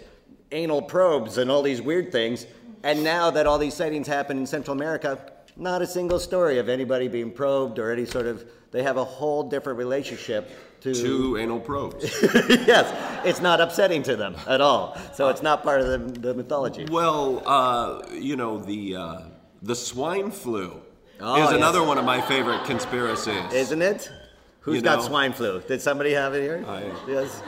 anal 0.52 0.82
probes 0.82 1.38
and 1.38 1.52
all 1.52 1.62
these 1.62 1.82
weird 1.82 2.12
things. 2.12 2.46
And 2.84 3.04
now 3.04 3.32
that 3.32 3.48
all 3.48 3.58
these 3.58 3.74
sightings 3.74 4.08
happen 4.08 4.38
in 4.38 4.46
Central 4.46 4.76
America, 4.76 5.20
not 5.58 5.82
a 5.82 5.88
single 5.88 6.20
story 6.20 6.60
of 6.60 6.70
anybody 6.70 7.08
being 7.08 7.32
probed 7.32 7.80
or 7.80 7.92
any 7.92 8.06
sort 8.06 8.28
of. 8.28 8.46
They 8.72 8.84
have 8.84 8.98
a 8.98 9.06
whole 9.06 9.44
different 9.44 9.80
relationship 9.80 10.52
to. 10.82 10.94
Two 10.94 11.38
anal 11.38 11.60
probes. 11.60 12.04
yes, 12.22 13.26
it's 13.26 13.42
not 13.42 13.62
upsetting 13.62 14.04
to 14.04 14.16
them 14.16 14.36
at 14.48 14.60
all. 14.60 14.98
So 15.14 15.30
it's 15.30 15.42
not 15.42 15.64
part 15.64 15.82
of 15.82 15.88
the, 15.88 16.20
the 16.20 16.34
mythology. 16.34 16.86
Well, 16.92 17.42
uh, 17.46 18.06
you 18.12 18.36
know 18.36 18.58
the 18.58 18.96
uh, 18.96 19.20
the 19.66 19.76
swine 19.76 20.32
flu 20.32 20.80
Oh, 21.20 21.36
is 21.36 21.50
yes. 21.50 21.54
another 21.54 21.82
one 21.82 21.98
of 21.98 22.04
my 22.04 22.20
favorite 22.22 22.66
conspiracies. 22.66 23.54
Isn't 23.54 23.82
it? 23.82 24.12
Who's 24.60 24.76
You 24.76 24.82
got 24.82 25.00
know? 25.00 25.06
swine 25.06 25.32
flu? 25.32 25.62
Did 25.62 25.82
somebody 25.82 26.12
have 26.12 26.34
it 26.34 26.42
here? 26.42 26.64
yes. 27.08 27.42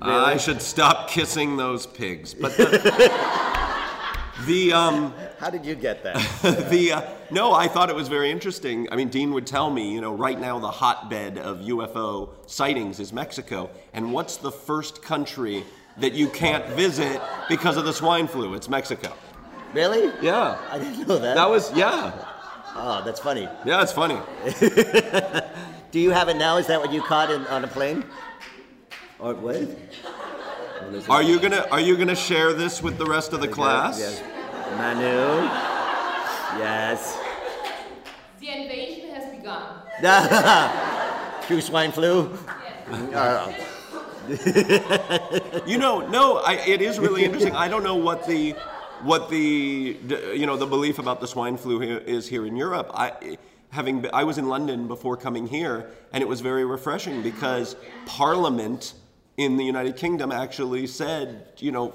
I 0.00 0.36
should 0.36 0.60
stop 0.60 1.08
kissing 1.08 1.56
those 1.56 1.86
pigs. 1.86 2.34
But 2.34 2.56
the, 2.56 2.66
the 4.46 4.72
um, 4.72 5.14
how 5.38 5.48
did 5.48 5.64
you 5.64 5.74
get 5.74 6.02
that? 6.02 6.16
the 6.70 6.92
uh, 6.92 7.02
no, 7.30 7.52
I 7.54 7.66
thought 7.66 7.88
it 7.88 7.96
was 7.96 8.08
very 8.08 8.30
interesting. 8.30 8.88
I 8.92 8.96
mean, 8.96 9.08
Dean 9.08 9.32
would 9.32 9.46
tell 9.46 9.70
me, 9.70 9.90
you 9.92 10.00
know, 10.00 10.12
right 10.12 10.38
now 10.38 10.58
the 10.58 10.70
hotbed 10.70 11.38
of 11.38 11.60
UFO 11.60 12.30
sightings 12.46 13.00
is 13.00 13.12
Mexico, 13.12 13.70
and 13.94 14.12
what's 14.12 14.36
the 14.36 14.52
first 14.52 15.02
country 15.02 15.64
that 15.98 16.12
you 16.12 16.28
can't 16.28 16.66
visit 16.70 17.20
because 17.48 17.76
of 17.76 17.84
the 17.84 17.92
swine 17.92 18.26
flu? 18.26 18.54
It's 18.54 18.68
Mexico. 18.68 19.12
Really? 19.72 20.12
Yeah. 20.20 20.58
I 20.70 20.78
didn't 20.78 21.08
know 21.08 21.18
that. 21.18 21.34
That 21.34 21.48
was 21.48 21.72
yeah. 21.76 22.12
Oh, 22.74 23.02
that's 23.04 23.20
funny. 23.20 23.48
Yeah, 23.64 23.82
it's 23.82 23.92
funny. 23.92 24.18
Do 25.90 26.00
you 26.00 26.10
have 26.10 26.28
it 26.28 26.36
now? 26.36 26.56
Is 26.56 26.66
that 26.68 26.80
what 26.80 26.92
you 26.92 27.02
caught 27.02 27.30
in, 27.30 27.46
on 27.48 27.64
a 27.64 27.68
plane? 27.68 28.04
Or 29.18 29.34
what? 29.34 29.68
Are 31.08 31.22
you 31.22 31.38
gonna 31.38 31.66
Are 31.70 31.80
you 31.80 31.96
gonna 31.96 32.16
share 32.16 32.52
this 32.52 32.82
with 32.82 32.98
the 32.98 33.06
rest 33.06 33.32
of 33.32 33.40
the 33.40 33.48
class? 33.48 33.98
Yes. 33.98 34.22
Manu. 34.76 35.48
Yes. 36.58 37.18
The 38.40 38.48
invasion 38.48 39.10
has 39.10 39.34
begun. 39.36 39.82
True 41.46 41.60
swine 41.60 41.92
flu. 41.92 42.36
Uh, 42.90 43.52
you 45.66 45.78
know, 45.78 46.06
no, 46.08 46.38
I, 46.38 46.54
it 46.66 46.82
is 46.82 46.98
really 46.98 47.24
interesting. 47.24 47.54
I 47.54 47.68
don't 47.68 47.82
know 47.82 47.96
what 47.96 48.26
the 48.26 48.54
what 49.02 49.28
the 49.30 49.96
you 50.34 50.46
know 50.46 50.56
the 50.56 50.66
belief 50.66 50.98
about 50.98 51.20
the 51.20 51.26
swine 51.28 51.56
flu 51.56 51.80
here 51.80 51.98
is 51.98 52.28
here 52.28 52.46
in 52.46 52.56
Europe. 52.56 52.90
I 52.94 53.36
having 53.70 54.06
I 54.12 54.24
was 54.24 54.38
in 54.38 54.48
London 54.48 54.88
before 54.88 55.16
coming 55.16 55.46
here, 55.46 55.90
and 56.12 56.22
it 56.22 56.28
was 56.28 56.40
very 56.40 56.64
refreshing 56.64 57.22
because 57.22 57.76
Parliament 58.06 58.94
in 59.36 59.56
the 59.56 59.64
United 59.64 59.96
Kingdom 59.96 60.30
actually 60.32 60.86
said, 60.86 61.48
you 61.58 61.72
know. 61.72 61.94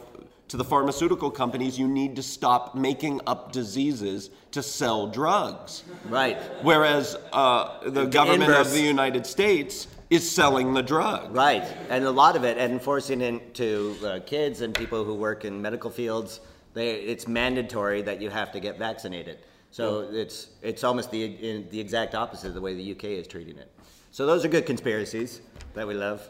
To 0.51 0.55
the 0.55 0.64
pharmaceutical 0.64 1.30
companies, 1.30 1.78
you 1.78 1.89
need 1.89 2.16
to 2.16 2.24
stop 2.24 2.74
making 2.74 3.20
up 3.28 3.51
diseases 3.51 4.30
to 4.51 4.64
sell 4.64 5.08
drugs. 5.08 5.84
Right. 6.08 6.38
Whereas 6.62 7.18
uh, 7.34 7.82
the 7.84 7.89
The 7.91 8.05
government 8.05 8.43
inverse. 8.43 8.68
of 8.68 8.72
the 8.72 8.80
United 8.80 9.26
States 9.26 9.88
is 10.10 10.24
selling 10.32 10.74
the 10.74 10.82
drug. 10.82 11.36
Right, 11.36 11.66
and 11.89 12.05
a 12.05 12.12
lot 12.12 12.38
of 12.38 12.45
it, 12.45 12.58
and 12.58 12.82
forcing 12.82 13.20
it 13.20 13.53
to 13.55 13.97
uh, 14.05 14.20
kids 14.26 14.62
and 14.62 14.74
people 14.74 15.03
who 15.03 15.16
work 15.16 15.43
in 15.43 15.62
medical 15.62 15.89
fields, 15.89 16.39
they, 16.78 16.95
it's 16.95 17.28
mandatory 17.28 18.01
that 18.03 18.21
you 18.21 18.30
have 18.30 18.51
to 18.51 18.59
get 18.59 18.78
vaccinated. 18.78 19.39
So 19.71 20.07
it's 20.11 20.49
it's 20.61 20.84
almost 20.84 21.11
the 21.11 21.25
in, 21.25 21.67
the 21.69 21.80
exact 21.80 22.15
opposite 22.15 22.49
of 22.49 22.53
the 22.53 22.61
way 22.61 22.73
the 22.75 22.91
UK 22.91 23.05
is 23.05 23.28
treating 23.28 23.57
it. 23.57 23.71
So 24.11 24.25
those 24.25 24.45
are 24.45 24.47
good 24.47 24.65
conspiracies 24.65 25.41
that 25.73 25.88
we 25.88 25.93
love, 25.93 26.28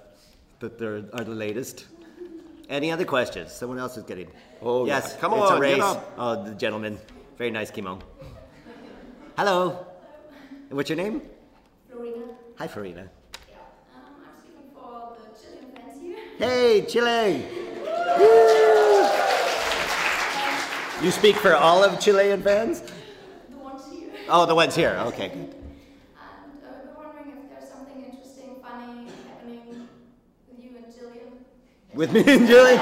that 0.59 0.77
they're, 0.77 1.03
are 1.13 1.23
the 1.23 1.31
latest. 1.31 1.85
Any 2.69 2.91
other 2.91 3.05
questions? 3.05 3.53
Someone 3.53 3.79
else 3.79 3.95
is 3.95 4.03
getting. 4.03 4.29
Oh, 4.61 4.85
yes, 4.85 5.11
yeah. 5.13 5.21
Come 5.21 5.33
it's 5.33 5.41
on, 5.43 5.57
a 5.57 5.61
get 5.61 5.73
race. 5.73 5.81
up. 5.81 6.13
Oh, 6.17 6.43
the 6.43 6.55
gentleman, 6.55 6.99
very 7.37 7.51
nice, 7.51 7.71
Kimo. 7.71 7.99
Hello, 9.37 9.85
what's 10.69 10.89
your 10.89 10.97
name? 10.97 11.21
Florina. 11.89 12.23
Hi, 12.57 12.67
Farina. 12.67 13.01
Um, 13.01 13.07
I'm 13.95 14.41
speaking 14.41 14.71
for 14.73 15.15
the 15.15 15.39
Chilean 15.39 15.71
fans 15.73 16.01
here. 16.01 16.17
Hey, 16.39 16.85
Chile! 16.89 18.46
You 21.01 21.11
speak 21.11 21.35
for 21.35 21.53
all 21.53 21.83
of 21.83 21.99
Chilean 21.99 22.41
fans? 22.41 22.81
The 22.81 23.57
ones 23.57 23.83
here. 23.91 24.09
Oh, 24.27 24.47
the 24.47 24.55
ones 24.55 24.75
here. 24.75 24.99
Okay, 25.05 25.27
good. 25.27 25.37
And 25.37 25.53
uh, 25.53 26.69
we're 26.97 27.05
wondering 27.05 27.37
if 27.37 27.49
there's 27.51 27.69
something 27.71 28.03
interesting, 28.03 28.55
funny 28.63 29.07
happening 29.29 29.87
with 30.49 30.59
you 30.59 30.71
and 30.75 30.91
Gillian. 30.91 31.45
With 31.93 32.11
me 32.11 32.23
and 32.25 32.47
Julie? 32.47 32.79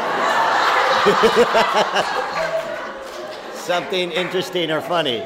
Something 3.55 4.11
interesting 4.13 4.72
or 4.72 4.80
funny 4.80 5.26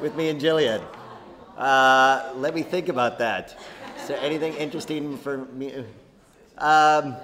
with 0.00 0.16
me 0.16 0.28
and 0.28 0.40
Gillian. 0.40 0.82
Uh, 1.56 2.32
let 2.34 2.52
me 2.52 2.62
think 2.62 2.88
about 2.88 3.20
that. 3.20 3.60
Is 4.00 4.08
there 4.08 4.18
anything 4.20 4.54
interesting 4.54 5.16
for 5.18 5.38
me? 5.38 5.84
Um, 6.58 7.14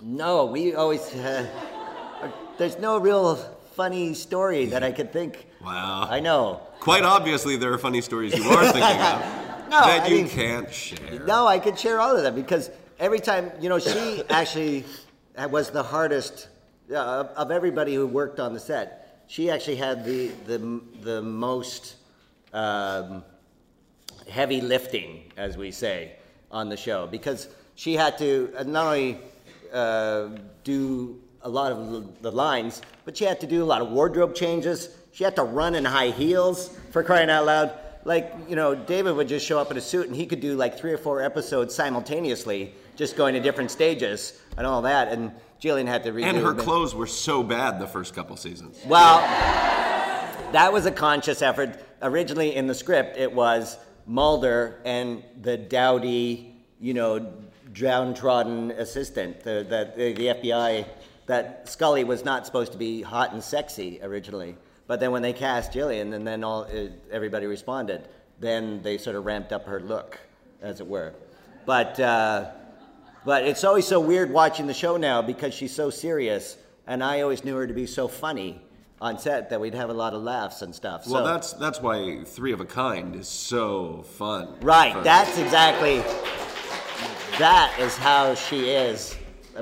no, 0.00 0.44
we 0.44 0.76
always. 0.76 1.12
Uh, 1.16 1.48
there's 2.60 2.78
no 2.78 2.98
real 2.98 3.36
funny 3.74 4.12
story 4.12 4.66
that 4.66 4.82
I 4.84 4.92
could 4.92 5.12
think. 5.14 5.46
Wow. 5.64 6.06
I 6.10 6.20
know. 6.20 6.60
Quite 6.80 7.04
obviously, 7.04 7.56
there 7.56 7.72
are 7.72 7.78
funny 7.78 8.02
stories 8.02 8.36
you 8.36 8.44
are 8.50 8.64
thinking 8.64 8.82
of 8.82 9.20
No, 9.70 9.80
that 9.80 10.02
I 10.02 10.06
you 10.08 10.16
mean- 10.16 10.28
can't 10.28 10.72
share. 10.72 11.20
No, 11.24 11.46
I 11.46 11.58
could 11.58 11.78
share 11.78 12.00
all 12.00 12.14
of 12.14 12.22
them 12.22 12.34
because 12.34 12.70
every 12.98 13.18
time, 13.20 13.50
you 13.60 13.68
know, 13.70 13.78
she 13.78 14.22
actually 14.30 14.84
was 15.48 15.70
the 15.70 15.82
hardest 15.82 16.48
uh, 16.90 16.96
of 16.96 17.26
of 17.28 17.50
everybody 17.50 17.94
who 17.94 18.06
worked 18.06 18.40
on 18.40 18.52
the 18.52 18.60
set. 18.60 19.24
She 19.28 19.48
actually 19.50 19.76
had 19.76 20.04
the 20.04 20.28
the 20.46 20.58
the 21.00 21.22
most 21.22 21.96
um, 22.52 23.24
heavy 24.28 24.60
lifting, 24.60 25.32
as 25.36 25.56
we 25.56 25.70
say, 25.70 26.16
on 26.50 26.68
the 26.68 26.76
show 26.76 27.06
because 27.06 27.48
she 27.76 27.94
had 27.94 28.18
to 28.18 28.52
uh, 28.58 28.64
not 28.64 28.86
only 28.86 29.18
uh, 29.72 30.28
do 30.64 31.20
a 31.42 31.48
lot 31.48 31.72
of 31.72 32.22
the- 32.22 32.32
lines, 32.32 32.82
but 33.04 33.16
she 33.16 33.24
had 33.24 33.40
to 33.40 33.46
do 33.46 33.62
a 33.62 33.66
lot 33.66 33.80
of 33.80 33.90
wardrobe 33.90 34.34
changes. 34.34 34.90
She 35.12 35.24
had 35.24 35.36
to 35.36 35.42
run 35.42 35.74
in 35.74 35.84
high 35.84 36.10
heels 36.10 36.70
for 36.90 37.02
crying 37.02 37.30
out 37.30 37.46
loud. 37.46 37.72
Like, 38.04 38.34
you 38.48 38.56
know, 38.56 38.74
David 38.74 39.16
would 39.16 39.28
just 39.28 39.44
show 39.44 39.58
up 39.58 39.70
in 39.70 39.76
a 39.76 39.80
suit 39.80 40.06
and 40.06 40.16
he 40.16 40.26
could 40.26 40.40
do 40.40 40.56
like 40.56 40.78
three 40.78 40.92
or 40.92 40.98
four 40.98 41.20
episodes 41.20 41.74
simultaneously, 41.74 42.74
just 42.96 43.16
going 43.16 43.34
to 43.34 43.40
different 43.40 43.70
stages 43.70 44.40
and 44.56 44.66
all 44.66 44.82
that. 44.82 45.08
And 45.08 45.32
Gillian 45.58 45.86
had 45.86 46.02
to 46.04 46.12
redo 46.12 46.24
And 46.24 46.38
her 46.38 46.54
clothes 46.54 46.94
were 46.94 47.06
so 47.06 47.42
bad 47.42 47.78
the 47.78 47.86
first 47.86 48.14
couple 48.14 48.36
seasons. 48.36 48.80
Well, 48.86 49.18
that 50.52 50.72
was 50.72 50.86
a 50.86 50.90
conscious 50.90 51.42
effort. 51.42 51.78
Originally 52.02 52.56
in 52.56 52.66
the 52.66 52.74
script, 52.74 53.18
it 53.18 53.32
was 53.32 53.76
Mulder 54.06 54.80
and 54.84 55.22
the 55.42 55.56
dowdy, 55.56 56.56
you 56.80 56.94
know, 56.94 57.32
downtrodden 57.72 58.72
assistant, 58.72 59.40
the, 59.40 59.64
the, 59.68 59.92
the, 59.96 60.12
the 60.14 60.26
FBI, 60.26 60.86
that 61.30 61.68
Scully 61.68 62.02
was 62.02 62.24
not 62.24 62.44
supposed 62.44 62.72
to 62.72 62.78
be 62.78 63.02
hot 63.02 63.32
and 63.32 63.40
sexy 63.40 64.00
originally. 64.02 64.56
But 64.88 64.98
then 64.98 65.12
when 65.12 65.22
they 65.22 65.32
cast 65.32 65.72
Gillian, 65.72 66.12
and 66.12 66.26
then 66.26 66.42
all 66.42 66.64
uh, 66.64 66.88
everybody 67.12 67.46
responded, 67.46 68.08
then 68.40 68.82
they 68.82 68.98
sort 68.98 69.14
of 69.14 69.24
ramped 69.24 69.52
up 69.52 69.66
her 69.66 69.78
look, 69.78 70.18
as 70.60 70.80
it 70.80 70.88
were. 70.88 71.14
But 71.66 72.00
uh, 72.00 72.50
but 73.24 73.44
it's 73.44 73.62
always 73.62 73.86
so 73.86 74.00
weird 74.00 74.32
watching 74.32 74.66
the 74.66 74.74
show 74.74 74.96
now 74.96 75.22
because 75.22 75.54
she's 75.54 75.72
so 75.72 75.88
serious, 75.88 76.56
and 76.88 77.00
I 77.00 77.20
always 77.20 77.44
knew 77.44 77.54
her 77.54 77.66
to 77.68 77.74
be 77.74 77.86
so 77.86 78.08
funny 78.08 78.60
on 79.00 79.16
set 79.16 79.50
that 79.50 79.60
we'd 79.60 79.74
have 79.74 79.88
a 79.88 79.94
lot 79.94 80.14
of 80.14 80.22
laughs 80.22 80.62
and 80.62 80.74
stuff. 80.74 81.06
Well, 81.06 81.24
so, 81.24 81.32
that's 81.32 81.52
that's 81.52 81.80
why 81.80 82.24
Three 82.24 82.52
of 82.52 82.60
a 82.60 82.66
Kind 82.66 83.14
is 83.14 83.28
so 83.28 84.02
fun. 84.18 84.56
right. 84.62 85.00
That's 85.04 85.38
exactly 85.38 86.02
that 87.38 87.74
is 87.78 87.96
how 87.96 88.34
she 88.34 88.70
is, 88.70 89.16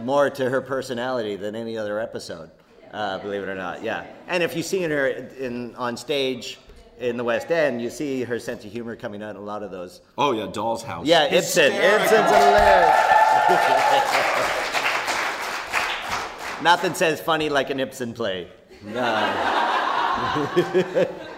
more 0.05 0.31
to 0.31 0.51
her 0.51 0.61
personality 0.61 1.37
than 1.37 1.55
any 1.55 1.77
other 1.77 1.99
episode. 1.99 2.51
Uh, 2.93 3.19
believe 3.19 3.43
it 3.43 3.49
or 3.49 3.55
not, 3.55 3.83
yeah. 3.83 4.07
And 4.29 4.43
if 4.43 4.57
you've 4.57 4.67
seen 4.67 4.91
her 4.91 5.07
in 5.09 5.75
on 5.77 5.97
stage 5.97 6.59
in 6.99 7.17
the 7.17 7.25
West 7.25 7.51
End, 7.51 7.83
you 7.83 7.91
see 7.91 8.25
her 8.25 8.39
sense 8.39 8.65
of 8.65 8.73
humor 8.73 8.97
coming 8.97 9.23
out 9.23 9.31
in 9.31 9.37
a 9.37 9.45
lot 9.45 9.63
of 9.63 9.71
those. 9.71 10.01
Oh 10.17 10.33
yeah, 10.33 10.47
Doll's 10.47 10.83
House. 10.83 11.07
Yeah, 11.07 11.25
Ibsen. 11.25 11.73
Hysterical. 11.73 12.03
Ibsen's 12.05 12.31
hilarious. 12.31 12.97
Nothing 16.63 16.95
says 16.95 17.21
funny 17.21 17.49
like 17.51 17.71
an 17.71 17.79
Ibsen 17.79 18.15
play. 18.15 18.49
No. 18.83 19.05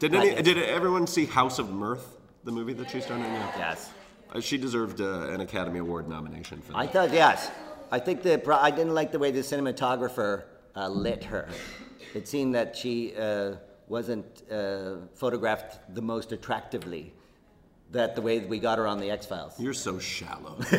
Did 0.00 0.14
any, 0.14 0.40
did 0.40 0.56
everyone 0.56 1.06
see 1.06 1.26
House 1.26 1.58
of 1.58 1.70
Mirth, 1.70 2.16
the 2.44 2.50
movie 2.50 2.72
that 2.72 2.90
she 2.90 3.02
starred 3.02 3.20
in? 3.20 3.26
Yeah. 3.26 3.52
Yes. 3.58 3.90
Uh, 4.32 4.40
she 4.40 4.56
deserved 4.56 5.00
uh, 5.00 5.28
an 5.30 5.40
Academy 5.40 5.78
Award 5.80 6.08
nomination 6.08 6.60
for 6.60 6.72
that. 6.72 6.78
I 6.78 6.86
thought 6.86 7.12
yes. 7.12 7.50
I 7.90 7.98
think 7.98 8.22
the 8.22 8.38
pro- 8.38 8.56
I 8.58 8.70
didn't 8.70 8.94
like 8.94 9.10
the 9.10 9.18
way 9.18 9.30
the 9.30 9.40
cinematographer 9.40 10.44
uh, 10.76 10.88
lit 10.88 11.24
her. 11.24 11.48
It 12.14 12.28
seemed 12.28 12.54
that 12.54 12.76
she 12.76 13.14
uh, 13.16 13.56
wasn't 13.88 14.42
uh, 14.50 14.96
photographed 15.14 15.94
the 15.94 16.02
most 16.02 16.32
attractively. 16.32 17.12
That 17.92 18.14
the 18.14 18.22
way 18.22 18.38
we 18.38 18.60
got 18.60 18.78
her 18.78 18.86
on 18.86 19.00
the 19.00 19.10
X 19.10 19.26
Files. 19.26 19.58
You're 19.58 19.74
so 19.74 19.98
shallow. 19.98 20.56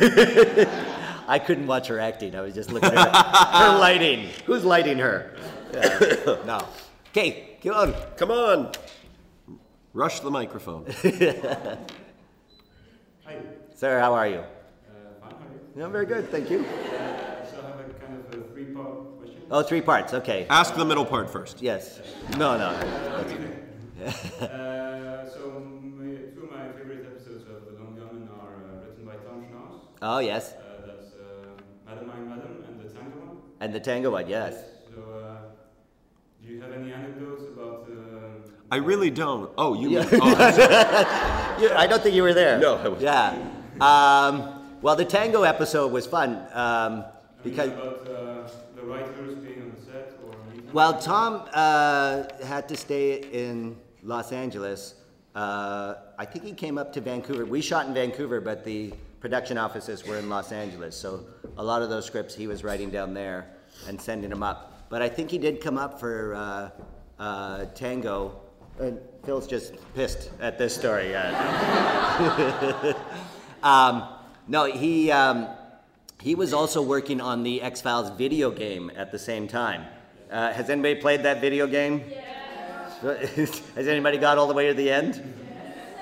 I 1.28 1.38
couldn't 1.44 1.66
watch 1.66 1.88
her 1.88 2.00
acting. 2.00 2.34
I 2.34 2.40
was 2.40 2.54
just 2.54 2.72
looking 2.72 2.88
at 2.94 3.14
her, 3.14 3.72
her 3.72 3.78
lighting. 3.78 4.30
Who's 4.46 4.64
lighting 4.64 4.96
her? 4.96 5.36
No. 6.46 6.66
Okay, 7.10 7.58
come 7.62 7.74
on. 7.74 7.94
Come 8.16 8.30
on. 8.30 8.72
Rush 9.92 10.20
the 10.20 10.30
microphone. 10.30 10.86
Hi. 13.82 13.88
Sir, 13.88 13.98
how 13.98 14.14
are 14.14 14.28
you? 14.28 14.38
Uh, 14.38 14.44
fine, 15.20 15.30
how 15.32 15.36
are 15.38 15.42
you? 15.42 15.82
Yeah, 15.82 15.88
very 15.88 16.06
good, 16.06 16.30
thank 16.30 16.48
you. 16.48 16.62
So 16.62 16.68
I 16.70 17.66
have 17.66 17.80
a 17.80 17.84
kind 17.98 18.14
of 18.14 18.38
a 18.38 18.42
three-part 18.52 19.18
question. 19.18 19.42
Oh, 19.50 19.62
three 19.64 19.80
parts. 19.80 20.14
Okay. 20.14 20.46
Ask 20.48 20.76
the 20.76 20.84
middle 20.84 21.04
part 21.04 21.28
first. 21.28 21.60
Yes. 21.60 21.98
No, 22.38 22.56
no. 22.56 22.66
uh, 22.68 22.78
so 25.28 25.66
my, 25.82 26.14
two 26.32 26.44
of 26.44 26.50
my 26.52 26.70
favorite 26.78 27.06
episodes 27.10 27.42
of 27.50 27.64
The 27.66 27.72
Lone 27.82 27.96
Gunmen 27.98 28.28
are 28.30 28.54
uh, 28.54 28.86
written 28.86 29.04
by 29.04 29.16
Tom 29.16 29.46
Schnauz. 29.50 29.80
Oh, 30.00 30.20
yes. 30.20 30.52
Uh, 30.52 30.86
that's 30.86 31.14
uh, 31.14 31.48
Madam 31.84 32.08
I'm 32.14 32.32
Adam 32.32 32.64
and 32.68 32.78
the 32.78 32.88
Tango 32.94 33.18
one. 33.18 33.36
And 33.60 33.74
the 33.74 33.80
tango 33.80 34.10
one, 34.12 34.28
yes. 34.28 34.54
So 34.94 35.02
uh, 35.10 35.36
do 36.40 36.52
you 36.52 36.60
have 36.62 36.70
any 36.72 36.92
anecdotes 36.92 37.42
about? 37.52 37.88
Uh, 37.90 38.48
I 38.70 38.76
really 38.76 39.10
don't. 39.10 39.50
Oh, 39.58 39.74
you. 39.74 39.90
Yeah. 39.90 40.06
mean- 40.08 40.20
oh, 40.22 40.34
I'm 40.38 40.52
sorry. 40.54 41.06
You- 41.60 41.70
I 41.76 41.86
don't 41.86 42.02
think 42.02 42.14
you 42.14 42.22
were 42.22 42.32
there. 42.32 42.58
No, 42.58 42.76
I 42.76 42.88
wasn't. 42.88 43.02
Yeah. 43.02 43.51
Um, 43.80 44.78
well, 44.82 44.96
the 44.96 45.04
tango 45.04 45.42
episode 45.42 45.92
was 45.92 46.06
fun 46.06 46.46
um, 46.52 47.04
because. 47.42 47.68
about 47.68 48.08
uh, 48.08 48.48
the 48.74 48.82
writers 48.82 49.38
being 49.38 49.62
on 49.62 49.72
the 49.78 49.84
set 49.84 50.18
or? 50.26 50.34
Well, 50.72 50.98
Tom 50.98 51.48
uh, 51.52 52.24
had 52.44 52.68
to 52.68 52.76
stay 52.76 53.20
in 53.32 53.76
Los 54.02 54.32
Angeles. 54.32 54.94
Uh, 55.34 55.94
I 56.18 56.24
think 56.24 56.44
he 56.44 56.52
came 56.52 56.78
up 56.78 56.92
to 56.94 57.00
Vancouver. 57.00 57.44
We 57.44 57.60
shot 57.60 57.86
in 57.86 57.94
Vancouver, 57.94 58.40
but 58.40 58.64
the 58.64 58.92
production 59.20 59.56
offices 59.56 60.04
were 60.06 60.18
in 60.18 60.28
Los 60.28 60.50
Angeles. 60.52 60.96
So 60.96 61.24
a 61.56 61.64
lot 61.64 61.80
of 61.82 61.90
those 61.90 62.04
scripts 62.04 62.34
he 62.34 62.46
was 62.46 62.64
writing 62.64 62.90
down 62.90 63.14
there 63.14 63.46
and 63.86 64.00
sending 64.00 64.30
them 64.30 64.42
up. 64.42 64.88
But 64.88 65.00
I 65.00 65.08
think 65.08 65.30
he 65.30 65.38
did 65.38 65.60
come 65.60 65.78
up 65.78 66.00
for 66.00 66.34
uh, 66.34 66.70
uh, 67.18 67.64
Tango. 67.74 68.40
And 68.80 68.98
Phil's 69.24 69.46
just 69.46 69.74
pissed 69.94 70.30
at 70.40 70.58
this 70.58 70.74
story. 70.74 71.14
Yeah. 73.62 73.86
um, 73.86 74.08
no, 74.48 74.64
he. 74.64 75.10
Um, 75.10 75.48
he 76.22 76.36
was 76.36 76.52
also 76.52 76.80
working 76.80 77.20
on 77.20 77.42
the 77.42 77.60
X 77.60 77.80
Files 77.80 78.10
video 78.10 78.52
game 78.52 78.92
at 78.94 79.10
the 79.10 79.18
same 79.18 79.48
time. 79.48 79.84
Uh, 80.30 80.52
has 80.52 80.70
anybody 80.70 80.94
played 80.94 81.24
that 81.24 81.40
video 81.40 81.66
game? 81.66 82.00
has 83.02 83.88
anybody 83.88 84.18
got 84.18 84.38
all 84.38 84.46
the 84.46 84.54
way 84.54 84.68
to 84.68 84.74
the 84.74 84.88
end? 84.88 85.20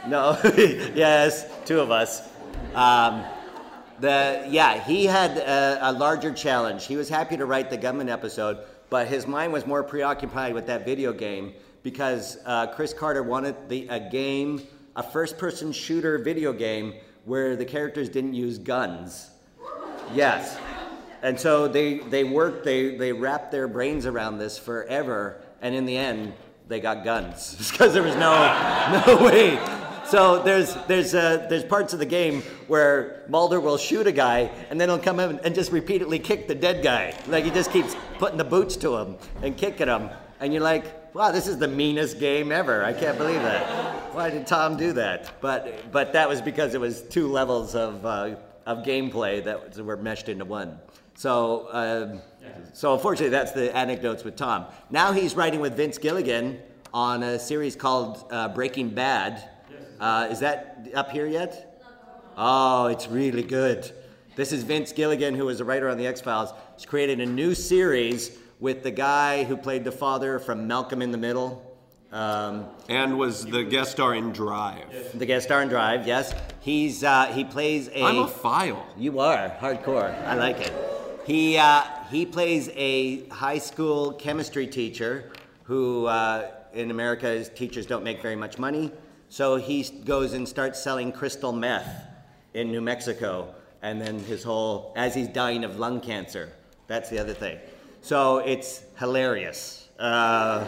No? 0.07 0.39
yes, 0.45 1.47
two 1.65 1.81
of 1.81 1.91
us. 1.91 2.29
Um, 2.75 3.25
the, 4.01 4.47
yeah, 4.51 4.79
he 4.85 5.07
had 5.07 5.39
a, 5.39 5.91
a 5.91 5.93
larger 5.93 6.35
challenge. 6.35 6.87
He 6.87 6.97
was 6.97 7.09
happy 7.09 7.39
to 7.39 7.47
write 7.47 7.71
the 7.71 7.79
Gunman 7.79 8.11
episode, 8.11 8.59
but 8.91 9.09
his 9.09 9.27
mind 9.27 9.55
was 9.55 9.67
more 9.67 9.83
preoccupied 9.83 10.53
with 10.53 10.67
that 10.67 10.85
video 10.85 11.15
game 11.15 11.55
because 11.83 12.37
uh, 12.45 12.67
Chris 12.67 12.93
Carter 12.93 13.23
wanted 13.23 13.71
the, 13.71 13.89
a 13.89 14.01
game, 14.11 14.61
a 14.97 15.03
first 15.03 15.39
person 15.39 15.73
shooter 15.73 16.19
video 16.19 16.53
game 16.53 16.93
where 17.25 17.57
the 17.57 17.65
characters 17.65 18.09
didn't 18.09 18.35
use 18.35 18.59
guns. 18.59 19.31
Yes. 20.15 20.59
And 21.23 21.39
so 21.39 21.69
they, 21.69 21.99
they 21.99 22.25
worked, 22.25 22.65
they, 22.65 22.97
they 22.97 23.13
wrapped 23.13 23.53
their 23.53 23.69
brains 23.69 24.07
around 24.07 24.39
this 24.39 24.59
forever, 24.59 25.41
and 25.61 25.75
in 25.75 25.85
the 25.85 25.97
end, 25.97 26.33
they 26.69 26.81
got 26.81 27.05
guns 27.05 27.55
because 27.71 27.93
there 27.93 28.03
was 28.03 28.17
no, 28.17 29.03
no 29.07 29.25
way. 29.25 29.59
So 30.07 30.43
there's, 30.43 30.75
there's, 30.89 31.15
uh, 31.15 31.47
there's 31.49 31.63
parts 31.63 31.93
of 31.93 32.01
the 32.01 32.07
game 32.07 32.43
where 32.67 33.23
Mulder 33.29 33.61
will 33.61 33.77
shoot 33.79 34.07
a 34.07 34.13
guy, 34.13 34.51
and 34.71 34.81
then 34.81 34.89
he'll 34.89 34.99
come 34.99 35.21
in 35.21 35.39
and 35.41 35.55
just 35.55 35.71
repeatedly 35.71 36.19
kick 36.19 36.49
the 36.49 36.55
dead 36.55 36.83
guy. 36.83 37.15
Like 37.29 37.45
he 37.45 37.51
just 37.51 37.71
keeps 37.71 37.95
putting 38.19 38.37
the 38.39 38.45
boots 38.45 38.77
to 38.79 38.97
him 38.97 39.17
and 39.43 39.57
kicking 39.57 39.87
him. 39.87 40.11
And 40.41 40.53
you're 40.53 40.63
like, 40.63 41.00
wow, 41.15 41.33
this 41.33 41.47
is 41.47 41.59
the 41.59 41.69
meanest 41.69 42.19
game 42.19 42.53
ever. 42.53 42.85
I 42.85 42.93
can't 42.93 43.19
believe 43.19 43.43
that. 43.43 44.15
Why 44.15 44.31
did 44.31 44.47
Tom 44.47 44.77
do 44.77 44.93
that? 44.95 45.41
But, 45.41 45.91
but 45.93 46.13
that 46.13 46.29
was 46.29 46.41
because 46.41 46.75
it 46.75 46.81
was 46.81 47.03
two 47.03 47.29
levels 47.29 47.75
of, 47.75 48.05
uh, 48.05 48.37
of 48.67 48.79
gameplay 48.79 49.43
that 49.45 49.77
were 49.79 49.97
meshed 49.97 50.29
into 50.29 50.45
one. 50.45 50.79
So, 51.15 51.69
um, 51.73 52.21
so 52.73 52.95
unfortunately, 52.95 53.31
that's 53.31 53.53
the 53.53 53.77
anecdotes 53.77 54.25
with 54.25 54.37
Tom. 54.37 54.67
Now 54.91 55.13
he's 55.13 55.35
writing 55.35 55.61
with 55.61 55.77
Vince 55.77 55.99
Gilligan 55.99 56.61
on 56.93 57.23
a 57.23 57.39
series 57.39 57.77
called 57.77 58.25
uh, 58.31 58.49
Breaking 58.49 58.91
Bad. 58.91 59.49
Uh, 59.99 60.29
is 60.31 60.41
that 60.41 60.89
up 60.95 61.11
here 61.11 61.27
yet? 61.27 61.83
Oh, 62.37 62.87
it's 62.87 63.07
really 63.09 63.43
good. 63.43 63.91
This 64.35 64.53
is 64.53 64.63
Vince 64.63 64.93
Gilligan, 64.93 65.35
who 65.35 65.45
was 65.45 65.61
a 65.61 65.65
writer 65.65 65.89
on 65.89 65.99
The 65.99 66.07
X 66.07 66.21
Files. 66.21 66.55
He's 66.77 66.87
created 66.87 67.21
a 67.21 67.27
new 67.27 67.55
series 67.55 68.39
with 68.61 68.83
the 68.83 68.91
guy 68.91 69.45
who 69.45 69.57
played 69.57 69.85
the 69.85 69.93
father 69.93 70.39
from 70.39 70.67
Malcolm 70.67 71.03
in 71.03 71.11
the 71.11 71.19
Middle. 71.19 71.67
Um, 72.13 72.67
and 72.89 73.19
was 73.19 73.47
the 73.47 73.63
guest 73.63 73.93
star 73.93 74.15
in 74.15 74.33
Drive. 74.33 75.17
the 75.19 75.27
guest 75.27 75.47
star 75.47 75.63
in 75.63 75.69
Drive, 75.69 76.07
yes. 76.07 76.35
He's 76.61 77.05
uh, 77.05 77.27
he 77.27 77.45
plays 77.45 77.89
a. 77.89 78.03
I'm 78.03 78.19
a 78.19 78.29
file. 78.29 78.87
You 78.97 79.21
are 79.21 79.49
hardcore. 79.61 80.13
I 80.27 80.35
like 80.35 80.61
it. 80.61 80.73
He 81.25 81.57
uh, 81.57 81.83
he 82.11 82.27
plays 82.27 82.69
a 82.75 83.29
high 83.29 83.59
school 83.59 84.13
chemistry 84.15 84.67
teacher 84.67 85.31
who 85.65 86.07
uh, 86.07 86.51
in 86.73 86.91
America 86.91 87.29
his 87.29 87.49
teachers 87.49 87.87
don't 87.87 88.03
make 88.03 88.21
very 88.21 88.35
much 88.37 88.59
money, 88.59 88.91
so 89.29 89.55
he 89.55 89.85
goes 90.05 90.33
and 90.33 90.49
starts 90.49 90.83
selling 90.83 91.13
crystal 91.13 91.53
meth 91.53 92.07
in 92.55 92.73
New 92.73 92.81
Mexico, 92.81 93.55
and 93.83 94.01
then 94.01 94.19
his 94.19 94.43
whole 94.43 94.93
as 94.97 95.15
he's 95.15 95.29
dying 95.29 95.63
of 95.63 95.79
lung 95.79 96.01
cancer. 96.01 96.53
That's 96.89 97.09
the 97.09 97.21
other 97.21 97.35
thing. 97.35 97.61
So 98.03 98.39
it's 98.39 98.83
hilarious. 98.99 99.89
Uh, 99.99 100.67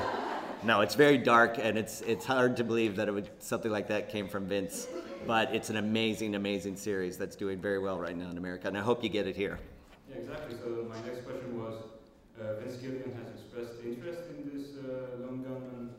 no, 0.65 0.83
it's 0.83 0.95
very 0.95 1.19
dark, 1.19 1.59
and 1.59 1.79
it's 1.79 2.03
it's 2.03 2.25
hard 2.25 2.57
to 2.59 2.65
believe 2.65 2.97
that 2.97 3.09
it 3.09 3.13
would 3.13 3.31
something 3.39 3.71
like 3.71 3.89
that 3.89 4.09
came 4.11 4.29
from 4.29 4.47
Vince. 4.47 4.87
But 5.27 5.55
it's 5.55 5.71
an 5.71 5.77
amazing, 5.77 6.35
amazing 6.35 6.77
series 6.77 7.17
that's 7.17 7.37
doing 7.37 7.61
very 7.61 7.79
well 7.79 7.99
right 7.99 8.17
now 8.17 8.31
in 8.31 8.37
America, 8.39 8.69
and 8.69 8.77
I 8.77 8.81
hope 8.81 9.03
you 9.03 9.09
get 9.09 9.27
it 9.27 9.37
here. 9.37 9.59
Yeah, 10.11 10.17
exactly. 10.17 10.57
So 10.63 10.87
my 10.89 10.97
next 11.09 11.25
question 11.25 11.59
was, 11.59 11.75
uh, 12.41 12.61
Vince 12.61 12.77
Gilligan 12.77 13.13
has 13.15 13.41
expressed 13.41 13.85
interest 13.85 14.23
in 14.31 14.51
this 14.53 14.71
uh, 14.79 15.25
Lone 15.25 15.43
Gunmen 15.43 15.91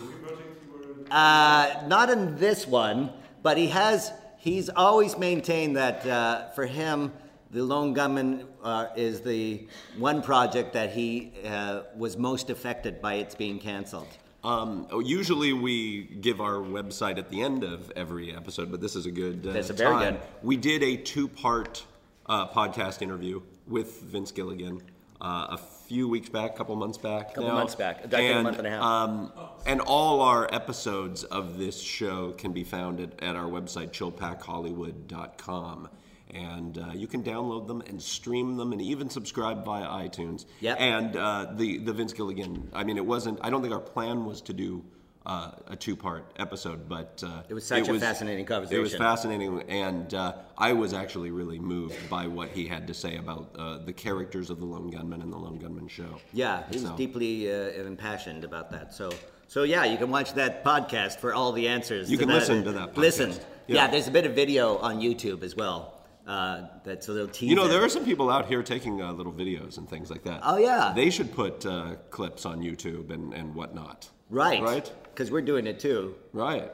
movie 0.00 0.18
project 0.22 0.62
you. 0.62 1.06
Uh, 1.10 1.84
not 1.86 2.10
in 2.10 2.36
this 2.36 2.66
one, 2.66 3.10
but 3.42 3.56
he 3.56 3.68
has. 3.68 4.12
He's 4.38 4.68
always 4.68 5.16
maintained 5.16 5.76
that 5.76 6.04
uh, 6.06 6.50
for 6.50 6.66
him, 6.66 7.12
the 7.54 7.62
Lone 7.62 7.94
Gunmen 7.94 8.46
uh, 8.64 8.88
is 8.96 9.20
the 9.20 9.66
one 9.96 10.20
project 10.22 10.72
that 10.72 10.90
he 10.90 11.32
uh, 11.46 11.82
was 11.96 12.16
most 12.16 12.50
affected 12.50 13.00
by 13.00 13.14
its 13.14 13.36
being 13.36 13.60
canceled. 13.60 14.08
Um, 14.42 14.88
usually 15.04 15.52
we 15.52 16.02
give 16.02 16.40
our 16.40 16.56
website 16.56 17.16
at 17.16 17.30
the 17.30 17.40
end 17.40 17.62
of 17.62 17.92
every 17.94 18.34
episode, 18.34 18.72
but 18.72 18.80
this 18.80 18.96
is 18.96 19.06
a 19.06 19.10
good. 19.10 19.46
Uh, 19.46 19.52
That's 19.52 19.70
a 19.70 19.72
very 19.72 19.94
time. 19.94 20.14
good. 20.14 20.22
We 20.42 20.56
did 20.56 20.82
a 20.82 20.96
two-part 20.96 21.84
uh, 22.26 22.48
podcast 22.48 23.00
interview 23.00 23.40
with 23.68 24.02
Vince 24.02 24.32
Gilligan 24.32 24.82
uh, 25.20 25.46
a 25.50 25.56
few 25.56 26.08
weeks 26.08 26.28
back, 26.28 26.54
a 26.54 26.56
couple 26.56 26.74
months 26.74 26.98
back. 26.98 27.28
Couple 27.34 27.48
now. 27.48 27.54
months 27.54 27.76
back. 27.76 28.10
Think 28.10 28.36
a 28.36 28.42
month 28.42 28.58
and 28.58 28.66
a 28.66 28.70
half. 28.70 28.82
Um, 28.82 29.32
and 29.64 29.80
all 29.80 30.20
our 30.22 30.52
episodes 30.52 31.22
of 31.24 31.56
this 31.56 31.80
show 31.80 32.32
can 32.32 32.52
be 32.52 32.64
found 32.64 33.00
at, 33.00 33.22
at 33.22 33.36
our 33.36 33.46
website, 33.48 33.92
chillpakhollywood.com. 33.92 35.88
And 36.34 36.78
uh, 36.78 36.90
you 36.94 37.06
can 37.06 37.22
download 37.22 37.68
them 37.68 37.80
and 37.86 38.02
stream 38.02 38.56
them 38.56 38.72
and 38.72 38.82
even 38.82 39.08
subscribe 39.08 39.64
via 39.64 39.86
iTunes. 39.86 40.46
Yep. 40.60 40.76
And 40.80 41.16
uh, 41.16 41.52
the, 41.54 41.78
the 41.78 41.92
Vince 41.92 42.12
Gilligan, 42.12 42.70
I 42.72 42.82
mean, 42.84 42.96
it 42.96 43.06
wasn't, 43.06 43.38
I 43.42 43.50
don't 43.50 43.62
think 43.62 43.72
our 43.72 43.80
plan 43.80 44.24
was 44.24 44.40
to 44.42 44.52
do 44.52 44.84
uh, 45.26 45.52
a 45.68 45.76
two 45.76 45.96
part 45.96 46.32
episode, 46.36 46.88
but 46.88 47.22
uh, 47.26 47.42
It 47.48 47.54
was 47.54 47.64
such 47.64 47.88
a 47.88 47.98
fascinating 47.98 48.44
conversation. 48.44 48.78
It 48.78 48.82
was 48.82 48.94
fascinating, 48.94 49.62
and 49.68 50.12
uh, 50.12 50.34
I 50.58 50.72
was 50.74 50.92
actually 50.92 51.30
really 51.30 51.58
moved 51.58 51.96
by 52.10 52.26
what 52.26 52.50
he 52.50 52.66
had 52.66 52.86
to 52.88 52.94
say 52.94 53.16
about 53.16 53.54
uh, 53.58 53.78
the 53.78 53.92
characters 53.92 54.50
of 54.50 54.58
the 54.58 54.66
Lone 54.66 54.90
Gunmen 54.90 55.22
and 55.22 55.32
the 55.32 55.38
Lone 55.38 55.58
Gunmen 55.58 55.88
show. 55.88 56.20
Yeah, 56.32 56.64
he 56.68 56.76
was 56.76 56.82
So- 56.82 56.96
deeply 56.96 57.50
uh, 57.50 57.70
impassioned 57.70 58.44
about 58.44 58.70
that. 58.72 58.92
So, 58.92 59.12
so 59.48 59.62
yeah, 59.62 59.84
you 59.84 59.96
can 59.96 60.10
watch 60.10 60.34
that 60.34 60.62
podcast 60.64 61.20
for 61.20 61.32
all 61.32 61.52
the 61.52 61.68
answers. 61.68 62.10
You 62.10 62.18
can 62.18 62.28
listen 62.28 62.64
to 62.64 62.72
that 62.72 62.96
Listen. 62.98 63.30
Yeah. 63.30 63.76
Yeah. 63.76 63.86
there's 63.88 64.08
a 64.08 64.10
bit 64.10 64.26
of 64.26 64.34
video 64.34 64.76
on 64.76 65.00
YouTube 65.00 65.42
as 65.42 65.56
well. 65.56 65.93
Uh, 66.26 66.62
that's 66.84 67.08
a 67.08 67.12
little 67.12 67.28
teaser. 67.28 67.50
You 67.50 67.56
know, 67.56 67.68
there 67.68 67.82
are 67.82 67.88
some 67.88 68.04
people 68.04 68.30
out 68.30 68.46
here 68.46 68.62
taking 68.62 69.02
uh, 69.02 69.12
little 69.12 69.32
videos 69.32 69.76
and 69.76 69.88
things 69.88 70.10
like 70.10 70.22
that. 70.24 70.40
Oh, 70.42 70.56
yeah. 70.56 70.92
They 70.94 71.10
should 71.10 71.32
put 71.32 71.66
uh, 71.66 71.96
clips 72.10 72.46
on 72.46 72.60
YouTube 72.60 73.10
and, 73.10 73.34
and 73.34 73.54
whatnot. 73.54 74.08
Right. 74.30 74.62
Right? 74.62 74.90
Because 75.04 75.30
we're 75.30 75.42
doing 75.42 75.66
it 75.66 75.78
too. 75.78 76.14
Right. 76.32 76.72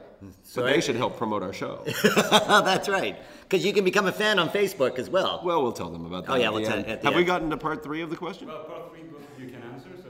But 0.55 0.65
they 0.65 0.81
should 0.81 0.95
help 0.95 1.17
promote 1.17 1.43
our 1.43 1.51
show. 1.51 1.83
That's 2.23 2.87
right. 2.87 3.17
Because 3.41 3.65
you 3.65 3.73
can 3.73 3.83
become 3.83 4.05
a 4.05 4.11
fan 4.11 4.39
on 4.39 4.49
Facebook 4.49 4.99
as 4.99 5.09
well. 5.09 5.41
Well, 5.43 5.63
we'll 5.63 5.71
tell 5.71 5.89
them 5.89 6.05
about 6.05 6.25
that. 6.25 6.31
Oh, 6.31 6.35
yeah, 6.35 6.49
we'll 6.49 6.61
the 6.61 6.67
tell 6.67 6.77
end. 6.77 6.87
at 6.87 7.01
the 7.01 7.07
Have 7.07 7.15
we 7.15 7.23
gotten 7.23 7.49
to 7.49 7.57
part 7.57 7.83
three 7.83 8.01
of 8.01 8.09
the 8.09 8.15
question? 8.15 8.47
Well, 8.47 8.63
part 8.63 8.91
three, 8.91 9.01
both 9.03 9.21
of 9.35 9.39
you 9.41 9.49
can 9.49 9.61
answer. 9.63 9.89
So, 9.97 10.09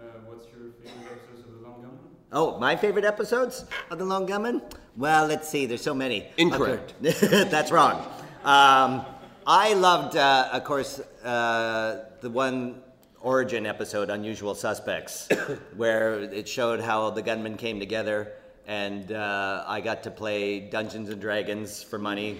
uh, 0.00 0.04
what's 0.26 0.46
your 0.46 0.72
favorite 0.82 1.12
episodes 1.12 1.46
of 1.46 1.60
The 1.60 1.68
Lone 1.68 1.82
Gunmen? 1.82 1.98
Oh, 2.32 2.58
my 2.58 2.74
favorite 2.74 3.04
episodes 3.04 3.66
of 3.90 3.98
The 3.98 4.04
Lone 4.04 4.26
Gunmen? 4.26 4.62
Well, 4.96 5.26
let's 5.26 5.48
see. 5.48 5.66
There's 5.66 5.82
so 5.82 5.94
many. 5.94 6.26
Incorrect. 6.38 6.94
That's 7.00 7.70
wrong. 7.70 8.04
Um, 8.42 9.04
I 9.46 9.74
loved, 9.74 10.16
uh, 10.16 10.48
of 10.52 10.64
course, 10.64 10.98
uh, 11.22 12.06
the 12.22 12.30
one 12.30 12.80
origin 13.20 13.66
episode, 13.66 14.08
Unusual 14.08 14.54
Suspects, 14.54 15.28
where 15.76 16.20
it 16.20 16.48
showed 16.48 16.80
how 16.80 17.10
the 17.10 17.20
gunmen 17.20 17.58
came 17.58 17.78
together, 17.78 18.32
and 18.66 19.12
uh, 19.12 19.64
I 19.66 19.82
got 19.82 20.02
to 20.04 20.10
play 20.10 20.58
Dungeons 20.58 21.10
and 21.10 21.20
Dragons 21.20 21.82
for 21.82 21.98
money. 21.98 22.38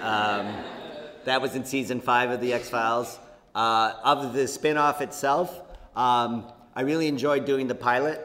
Um, 0.00 0.54
that 1.24 1.42
was 1.42 1.56
in 1.56 1.64
season 1.64 2.00
five 2.00 2.30
of 2.30 2.40
the 2.40 2.52
X 2.52 2.70
Files. 2.70 3.18
Uh, 3.52 3.94
of 4.04 4.34
the 4.34 4.46
spin 4.46 4.76
off 4.76 5.00
itself, 5.00 5.60
um, 5.96 6.52
I 6.76 6.82
really 6.82 7.08
enjoyed 7.08 7.46
doing 7.46 7.66
the 7.66 7.74
pilot. 7.74 8.20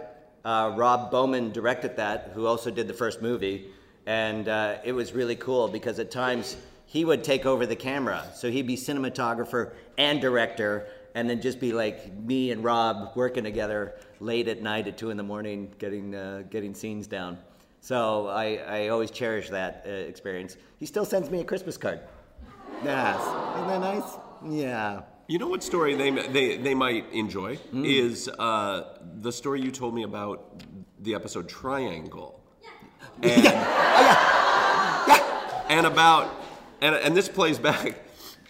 Uh, 0.46 0.74
Rob 0.78 1.10
Bowman 1.10 1.52
directed 1.52 1.98
that, 1.98 2.32
who 2.36 2.46
also 2.46 2.70
did 2.70 2.88
the 2.88 2.94
first 2.94 3.24
movie. 3.24 3.72
And 4.06 4.48
uh, 4.48 4.78
it 4.86 4.94
was 4.94 5.14
really 5.14 5.36
cool 5.36 5.68
because 5.68 6.00
at 6.00 6.12
times 6.12 6.56
he 6.88 7.06
would 7.06 7.24
take 7.24 7.46
over 7.46 7.66
the 7.68 7.76
camera. 7.76 8.24
So 8.34 8.50
he'd 8.50 8.66
be 8.66 8.76
cinematographer 8.78 9.74
and 9.98 10.20
director, 10.20 10.88
and 11.14 11.30
then 11.30 11.42
just 11.42 11.60
be 11.60 11.72
like 11.74 12.12
me 12.18 12.52
and 12.52 12.64
Rob 12.64 13.12
working 13.16 13.44
together 13.44 13.96
late 14.20 14.48
at 14.48 14.62
night 14.62 14.88
at 14.88 14.98
two 14.98 15.10
in 15.12 15.18
the 15.18 15.24
morning, 15.24 15.72
getting, 15.78 16.16
uh, 16.16 16.44
getting 16.50 16.74
scenes 16.74 17.06
down. 17.06 17.38
So 17.82 18.28
I, 18.28 18.56
I 18.56 18.88
always 18.88 19.12
cherish 19.12 19.50
that 19.50 19.84
uh, 19.86 19.90
experience. 19.92 20.58
He 20.78 20.86
still 20.86 21.06
sends 21.06 21.30
me 21.30 21.42
a 21.42 21.44
Christmas 21.44 21.78
card. 21.78 22.00
Yes. 22.84 23.20
Isn't 23.20 23.68
that 23.68 23.80
nice? 23.82 24.04
Yeah. 24.50 25.02
You 25.28 25.40
know 25.40 25.48
what 25.48 25.62
story 25.64 25.94
they 25.96 26.10
they, 26.10 26.58
they 26.58 26.74
might 26.74 27.12
enjoy 27.12 27.58
Mm. 27.74 27.86
is 27.86 28.30
uh, 28.40 28.98
the 29.22 29.32
story 29.32 29.62
you 29.62 29.72
told 29.72 29.94
me 29.94 30.04
about 30.04 30.62
the 31.02 31.14
episode 31.16 31.50
Triangle. 31.50 32.40
Yeah. 33.24 33.52
And, 35.70 35.80
and 35.80 35.86
about 35.88 36.30
and 36.82 36.96
and 36.96 37.16
this 37.16 37.30
plays 37.30 37.58
back 37.60 38.00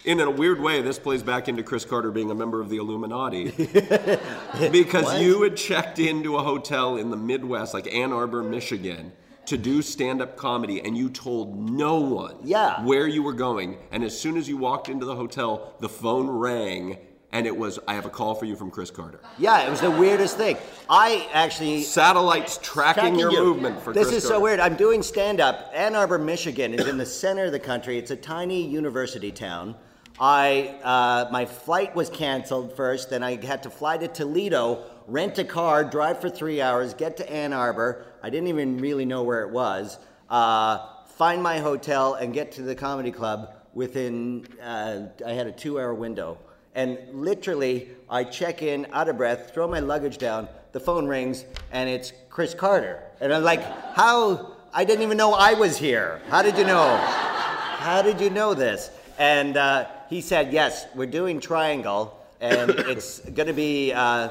in 0.04 0.20
a 0.20 0.30
weird 0.30 0.60
way. 0.60 0.80
This 0.82 0.98
plays 0.98 1.22
back 1.22 1.48
into 1.48 1.62
Chris 1.62 1.84
Carter 1.84 2.10
being 2.10 2.30
a 2.30 2.34
member 2.34 2.60
of 2.60 2.68
the 2.68 2.76
Illuminati 2.78 3.50
because 4.70 5.04
What? 5.04 5.20
you 5.20 5.42
had 5.42 5.56
checked 5.56 5.98
into 5.98 6.36
a 6.36 6.42
hotel 6.42 6.96
in 6.96 7.10
the 7.10 7.16
Midwest, 7.16 7.74
like 7.74 7.92
Ann 7.92 8.12
Arbor, 8.12 8.42
Michigan. 8.42 9.12
To 9.46 9.56
do 9.56 9.80
stand-up 9.80 10.36
comedy, 10.36 10.82
and 10.82 10.94
you 10.94 11.08
told 11.08 11.70
no 11.70 12.00
one 12.00 12.36
Yeah. 12.44 12.84
where 12.84 13.06
you 13.06 13.22
were 13.22 13.32
going. 13.32 13.78
And 13.90 14.04
as 14.04 14.18
soon 14.18 14.36
as 14.36 14.46
you 14.46 14.58
walked 14.58 14.90
into 14.90 15.06
the 15.06 15.16
hotel, 15.16 15.72
the 15.80 15.88
phone 15.88 16.28
rang, 16.28 16.98
and 17.32 17.46
it 17.46 17.56
was, 17.56 17.78
"I 17.86 17.94
have 17.94 18.06
a 18.06 18.10
call 18.10 18.34
for 18.34 18.44
you 18.46 18.56
from 18.56 18.70
Chris 18.70 18.90
Carter." 18.90 19.20
Yeah, 19.38 19.66
it 19.66 19.70
was 19.70 19.80
the 19.80 19.90
weirdest 19.90 20.36
thing. 20.36 20.56
I 20.88 21.28
actually 21.32 21.82
Satellites 21.82 22.58
tracking, 22.62 23.18
your 23.18 23.30
you. 23.30 23.44
movement 23.44 23.82
for 23.82 23.92
this 23.92 24.08
Chris 24.08 24.24
is 24.24 24.28
so 24.28 24.40
weird. 24.40 24.60
I'm 24.60 24.76
doing 24.76 25.02
stand 25.02 25.40
up. 25.40 25.70
Ann 25.74 25.94
Arbor, 25.94 26.18
Michigan 26.18 26.74
is 26.74 26.86
in 26.86 26.96
the 26.96 27.06
center 27.06 27.46
of 27.46 27.52
the 27.52 27.58
country. 27.58 27.98
It's 27.98 28.10
a 28.10 28.16
tiny 28.16 28.62
university 28.62 29.30
town. 29.30 29.74
I 30.20 30.74
uh, 30.82 31.28
my 31.30 31.44
flight 31.44 31.94
was 31.94 32.10
canceled 32.10 32.74
first. 32.74 33.10
Then 33.10 33.22
I 33.22 33.44
had 33.44 33.62
to 33.64 33.70
fly 33.70 33.98
to 33.98 34.08
Toledo, 34.08 34.84
rent 35.06 35.38
a 35.38 35.44
car, 35.44 35.84
drive 35.84 36.20
for 36.20 36.30
three 36.30 36.60
hours, 36.60 36.94
get 36.94 37.16
to 37.18 37.30
Ann 37.30 37.52
Arbor. 37.52 38.06
I 38.22 38.30
didn't 38.30 38.48
even 38.48 38.78
really 38.78 39.04
know 39.04 39.22
where 39.22 39.42
it 39.42 39.50
was. 39.50 39.98
Uh, 40.28 40.78
find 41.16 41.42
my 41.42 41.58
hotel 41.58 42.14
and 42.14 42.34
get 42.34 42.52
to 42.52 42.62
the 42.62 42.74
comedy 42.74 43.12
club 43.12 43.54
within. 43.74 44.46
Uh, 44.60 45.06
I 45.24 45.32
had 45.32 45.46
a 45.46 45.52
two-hour 45.52 45.94
window. 45.94 46.38
And 46.74 46.98
literally, 47.12 47.88
I 48.08 48.24
check 48.24 48.62
in, 48.62 48.86
out 48.92 49.08
of 49.08 49.16
breath, 49.16 49.52
throw 49.52 49.66
my 49.66 49.80
luggage 49.80 50.18
down, 50.18 50.48
the 50.72 50.80
phone 50.80 51.06
rings, 51.06 51.44
and 51.72 51.88
it's 51.88 52.12
Chris 52.30 52.54
Carter. 52.54 53.02
And 53.20 53.32
I'm 53.32 53.42
like, 53.42 53.62
how? 53.94 54.56
I 54.72 54.84
didn't 54.84 55.02
even 55.02 55.16
know 55.16 55.34
I 55.34 55.54
was 55.54 55.76
here. 55.76 56.20
How 56.28 56.42
did 56.42 56.56
you 56.56 56.64
know? 56.64 56.96
How 56.96 58.02
did 58.02 58.20
you 58.20 58.30
know 58.30 58.54
this? 58.54 58.90
And 59.18 59.56
uh, 59.56 59.86
he 60.08 60.20
said, 60.20 60.52
yes, 60.52 60.86
we're 60.94 61.06
doing 61.06 61.40
Triangle, 61.40 62.18
and 62.40 62.70
it's 62.70 63.20
going 63.20 63.48
to 63.48 63.52
be 63.52 63.92
uh, 63.92 64.30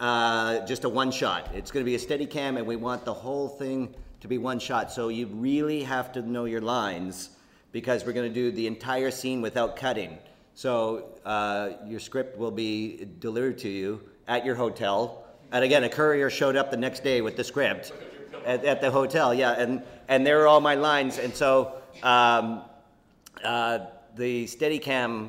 uh, 0.00 0.66
just 0.66 0.84
a 0.84 0.88
one 0.88 1.10
shot. 1.10 1.50
It's 1.54 1.70
going 1.70 1.84
to 1.84 1.88
be 1.88 1.94
a 1.94 1.98
steady 1.98 2.26
cam, 2.26 2.56
and 2.56 2.66
we 2.66 2.76
want 2.76 3.04
the 3.04 3.14
whole 3.14 3.48
thing 3.48 3.94
to 4.20 4.28
be 4.28 4.38
one 4.38 4.58
shot. 4.58 4.90
So 4.90 5.08
you 5.08 5.26
really 5.26 5.82
have 5.82 6.12
to 6.12 6.22
know 6.22 6.46
your 6.46 6.60
lines 6.60 7.30
because 7.72 8.04
we're 8.04 8.12
going 8.12 8.28
to 8.28 8.34
do 8.34 8.50
the 8.50 8.66
entire 8.66 9.10
scene 9.10 9.40
without 9.40 9.76
cutting. 9.76 10.18
So 10.56 11.04
uh, 11.26 11.72
your 11.86 12.00
script 12.00 12.38
will 12.38 12.50
be 12.50 13.06
delivered 13.20 13.58
to 13.58 13.68
you 13.68 14.00
at 14.26 14.46
your 14.46 14.54
hotel. 14.54 15.22
And 15.52 15.62
again, 15.62 15.84
a 15.84 15.88
courier 15.90 16.30
showed 16.30 16.56
up 16.56 16.70
the 16.70 16.78
next 16.78 17.04
day 17.04 17.20
with 17.20 17.36
the 17.36 17.44
script 17.44 17.92
at, 18.46 18.64
at 18.64 18.80
the 18.80 18.90
hotel. 18.90 19.34
Yeah, 19.34 19.52
and 19.52 19.82
and 20.08 20.26
there 20.26 20.38
were 20.38 20.46
all 20.46 20.62
my 20.62 20.74
lines. 20.74 21.18
And 21.18 21.34
so 21.34 21.74
um, 22.02 22.62
uh, 23.44 23.80
the 24.16 24.46
Steadicam, 24.46 25.28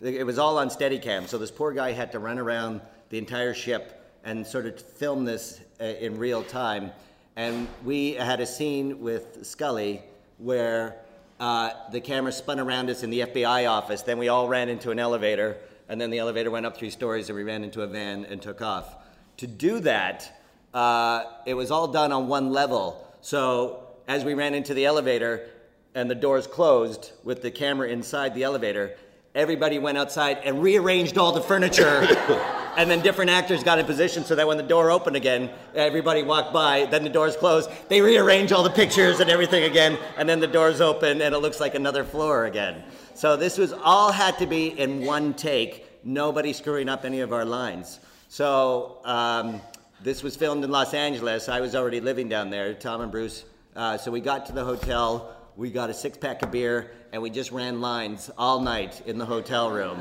it 0.00 0.24
was 0.24 0.38
all 0.38 0.56
on 0.56 0.68
Steadicam. 0.68 1.26
So 1.26 1.36
this 1.36 1.50
poor 1.50 1.72
guy 1.72 1.90
had 1.90 2.12
to 2.12 2.20
run 2.20 2.38
around 2.38 2.80
the 3.08 3.18
entire 3.18 3.54
ship 3.54 4.00
and 4.22 4.46
sort 4.46 4.66
of 4.66 4.80
film 4.80 5.24
this 5.24 5.60
uh, 5.80 5.84
in 5.84 6.16
real 6.16 6.44
time. 6.44 6.92
And 7.34 7.66
we 7.84 8.12
had 8.12 8.40
a 8.40 8.46
scene 8.46 9.00
with 9.00 9.44
Scully 9.44 10.02
where 10.38 11.00
uh, 11.40 11.70
the 11.90 12.00
camera 12.00 12.30
spun 12.30 12.60
around 12.60 12.90
us 12.90 13.02
in 13.02 13.08
the 13.08 13.20
FBI 13.20 13.68
office. 13.68 14.02
Then 14.02 14.18
we 14.18 14.28
all 14.28 14.46
ran 14.46 14.68
into 14.68 14.90
an 14.90 14.98
elevator, 14.98 15.56
and 15.88 15.98
then 15.98 16.10
the 16.10 16.18
elevator 16.18 16.50
went 16.50 16.66
up 16.66 16.76
three 16.76 16.90
stories, 16.90 17.30
and 17.30 17.36
we 17.36 17.42
ran 17.42 17.64
into 17.64 17.80
a 17.80 17.86
van 17.86 18.26
and 18.26 18.40
took 18.42 18.60
off. 18.60 18.94
To 19.38 19.46
do 19.46 19.80
that, 19.80 20.38
uh, 20.74 21.24
it 21.46 21.54
was 21.54 21.70
all 21.70 21.88
done 21.88 22.12
on 22.12 22.28
one 22.28 22.52
level. 22.52 23.06
So 23.22 23.88
as 24.06 24.22
we 24.22 24.34
ran 24.34 24.54
into 24.54 24.74
the 24.74 24.84
elevator 24.84 25.48
and 25.94 26.10
the 26.10 26.14
doors 26.14 26.46
closed 26.46 27.12
with 27.24 27.40
the 27.40 27.50
camera 27.50 27.88
inside 27.88 28.34
the 28.34 28.42
elevator, 28.42 28.94
everybody 29.34 29.78
went 29.78 29.96
outside 29.96 30.38
and 30.44 30.62
rearranged 30.62 31.16
all 31.16 31.32
the 31.32 31.40
furniture. 31.40 32.06
and 32.76 32.90
then 32.90 33.00
different 33.00 33.30
actors 33.30 33.62
got 33.62 33.78
in 33.78 33.86
position 33.86 34.24
so 34.24 34.34
that 34.34 34.46
when 34.46 34.56
the 34.56 34.62
door 34.62 34.90
opened 34.90 35.16
again, 35.16 35.50
everybody 35.74 36.22
walked 36.22 36.52
by, 36.52 36.86
then 36.86 37.04
the 37.04 37.10
doors 37.10 37.36
closed, 37.36 37.70
they 37.88 38.00
rearrange 38.00 38.52
all 38.52 38.62
the 38.62 38.70
pictures 38.70 39.20
and 39.20 39.30
everything 39.30 39.64
again, 39.64 39.98
and 40.16 40.28
then 40.28 40.40
the 40.40 40.46
doors 40.46 40.80
open 40.80 41.20
and 41.22 41.34
it 41.34 41.38
looks 41.38 41.60
like 41.60 41.74
another 41.74 42.04
floor 42.04 42.46
again. 42.46 42.82
So 43.14 43.36
this 43.36 43.58
was 43.58 43.72
all 43.72 44.12
had 44.12 44.38
to 44.38 44.46
be 44.46 44.78
in 44.78 45.04
one 45.04 45.34
take, 45.34 46.04
nobody 46.04 46.52
screwing 46.52 46.88
up 46.88 47.04
any 47.04 47.20
of 47.20 47.32
our 47.32 47.44
lines. 47.44 48.00
So 48.28 48.98
um, 49.04 49.60
this 50.02 50.22
was 50.22 50.36
filmed 50.36 50.64
in 50.64 50.70
Los 50.70 50.94
Angeles. 50.94 51.48
I 51.48 51.60
was 51.60 51.74
already 51.74 52.00
living 52.00 52.28
down 52.28 52.50
there, 52.50 52.72
Tom 52.74 53.00
and 53.00 53.10
Bruce. 53.10 53.44
Uh, 53.76 53.98
so 53.98 54.10
we 54.10 54.20
got 54.20 54.46
to 54.46 54.52
the 54.52 54.64
hotel, 54.64 55.36
we 55.56 55.70
got 55.70 55.90
a 55.90 55.94
six 55.94 56.16
pack 56.16 56.42
of 56.42 56.50
beer, 56.50 56.92
and 57.12 57.20
we 57.20 57.28
just 57.28 57.52
ran 57.52 57.80
lines 57.80 58.30
all 58.38 58.60
night 58.60 59.02
in 59.06 59.18
the 59.18 59.26
hotel 59.26 59.70
room. 59.70 60.00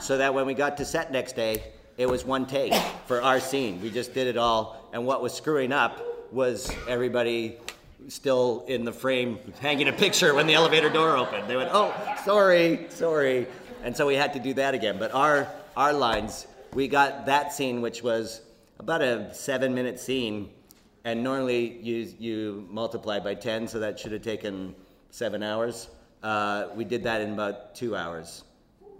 So 0.00 0.18
that 0.18 0.32
when 0.32 0.46
we 0.46 0.54
got 0.54 0.76
to 0.78 0.84
set 0.84 1.12
next 1.12 1.36
day, 1.36 1.73
it 1.96 2.08
was 2.08 2.24
one 2.24 2.46
take 2.46 2.74
for 3.06 3.22
our 3.22 3.40
scene. 3.40 3.80
We 3.80 3.90
just 3.90 4.14
did 4.14 4.26
it 4.26 4.36
all. 4.36 4.88
And 4.92 5.06
what 5.06 5.22
was 5.22 5.32
screwing 5.32 5.72
up 5.72 6.00
was 6.32 6.70
everybody 6.88 7.58
still 8.08 8.64
in 8.66 8.84
the 8.84 8.92
frame 8.92 9.38
hanging 9.60 9.88
a 9.88 9.92
picture 9.92 10.34
when 10.34 10.46
the 10.46 10.54
elevator 10.54 10.90
door 10.90 11.16
opened. 11.16 11.48
They 11.48 11.56
went, 11.56 11.70
oh, 11.72 11.94
sorry, 12.24 12.86
sorry. 12.90 13.46
And 13.82 13.96
so 13.96 14.06
we 14.06 14.14
had 14.14 14.32
to 14.32 14.38
do 14.38 14.54
that 14.54 14.74
again. 14.74 14.98
But 14.98 15.12
our, 15.12 15.48
our 15.76 15.92
lines, 15.92 16.46
we 16.72 16.88
got 16.88 17.26
that 17.26 17.52
scene, 17.52 17.80
which 17.80 18.02
was 18.02 18.40
about 18.78 19.02
a 19.02 19.32
seven 19.32 19.74
minute 19.74 20.00
scene. 20.00 20.50
And 21.04 21.22
normally 21.22 21.78
you, 21.82 22.12
you 22.18 22.66
multiply 22.70 23.20
by 23.20 23.34
10, 23.34 23.68
so 23.68 23.78
that 23.78 23.98
should 23.98 24.12
have 24.12 24.22
taken 24.22 24.74
seven 25.10 25.42
hours. 25.42 25.88
Uh, 26.22 26.68
we 26.74 26.84
did 26.84 27.02
that 27.04 27.20
in 27.20 27.34
about 27.34 27.74
two 27.74 27.94
hours. 27.94 28.42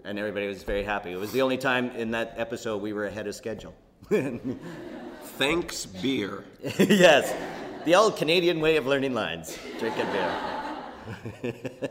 And 0.05 0.19
everybody 0.19 0.47
was 0.47 0.61
very 0.63 0.83
happy. 0.83 1.11
It 1.11 1.17
was 1.19 1.31
the 1.31 1.41
only 1.41 1.57
time 1.57 1.89
in 1.91 2.11
that 2.11 2.35
episode 2.37 2.81
we 2.81 2.93
were 2.93 3.05
ahead 3.07 3.25
of 3.27 3.33
schedule. 3.35 3.73
Thanks, 5.39 5.85
beer. 5.87 6.45
yes, 6.79 7.33
the 7.85 7.95
old 7.95 8.15
Canadian 8.15 8.59
way 8.59 8.77
of 8.77 8.85
learning 8.85 9.13
lines 9.15 9.57
drinking 9.79 10.05
beer. 10.11 10.31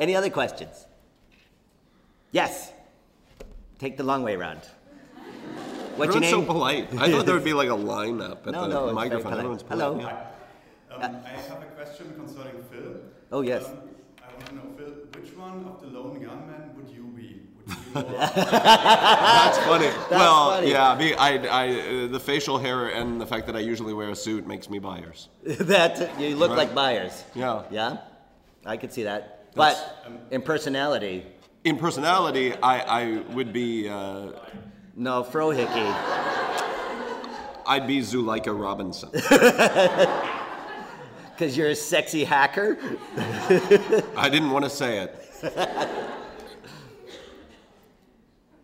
Any 0.00 0.16
other 0.16 0.28
questions? 0.30 0.86
Yes. 2.32 2.72
Take 3.78 3.96
the 3.96 4.02
long 4.02 4.22
way 4.24 4.34
around. 4.34 4.60
What's 5.96 6.14
your 6.14 6.22
Everyone's 6.22 6.22
name? 6.22 6.30
so 6.30 6.52
polite. 6.52 6.88
I 6.98 7.10
thought 7.10 7.26
there 7.26 7.34
would 7.34 7.44
be 7.44 7.52
like 7.54 7.68
a 7.68 7.72
lineup 7.72 8.46
at 8.46 8.52
No, 8.52 8.62
the 8.62 8.68
no, 8.68 8.92
microphone. 8.92 9.22
polite. 9.32 9.38
Everyone's 9.38 9.62
polite. 9.62 9.80
Hello. 9.80 10.00
Yeah. 10.00 11.04
Um, 11.06 11.16
I 11.24 11.28
have 11.28 11.62
a 11.62 11.66
question 11.76 12.12
concerning 12.16 12.62
Phil. 12.70 12.96
Oh, 13.32 13.40
yes. 13.42 13.64
Um, 13.66 13.78
I 14.22 14.32
want 14.34 14.46
to 14.46 14.54
know, 14.56 14.62
Phil, 14.76 14.92
which 15.20 15.34
one 15.36 15.64
of 15.64 15.80
the 15.80 15.86
lone 15.88 16.22
gunmen 16.22 16.55
would 17.96 18.06
you 18.06 18.12
be? 18.12 18.18
Would 18.18 18.36
you 18.36 18.42
That's 18.42 19.58
funny. 19.58 19.88
well, 20.10 20.50
funny. 20.50 20.70
yeah, 20.70 20.96
I, 21.18 21.38
I, 21.38 21.68
uh, 22.04 22.06
the 22.08 22.20
facial 22.20 22.58
hair 22.58 22.88
and 22.88 23.20
the 23.20 23.26
fact 23.26 23.46
that 23.46 23.56
I 23.56 23.60
usually 23.60 23.92
wear 23.94 24.10
a 24.10 24.16
suit 24.16 24.46
makes 24.46 24.68
me 24.70 24.78
Byers. 24.78 25.28
that 25.44 26.20
you 26.20 26.36
look 26.36 26.50
Right. 26.50 26.58
like 26.58 26.74
Byers. 26.74 27.24
Yeah. 27.34 27.62
Yeah, 27.70 27.98
I 28.64 28.76
could 28.76 28.92
see 28.92 29.02
that. 29.04 29.52
That's- 29.54 29.80
but 29.80 30.12
in 30.30 30.42
personality, 30.42 31.24
In 31.64 31.76
personality, 31.78 32.52
I, 32.62 32.80
I 33.00 33.18
would 33.34 33.52
be. 33.52 33.88
Uh, 33.88 34.32
no, 34.94 35.22
Frohike. 35.24 35.66
I'd 37.66 37.86
be 37.86 37.98
Zuleika 38.00 38.52
Robinson. 38.58 39.10
Because 41.36 41.54
you're 41.54 41.68
a 41.68 41.74
sexy 41.74 42.24
hacker. 42.24 42.78
I 44.16 44.28
didn't 44.30 44.50
want 44.52 44.64
to 44.64 44.70
say 44.70 45.00
it. 45.00 45.12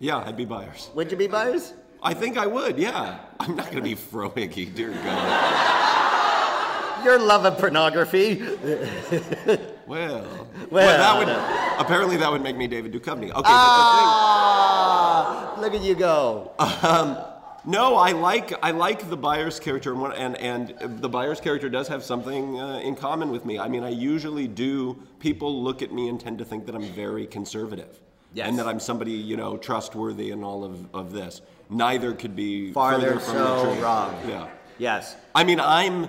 Yeah, 0.02 0.18
I'd 0.18 0.36
be 0.36 0.44
Byers. 0.44 0.90
Would 0.96 1.12
you 1.12 1.16
be 1.16 1.28
Byers? 1.28 1.74
I 2.02 2.12
think 2.12 2.36
I 2.36 2.44
would. 2.46 2.76
Yeah, 2.76 3.20
I'm 3.38 3.54
not 3.54 3.66
going 3.66 3.76
to 3.76 3.82
be 3.82 3.94
Frohike, 3.94 4.74
dear 4.74 4.90
God. 4.90 7.04
Your 7.04 7.20
love 7.20 7.44
of 7.46 7.56
pornography. 7.58 8.42
Well, 9.84 10.24
Well, 10.70 10.96
that 10.96 11.18
would 11.18 11.26
no. 11.26 11.74
apparently 11.78 12.16
that 12.18 12.30
would 12.30 12.40
make 12.40 12.56
me 12.56 12.68
David 12.68 12.92
Duchovny. 12.92 13.30
Okay, 13.30 13.40
Ah, 13.44 15.54
look 15.60 15.74
at 15.74 15.82
you 15.82 15.96
go. 15.96 16.52
but 16.56 16.66
the 16.68 16.76
thing. 16.76 16.90
Um, 16.90 17.18
no, 17.66 17.96
I 17.96 18.12
like 18.12 18.54
I 18.62 18.70
like 18.70 19.10
the 19.10 19.16
Byers 19.16 19.58
character, 19.60 19.92
and 20.14 20.36
and 20.36 20.70
and 20.70 21.02
the 21.02 21.08
Byers 21.08 21.40
character 21.40 21.68
does 21.68 21.88
have 21.88 22.04
something 22.04 22.60
uh, 22.60 22.78
in 22.78 22.94
common 22.94 23.30
with 23.32 23.44
me. 23.44 23.58
I 23.58 23.66
mean, 23.68 23.82
I 23.82 23.90
usually 23.90 24.46
do. 24.46 24.96
People 25.18 25.62
look 25.62 25.82
at 25.82 25.90
me 25.92 26.08
and 26.08 26.18
tend 26.18 26.38
to 26.38 26.44
think 26.44 26.64
that 26.66 26.76
I'm 26.76 26.84
very 26.94 27.26
conservative, 27.26 28.00
Yes. 28.34 28.48
and 28.48 28.58
that 28.58 28.66
I'm 28.66 28.80
somebody 28.80 29.12
you 29.12 29.36
know 29.36 29.56
trustworthy 29.56 30.30
and 30.30 30.44
all 30.44 30.64
of, 30.64 30.86
of 30.94 31.12
this. 31.12 31.42
Neither 31.70 32.12
could 32.14 32.34
be 32.36 32.72
Farther 32.72 33.18
from 33.20 33.34
so 33.34 33.56
the 33.56 33.62
truth. 33.72 33.82
wrong. 33.82 34.16
Yeah. 34.28 34.48
Yes. 34.78 35.16
I 35.34 35.44
mean, 35.44 35.60
I'm 35.60 36.08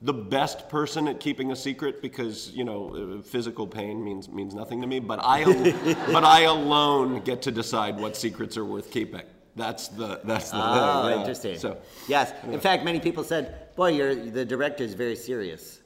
the 0.00 0.12
best 0.12 0.68
person 0.68 1.08
at 1.08 1.18
keeping 1.18 1.50
a 1.52 1.56
secret 1.56 2.00
because 2.02 2.50
you 2.52 2.64
know 2.64 3.18
uh, 3.18 3.22
physical 3.22 3.66
pain 3.66 4.02
means 4.04 4.28
means 4.28 4.54
nothing 4.54 4.80
to 4.80 4.86
me. 4.86 4.98
But 5.00 5.20
I, 5.24 5.42
al- 5.42 6.06
but 6.12 6.24
I 6.24 6.42
alone 6.42 7.20
get 7.20 7.42
to 7.42 7.50
decide 7.50 7.98
what 8.00 8.16
secrets 8.16 8.56
are 8.56 8.64
worth 8.64 8.90
keeping. 8.90 9.22
That's 9.56 9.88
the 9.88 10.20
that's 10.24 10.50
the 10.50 10.58
Oh, 10.60 11.02
thing. 11.02 11.10
yeah. 11.12 11.18
interesting. 11.20 11.58
So 11.58 11.78
yes. 12.08 12.32
In 12.50 12.60
fact, 12.60 12.84
many 12.84 13.00
people 13.00 13.24
said, 13.24 13.74
"Boy, 13.76 13.88
you're 13.92 14.14
the 14.14 14.44
director 14.44 14.84
is 14.84 14.94
very 14.94 15.16
serious," 15.16 15.77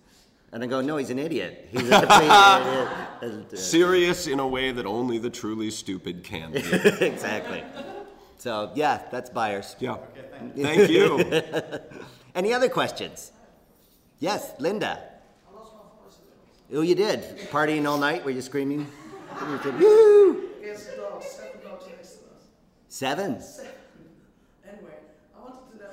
and 0.53 0.62
I 0.62 0.66
go, 0.66 0.80
"No, 0.80 0.96
he's 0.96 1.11
an 1.11 1.18
idiot. 1.18 1.68
He's 1.70 1.88
a 1.90 2.00
complete 3.20 3.30
idiot." 3.32 3.59
Serious 3.59 4.26
in 4.26 4.40
a 4.40 4.46
way 4.46 4.72
that 4.72 4.86
only 4.86 5.18
the 5.18 5.30
truly 5.30 5.70
stupid 5.70 6.24
can 6.24 6.53
be. 6.53 6.59
exactly. 7.00 7.62
So 8.38 8.70
yeah, 8.74 9.03
that's 9.11 9.30
Byers. 9.30 9.76
Yeah. 9.78 9.96
Thank 10.57 10.90
you. 10.90 11.22
Any 12.34 12.53
other 12.53 12.68
questions? 12.68 13.32
Yes, 14.18 14.53
Linda. 14.59 14.98
Oh, 16.74 16.80
you 16.80 16.94
did. 16.94 17.20
Partying 17.50 17.86
all 17.86 17.98
night? 17.98 18.24
Were 18.24 18.30
you 18.30 18.40
screaming? 18.40 18.86
You 19.40 19.61
said, 19.62 19.78
Woo! 19.78 20.48
Yes, 20.62 20.86
dogs, 20.96 21.26
seven 21.26 21.61
dogs 21.62 21.84
next 21.86 22.12
to 22.12 22.24
us. 22.34 22.42
Seven. 22.88 23.40
Seven. 23.42 23.72
Anyway, 24.66 24.94
I 25.36 25.40
wanted 25.40 25.70
to 25.72 25.84
know, 25.84 25.90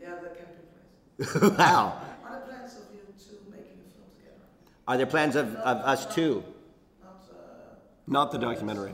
yeah, 0.00 0.14
the 0.22 0.28
camping 0.28 1.42
place. 1.42 1.58
wow. 1.58 2.00
Are 2.24 2.30
there 2.30 2.40
plans 2.48 2.74
of 2.76 2.94
you 2.94 3.00
two 3.18 3.36
making 3.50 3.76
a 3.76 3.88
film 3.92 4.08
together? 4.16 4.46
Are 4.88 4.96
there 4.96 5.06
plans 5.06 5.36
of, 5.36 5.54
of 5.56 5.78
us 5.78 6.06
too? 6.14 6.44
Not 8.06 8.30
the 8.30 8.38
documentary. 8.38 8.92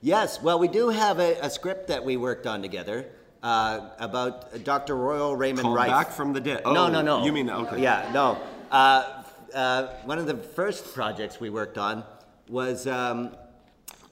Yes, 0.00 0.40
well, 0.42 0.58
we 0.58 0.68
do 0.68 0.88
have 0.88 1.18
a, 1.18 1.34
a 1.42 1.50
script 1.50 1.88
that 1.88 2.02
we 2.04 2.16
worked 2.16 2.46
on 2.46 2.62
together 2.62 3.06
uh, 3.42 3.90
about 3.98 4.64
Dr. 4.64 4.96
Royal 4.96 5.36
Raymond 5.36 5.62
Called 5.64 5.76
Rife. 5.76 5.90
Back 5.90 6.10
from 6.12 6.32
the 6.32 6.40
Dead. 6.40 6.62
no, 6.64 6.86
Oh, 6.86 6.88
no, 6.88 7.02
no. 7.02 7.24
you 7.24 7.32
mean- 7.32 7.46
that 7.46 7.56
okay. 7.56 7.82
Yeah, 7.82 8.10
no. 8.14 8.40
Uh, 8.70 9.22
uh, 9.54 9.88
one 10.04 10.18
of 10.18 10.26
the 10.26 10.36
first 10.36 10.94
projects 10.94 11.38
we 11.38 11.50
worked 11.50 11.76
on 11.76 12.02
was 12.48 12.86
um, 12.86 13.36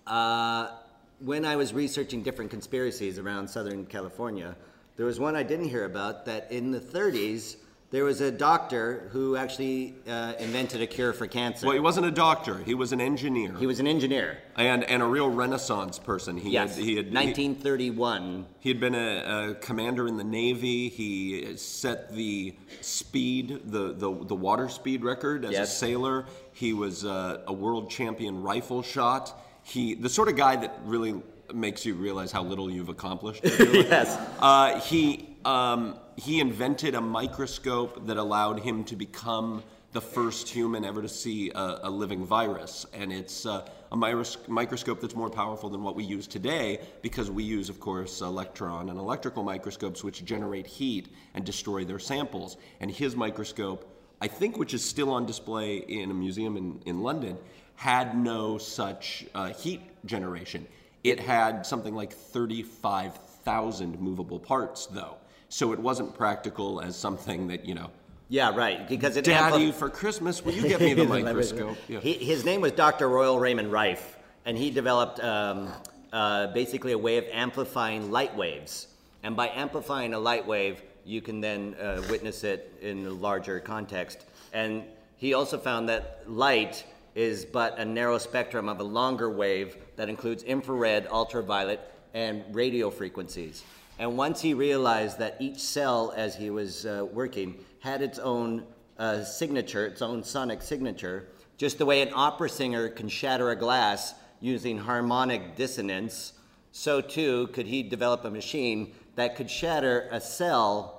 uh, 0.07 0.73
when 1.21 1.47
I 1.47 1.57
was 1.57 1.73
researching 1.73 2.23
different 2.23 2.51
conspiracies 2.51 3.19
around 3.19 3.49
Southern 3.49 3.87
California. 3.87 4.57
There 4.97 5.07
was 5.07 5.19
one 5.19 5.37
I 5.37 5.43
didn't 5.43 5.69
hear 5.71 5.85
about 5.87 6.27
that 6.27 6.53
in 6.53 6.71
the 6.71 6.81
30s 6.81 7.57
there 7.91 8.05
was 8.05 8.21
a 8.21 8.31
doctor 8.31 9.09
who 9.13 9.35
actually 9.37 9.95
uh, 10.07 10.35
invented 10.39 10.83
a 10.83 10.87
cure 10.87 11.15
for 11.15 11.27
cancer. 11.27 11.67
Well, 11.67 11.75
he 11.75 11.81
wasn't 11.81 12.05
a 12.05 12.11
doctor. 12.11 12.59
He 12.59 12.75
was 12.75 12.93
an 12.93 13.01
engineer. 13.01 13.55
He 13.59 13.67
was 13.67 13.81
an 13.81 13.87
engineer. 13.87 14.39
And 14.57 14.85
and 14.85 15.03
a 15.03 15.07
real 15.07 15.31
Renaissance 15.31 15.99
person. 15.99 16.37
He 16.37 16.51
Yes, 16.51 16.77
had, 16.77 16.85
he 16.85 16.97
had 16.97 17.07
1931. 17.15 18.47
He 18.59 18.69
had 18.69 18.79
been 18.81 18.95
a, 18.95 19.51
a 19.51 19.55
commander 19.55 20.07
in 20.07 20.19
the 20.19 20.25
Navy. 20.25 20.89
He 20.91 21.57
set 21.57 22.13
the 22.13 22.55
speed, 22.83 23.61
the, 23.65 23.95
the, 23.95 24.25
the 24.25 24.35
water 24.35 24.69
speed 24.69 25.03
record 25.03 25.45
as 25.45 25.51
a 25.51 25.55
Yes. 25.55 25.77
sailor. 25.79 26.27
He 26.53 26.73
was 26.75 27.05
uh, 27.07 27.43
a 27.47 27.53
world 27.53 27.91
champion 27.91 28.43
rifle 28.43 28.83
shot. 28.83 29.41
He, 29.63 29.95
the 29.95 30.09
sort 30.09 30.29
of 30.29 30.37
guy 30.37 30.57
that 30.57 30.79
really 30.85 31.15
makes 31.55 31.87
you 31.87 31.95
realize 31.95 32.31
how 32.33 32.43
little 32.43 32.71
you've 32.71 32.89
accomplished. 32.91 33.41
yes. 33.45 34.15
Uh, 34.39 34.79
he, 34.81 35.28
um, 35.49 35.99
he 36.17 36.41
invented 36.41 36.95
a 36.95 37.01
microscope 37.01 38.07
that 38.07 38.19
allowed 38.19 38.61
him 38.61 38.85
to 38.85 38.95
become 38.95 39.63
the 39.93 40.01
first 40.01 40.47
human 40.47 40.85
ever 40.85 41.01
to 41.01 41.09
see 41.09 41.51
a, 41.55 41.81
a 41.85 41.91
living 41.91 42.23
virus. 42.23 42.85
And 42.93 43.11
it's 43.11 43.47
uh, 43.47 43.67
a 43.91 43.97
microscope 43.97 45.01
that's 45.01 45.17
more 45.17 45.31
powerful 45.31 45.71
than 45.71 45.83
what 45.83 45.97
we 45.97 46.05
use 46.05 46.27
today 46.27 46.81
because 47.01 47.31
we 47.31 47.45
use, 47.45 47.71
of 47.71 47.81
course, 47.81 48.21
electron 48.21 48.91
and 48.91 48.99
electrical 48.99 49.43
microscopes 49.43 50.05
which 50.05 50.23
generate 50.23 50.67
heat 50.67 51.09
and 51.33 51.47
destroy 51.47 51.83
their 51.83 51.99
samples. 51.99 52.59
And 52.81 52.91
his 52.91 53.17
microscope, 53.17 53.91
I 54.21 54.29
think, 54.29 54.59
which 54.59 54.75
is 54.75 54.85
still 54.85 55.09
on 55.09 55.25
display 55.25 55.79
in 55.79 56.11
a 56.11 56.15
museum 56.15 56.59
in, 56.59 56.83
in 56.85 57.01
London, 57.01 57.39
had 57.75 58.19
no 58.19 58.59
such 58.59 59.25
uh, 59.35 59.55
heat 59.55 59.81
generation. 60.05 60.67
It 61.05 61.19
had 61.19 61.65
something 61.65 61.95
like 61.95 62.13
35,000 62.13 63.99
movable 63.99 64.39
parts, 64.39 64.85
though. 64.85 65.17
So 65.49 65.73
it 65.73 65.79
wasn't 65.79 66.15
practical 66.15 66.81
as 66.81 66.97
something 66.97 67.49
that, 67.49 67.65
you 67.65 67.75
know, 67.75 67.91
Yeah, 68.29 68.55
right. 68.55 68.87
Because 68.87 69.17
it 69.17 69.25
Daddy, 69.25 69.71
ampli- 69.71 69.75
for 69.75 69.89
Christmas, 69.89 70.45
will 70.45 70.53
you 70.53 70.63
get 70.69 70.81
me 70.81 70.93
the 70.95 71.05
microscope? 71.05 71.79
Yeah. 71.89 72.01
He, 72.01 72.13
his 72.13 72.45
name 72.45 72.61
was 72.61 72.73
Dr. 72.73 73.09
Royal 73.09 73.39
Raymond 73.39 73.73
Rife, 73.73 74.17
and 74.45 74.57
he 74.59 74.71
developed 74.71 75.21
um, 75.21 75.71
uh, 76.13 76.49
basically 76.49 76.93
a 76.93 76.99
way 76.99 77.17
of 77.17 77.25
amplifying 77.33 78.11
light 78.11 78.37
waves. 78.37 78.89
And 79.23 79.35
by 79.37 79.49
amplifying 79.49 80.15
a 80.15 80.19
light 80.19 80.47
wave, 80.47 80.83
you 81.05 81.23
can 81.23 81.41
then 81.41 81.75
uh, 81.81 82.03
witness 82.11 82.45
it 82.45 82.73
in 82.83 83.07
a 83.07 83.11
larger 83.11 83.59
context. 83.61 84.27
And 84.53 84.85
he 85.17 85.33
also 85.35 85.59
found 85.59 85.89
that 85.89 86.23
light 86.27 86.85
is 87.15 87.45
but 87.45 87.79
a 87.79 87.85
narrow 87.85 88.19
spectrum 88.19 88.69
of 88.69 88.81
a 88.81 88.85
longer 88.85 89.31
wave 89.31 89.77
that 89.97 90.09
includes 90.09 90.43
infrared, 90.43 91.07
ultraviolet, 91.09 91.81
and 92.15 92.45
radio 92.55 92.91
frequencies. 92.91 93.65
And 93.99 94.17
once 94.17 94.41
he 94.41 94.55
realized 94.55 95.19
that 95.19 95.37
each 95.41 95.59
cell, 95.59 96.13
as 96.17 96.37
he 96.37 96.51
was 96.51 96.87
uh, 96.87 97.07
working, 97.13 97.57
had 97.81 98.01
its 98.01 98.19
own 98.19 98.65
uh, 98.99 99.25
signature, 99.25 99.87
its 99.87 100.03
own 100.03 100.23
sonic 100.23 100.63
signature, 100.63 101.29
just 101.57 101.79
the 101.79 101.87
way 101.87 102.03
an 102.03 102.11
opera 102.15 102.49
singer 102.49 102.89
can 102.89 103.09
shatter 103.09 103.51
a 103.51 103.57
glass 103.57 104.15
using 104.41 104.79
harmonic 104.79 105.57
dissonance, 105.57 106.35
so 106.71 107.01
too 107.01 107.49
could 107.49 107.67
he 107.67 107.83
develop 107.83 108.25
a 108.25 108.31
machine 108.31 108.95
that 109.17 109.35
could 109.35 109.51
shatter 109.51 110.09
a 110.13 110.21
cell 110.21 110.95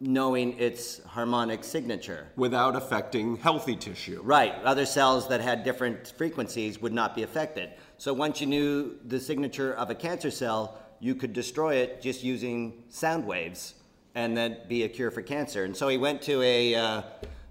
knowing 0.00 0.58
its 0.58 1.04
harmonic 1.04 1.62
signature. 1.62 2.26
Without 2.34 2.74
affecting 2.74 3.36
healthy 3.36 3.76
tissue. 3.76 4.20
Right. 4.24 4.54
Other 4.64 4.86
cells 4.86 5.28
that 5.28 5.42
had 5.42 5.62
different 5.62 6.08
frequencies 6.16 6.80
would 6.80 6.92
not 6.92 7.14
be 7.14 7.22
affected. 7.22 7.70
So 7.98 8.14
once 8.14 8.40
you 8.40 8.46
knew 8.46 8.96
the 9.04 9.20
signature 9.20 9.74
of 9.74 9.90
a 9.90 9.94
cancer 9.94 10.30
cell, 10.30 10.78
you 11.00 11.14
could 11.14 11.32
destroy 11.32 11.76
it 11.76 12.00
just 12.02 12.22
using 12.22 12.84
sound 12.90 13.26
waves 13.26 13.74
and 14.14 14.36
then 14.36 14.58
be 14.68 14.82
a 14.82 14.88
cure 14.88 15.10
for 15.10 15.22
cancer. 15.22 15.64
And 15.64 15.76
so 15.76 15.88
he 15.88 15.96
went 15.96 16.22
to 16.22 16.42
a, 16.42 16.74
uh, 16.74 17.02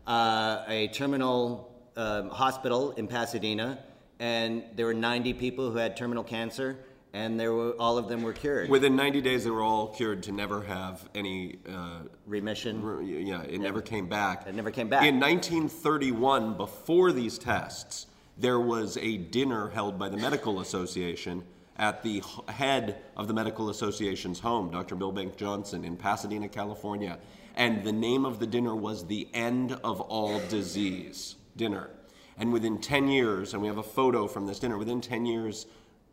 uh, 0.06 0.64
a 0.68 0.88
terminal 0.90 1.74
um, 1.98 2.30
hospital 2.30 2.92
in 2.92 3.08
Pasadena, 3.08 3.80
and 4.20 4.64
there 4.76 4.86
were 4.86 4.94
90 4.94 5.34
people 5.34 5.72
who 5.72 5.78
had 5.78 5.98
terminal 5.98 6.24
cancer, 6.24 6.78
and 7.14 7.40
there 7.40 7.54
were, 7.54 7.72
all 7.80 7.98
of 7.98 8.08
them 8.08 8.22
were 8.22 8.34
cured. 8.34 8.70
Within 8.70 8.96
90 8.96 9.22
days, 9.22 9.46
they 9.46 9.50
were 9.50 9.64
all 9.64 9.88
cured 9.88 10.22
to 10.24 10.32
never 10.32 10.62
have 10.62 11.10
any 11.16 11.58
uh, 11.68 12.02
remission. 12.28 13.26
yeah, 13.26 13.42
it 13.44 13.60
never 13.60 13.82
came 13.82 14.08
back. 14.08 14.46
It 14.48 14.54
never 14.54 14.70
came 14.70 14.90
back. 14.90 15.06
In 15.06 15.20
1931, 15.20 16.56
before 16.56 17.12
these 17.12 17.40
tests, 17.40 18.08
there 18.38 18.60
was 18.60 18.98
a 18.98 19.18
dinner 19.18 19.70
held 19.70 19.98
by 19.98 20.08
the 20.10 20.18
Medical 20.18 20.60
Association 20.60 21.44
at 21.80 22.04
the 22.04 22.22
head 22.50 23.02
of 23.16 23.28
the 23.28 23.34
Medical 23.34 23.70
Association's 23.70 24.40
home, 24.40 24.70
Dr. 24.70 24.96
Milbank 24.96 25.38
Johnson, 25.38 25.86
in 25.86 25.96
Pasadena, 25.96 26.50
California. 26.50 27.18
And 27.56 27.84
the 27.84 27.92
name 27.92 28.26
of 28.26 28.40
the 28.40 28.46
dinner 28.46 28.76
was 28.76 29.06
the 29.06 29.28
End 29.34 29.72
of 29.84 30.02
All 30.02 30.40
Disease 30.50 31.36
dinner. 31.56 31.90
And 32.38 32.54
within 32.54 32.80
10 32.80 33.08
years, 33.08 33.54
and 33.54 33.62
we 33.62 33.68
have 33.68 33.78
a 33.78 33.84
photo 33.84 34.28
from 34.28 34.46
this 34.46 34.60
dinner, 34.60 34.78
within 34.78 35.02
10 35.02 35.26
years, 35.26 35.66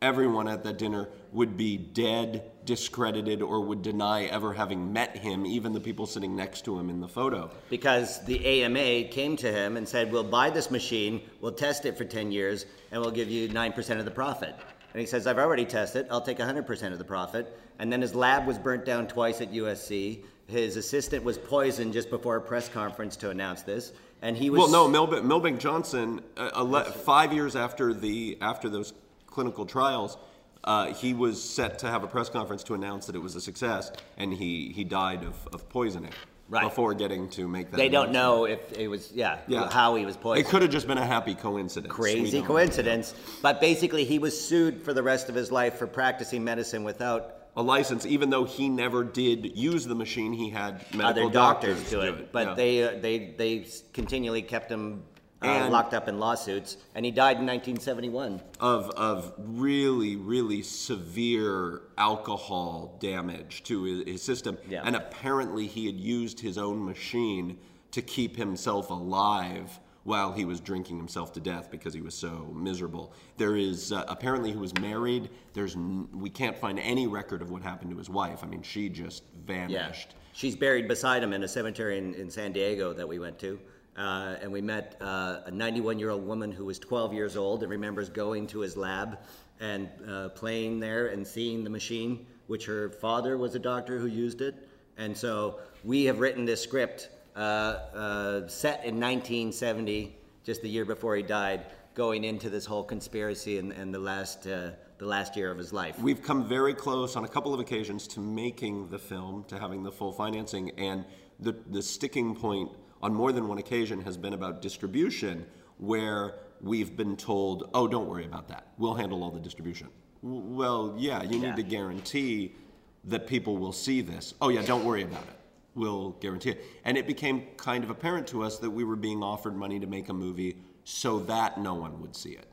everyone 0.03 0.47
at 0.49 0.63
that 0.65 0.79
dinner 0.79 1.09
would 1.33 1.57
be 1.57 1.77
dead, 1.77 2.51
discredited, 2.65 3.43
or 3.43 3.61
would 3.61 3.83
deny 3.83 4.25
ever 4.25 4.53
having 4.53 4.93
met 4.93 5.17
him, 5.17 5.47
even 5.47 5.73
the 5.73 5.81
people 5.81 6.07
sitting 6.07 6.37
next 6.37 6.65
to 6.65 6.79
him 6.79 6.91
in 6.91 7.01
the 7.01 7.09
photo. 7.09 7.51
Because 7.71 8.25
the 8.25 8.45
AMA 8.45 9.05
came 9.09 9.37
to 9.37 9.51
him 9.51 9.77
and 9.77 9.89
said, 9.89 10.13
We'll 10.13 10.25
buy 10.25 10.51
this 10.51 10.71
machine, 10.71 11.23
we'll 11.41 11.53
test 11.53 11.87
it 11.87 11.97
for 11.97 12.05
10 12.05 12.31
years, 12.31 12.67
and 12.93 13.01
we'll 13.01 13.11
give 13.11 13.31
you 13.31 13.49
9% 13.49 13.99
of 13.99 14.05
the 14.05 14.11
profit. 14.11 14.55
And 14.97 15.03
he 15.03 15.07
says, 15.07 15.27
I've 15.27 15.37
already 15.37 15.67
tested, 15.67 16.07
I'll 16.11 16.23
take 16.23 16.39
100% 16.39 16.91
of 16.91 16.97
the 16.97 17.05
profit. 17.05 17.61
And 17.79 17.93
then 17.93 18.01
his 18.01 18.15
lab 18.15 18.47
was 18.47 18.57
burnt 18.57 18.87
down 18.87 19.07
twice 19.07 19.43
at 19.43 19.53
USC. 19.53 20.25
His 20.47 20.79
assistant 20.79 21.23
was 21.23 21.37
poisoned 21.37 21.93
just 21.93 22.09
before 22.09 22.37
a 22.37 22.41
press 22.41 22.71
conference 22.71 23.15
to 23.17 23.29
announce 23.29 23.61
this. 23.61 23.93
And 24.23 24.39
he 24.39 24.49
was. 24.49 24.59
Well, 24.59 24.71
no, 24.71 24.89
Milbank, 24.89 25.23
Milbank 25.27 25.61
Johnson, 25.61 26.23
uh, 26.39 26.49
ele- 26.57 26.85
five 26.85 27.35
years 27.35 27.57
after 27.57 27.93
the 27.93 28.39
after 28.41 28.71
those 28.71 28.95
clinical 29.27 29.67
trials, 29.67 30.17
uh, 30.65 30.95
he 30.95 31.13
was 31.13 31.45
set 31.45 31.79
to 31.81 31.89
have 31.89 32.03
a 32.03 32.07
press 32.07 32.31
conference 32.31 32.63
to 32.63 32.73
announce 32.73 33.05
that 33.05 33.15
it 33.15 33.21
was 33.21 33.37
a 33.37 33.41
success, 33.43 33.93
and 34.17 34.33
he 34.33 34.73
he 34.75 34.83
died 34.83 35.25
of, 35.25 35.35
of 35.53 35.69
poisoning 35.69 36.13
Right. 36.49 36.63
before 36.63 36.95
getting 36.95 37.29
to 37.31 37.49
make 37.49 37.73
that. 37.73 37.77
They 37.77 37.89
don't 37.89 38.13
know 38.13 38.45
if 38.45 38.73
it 38.73 38.87
was, 38.87 39.11
yeah, 39.13 39.39
Yeah. 39.49 39.69
how 39.69 39.97
he 39.97 40.07
was 40.07 40.17
poisoned. 40.17 40.47
It 40.47 40.49
could 40.49 40.63
have 40.63 40.71
just 40.71 40.87
been 40.87 40.99
a 40.99 41.05
happy 41.05 41.35
coincidence. 41.35 41.93
Crazy 41.93 42.41
coincidence. 42.41 43.15
But 43.43 43.61
basically, 43.61 44.05
he 44.05 44.21
was 44.21 44.41
sued 44.41 44.83
for 44.83 44.95
the 44.95 45.03
rest 45.03 45.29
of 45.29 45.35
his 45.35 45.51
life 45.51 45.75
for 45.75 45.89
practicing 45.89 46.45
medicine 46.45 46.85
without 46.85 47.33
a 47.57 47.63
license, 47.63 48.07
even 48.07 48.31
though 48.31 48.45
he 48.45 48.69
never 48.69 49.03
did 49.03 49.57
use 49.57 49.87
the 49.87 49.95
machine. 49.95 50.33
He 50.33 50.51
had 50.51 50.85
medical 50.95 51.25
other 51.25 51.33
doctors, 51.33 51.83
do 51.91 51.97
do 51.97 52.01
it. 52.03 52.31
But 52.31 52.49
yeah. 52.49 52.55
they, 52.55 52.83
uh, 52.83 52.91
they, 53.01 53.35
they 53.37 53.67
continually 53.93 54.43
kept 54.43 54.71
him 54.71 55.03
uh, 55.43 55.47
And- 55.47 55.73
locked 55.73 55.93
up 55.95 56.09
in 56.09 56.19
lawsuits, 56.19 56.77
and 56.95 57.05
he 57.05 57.11
died 57.11 57.39
in 57.39 57.47
1971. 57.47 58.41
of 58.61 58.91
of 58.91 59.33
really 59.39 60.17
really 60.17 60.63
severe 60.63 61.83
alcohol 61.99 62.97
damage 63.01 63.63
to 63.65 63.83
his, 63.85 64.05
his 64.07 64.23
system 64.23 64.57
Yeah. 64.69 64.83
and 64.85 64.97
apparently 64.97 65.67
he 65.67 65.87
had 65.87 65.97
used 66.01 66.41
his 66.41 66.57
own 66.59 66.85
machine 66.85 67.59
to 67.93 68.03
keep 68.03 68.37
himself 68.37 68.91
alive 68.91 69.79
while 70.05 70.33
he 70.33 70.45
was 70.45 70.61
drinking 70.61 70.97
himself 70.99 71.33
to 71.33 71.41
death 71.41 71.71
because 71.71 71.93
he 71.93 72.01
was 72.01 72.15
so 72.15 72.51
miserable 72.55 73.13
there 73.37 73.57
is 73.57 73.93
uh, 73.93 74.05
apparently 74.09 74.51
he 74.53 74.57
was 74.57 74.73
married 74.79 75.29
there's 75.55 75.75
n- 75.75 76.09
we 76.15 76.31
can't 76.31 76.57
find 76.57 76.79
any 76.79 77.07
record 77.07 77.43
of 77.43 77.51
what 77.51 77.63
happened 77.63 77.91
to 77.91 77.97
his 77.99 78.09
wife 78.09 78.45
i 78.45 78.47
mean 78.47 78.63
she 78.63 78.89
just 78.89 79.23
vanished 79.47 80.15
She's 80.33 80.55
buried 80.55 80.87
beside 80.87 81.23
him 81.23 81.33
in 81.33 81.43
a 81.45 81.49
cemetery 81.49 81.97
in, 81.97 82.13
in 82.13 82.29
San 82.31 82.53
Diego 82.53 82.93
that 82.93 83.09
we 83.09 83.19
went 83.19 83.39
to. 83.39 83.59
Uh, 83.97 84.37
and 84.43 84.53
we 84.53 84.61
met 84.61 84.97
uh, 85.01 85.41
a 85.47 85.51
91 85.51 85.99
year 85.99 86.11
old 86.11 86.27
woman 86.27 86.53
who 86.53 86.65
was 86.67 86.79
12 86.79 87.15
years 87.15 87.37
old 87.37 87.63
and 87.63 87.71
remembers 87.71 88.09
going 88.11 88.47
to 88.47 88.61
his 88.61 88.77
lab 88.77 89.19
and 89.61 89.89
uh, 90.07 90.29
playing 90.31 90.79
there 90.79 91.09
and 91.09 91.27
seeing 91.27 91.65
the 91.65 91.71
machine, 91.71 92.27
which 92.47 92.67
her 92.67 92.91
father 92.91 93.39
was 93.39 93.55
a 93.55 93.59
doctor 93.59 93.99
who 93.99 94.07
used 94.07 94.43
it. 94.43 94.69
And 94.99 95.17
so 95.17 95.61
we 95.83 96.05
have 96.05 96.21
written 96.21 96.45
this 96.45 96.63
script 96.63 97.09
uh, 97.35 97.39
uh, 97.39 98.49
set 98.49 98.85
in 98.85 99.01
1970, 99.01 100.15
just 100.45 100.63
the 100.63 100.69
year 100.69 100.85
before 100.85 101.17
he 101.17 101.23
died, 101.23 101.67
going 101.95 102.25
into 102.25 102.51
this 102.51 102.67
whole 102.67 102.85
conspiracy 102.85 103.59
and, 103.59 103.73
and 103.73 103.93
the, 103.93 103.99
last, 103.99 104.47
uh, 104.47 104.71
the 104.99 105.07
last 105.07 105.37
year 105.37 105.51
of 105.51 105.57
his 105.57 105.73
life. 105.73 105.99
We've 105.99 106.23
come 106.23 106.47
very 106.47 106.75
close 106.75 107.17
on 107.17 107.25
a 107.25 107.29
couple 107.29 107.55
of 107.55 107.61
occasions 107.61 108.07
to 108.09 108.21
making 108.21 108.89
the 108.89 108.99
film, 108.99 109.45
to 109.49 109.59
having 109.59 109.83
the 109.83 109.93
full 109.93 110.13
financing, 110.13 110.71
and 110.79 111.05
the, 111.41 111.55
the 111.71 111.83
sticking 111.83 112.35
point 112.35 112.71
on 113.07 113.15
more 113.15 113.31
than 113.31 113.47
one 113.47 113.59
occasion 113.59 114.01
has 114.01 114.17
been 114.17 114.33
about 114.33 114.61
distribution, 114.61 115.47
where 115.79 116.35
we've 116.61 116.97
been 116.97 117.17
told, 117.17 117.71
oh, 117.73 117.87
don't 117.87 118.09
worry 118.09 118.25
about 118.25 118.49
that. 118.49 118.67
We'll 118.79 118.95
handle 118.95 119.23
all 119.23 119.31
the 119.31 119.39
distribution. 119.39 119.87
W- 120.25 120.43
Well, 120.43 120.93
yeah, 120.99 121.23
you 121.23 121.39
Yeah. 121.39 121.51
need 121.51 121.57
to 121.57 121.63
guarantee 121.63 122.57
that 123.05 123.29
people 123.29 123.59
will 123.59 123.73
see 123.73 124.01
this. 124.01 124.35
Oh, 124.41 124.49
yeah, 124.49 124.63
don't 124.63 124.85
worry 124.85 125.03
about 125.05 125.23
it. 125.23 125.37
We'll 125.77 126.11
guarantee 126.19 126.51
it. 126.51 126.65
And 126.85 126.99
it 126.99 127.07
became 127.07 127.43
kind 127.57 127.85
of 127.85 127.91
apparent 127.91 128.27
to 128.29 128.43
us 128.43 128.59
that 128.59 128.71
we 128.71 128.83
were 128.83 128.97
being 128.97 129.23
offered 129.23 129.55
money 129.57 129.79
to 129.79 129.87
make 129.87 130.09
a 130.09 130.13
movie 130.13 130.57
so 130.83 131.21
that 131.21 131.61
no 131.61 131.75
one 131.75 132.01
would 132.01 132.17
see 132.17 132.31
it. 132.33 132.49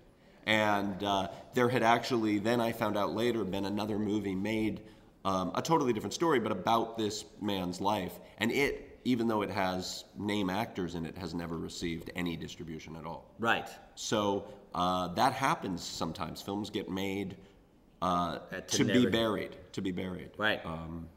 And 0.45 1.04
uh, 1.04 1.30
there 1.56 1.70
had 1.70 1.82
actually, 1.82 2.38
then 2.38 2.62
I 2.62 2.74
found 2.74 2.95
out 2.95 3.16
later, 3.16 3.43
been 3.43 3.66
another 3.66 3.97
movie 3.97 4.36
made, 4.36 4.82
um, 5.26 5.51
a 5.56 5.64
totally 5.64 5.93
different 5.93 6.14
story, 6.14 6.39
but 6.39 6.51
about 6.51 6.95
this 6.99 7.26
man's 7.41 7.82
life. 7.82 8.20
And 8.38 8.51
it, 8.51 8.93
even 9.06 9.28
though 9.28 9.41
it 9.41 9.49
has 9.49 10.06
name 10.18 10.49
actors 10.49 10.95
in 10.95 11.06
it, 11.06 11.18
has 11.18 11.34
never 11.34 11.58
received 11.58 12.12
any 12.16 12.36
distribution 12.36 12.95
at 12.95 13.06
all. 13.06 13.34
Right. 13.39 13.68
So 13.95 14.45
uh, 14.74 15.10
that 15.10 15.34
happens 15.34 15.84
sometimes. 15.84 16.41
Films 16.41 16.70
get 16.70 16.89
made 16.89 17.38
uh, 18.01 18.39
to 18.49 18.62
to, 18.62 18.84
be 18.86 19.06
buried. 19.06 19.56
To 19.74 19.82
be 19.82 19.91
buried. 19.91 20.32
Right. 20.38 20.66
Um, 20.66 21.08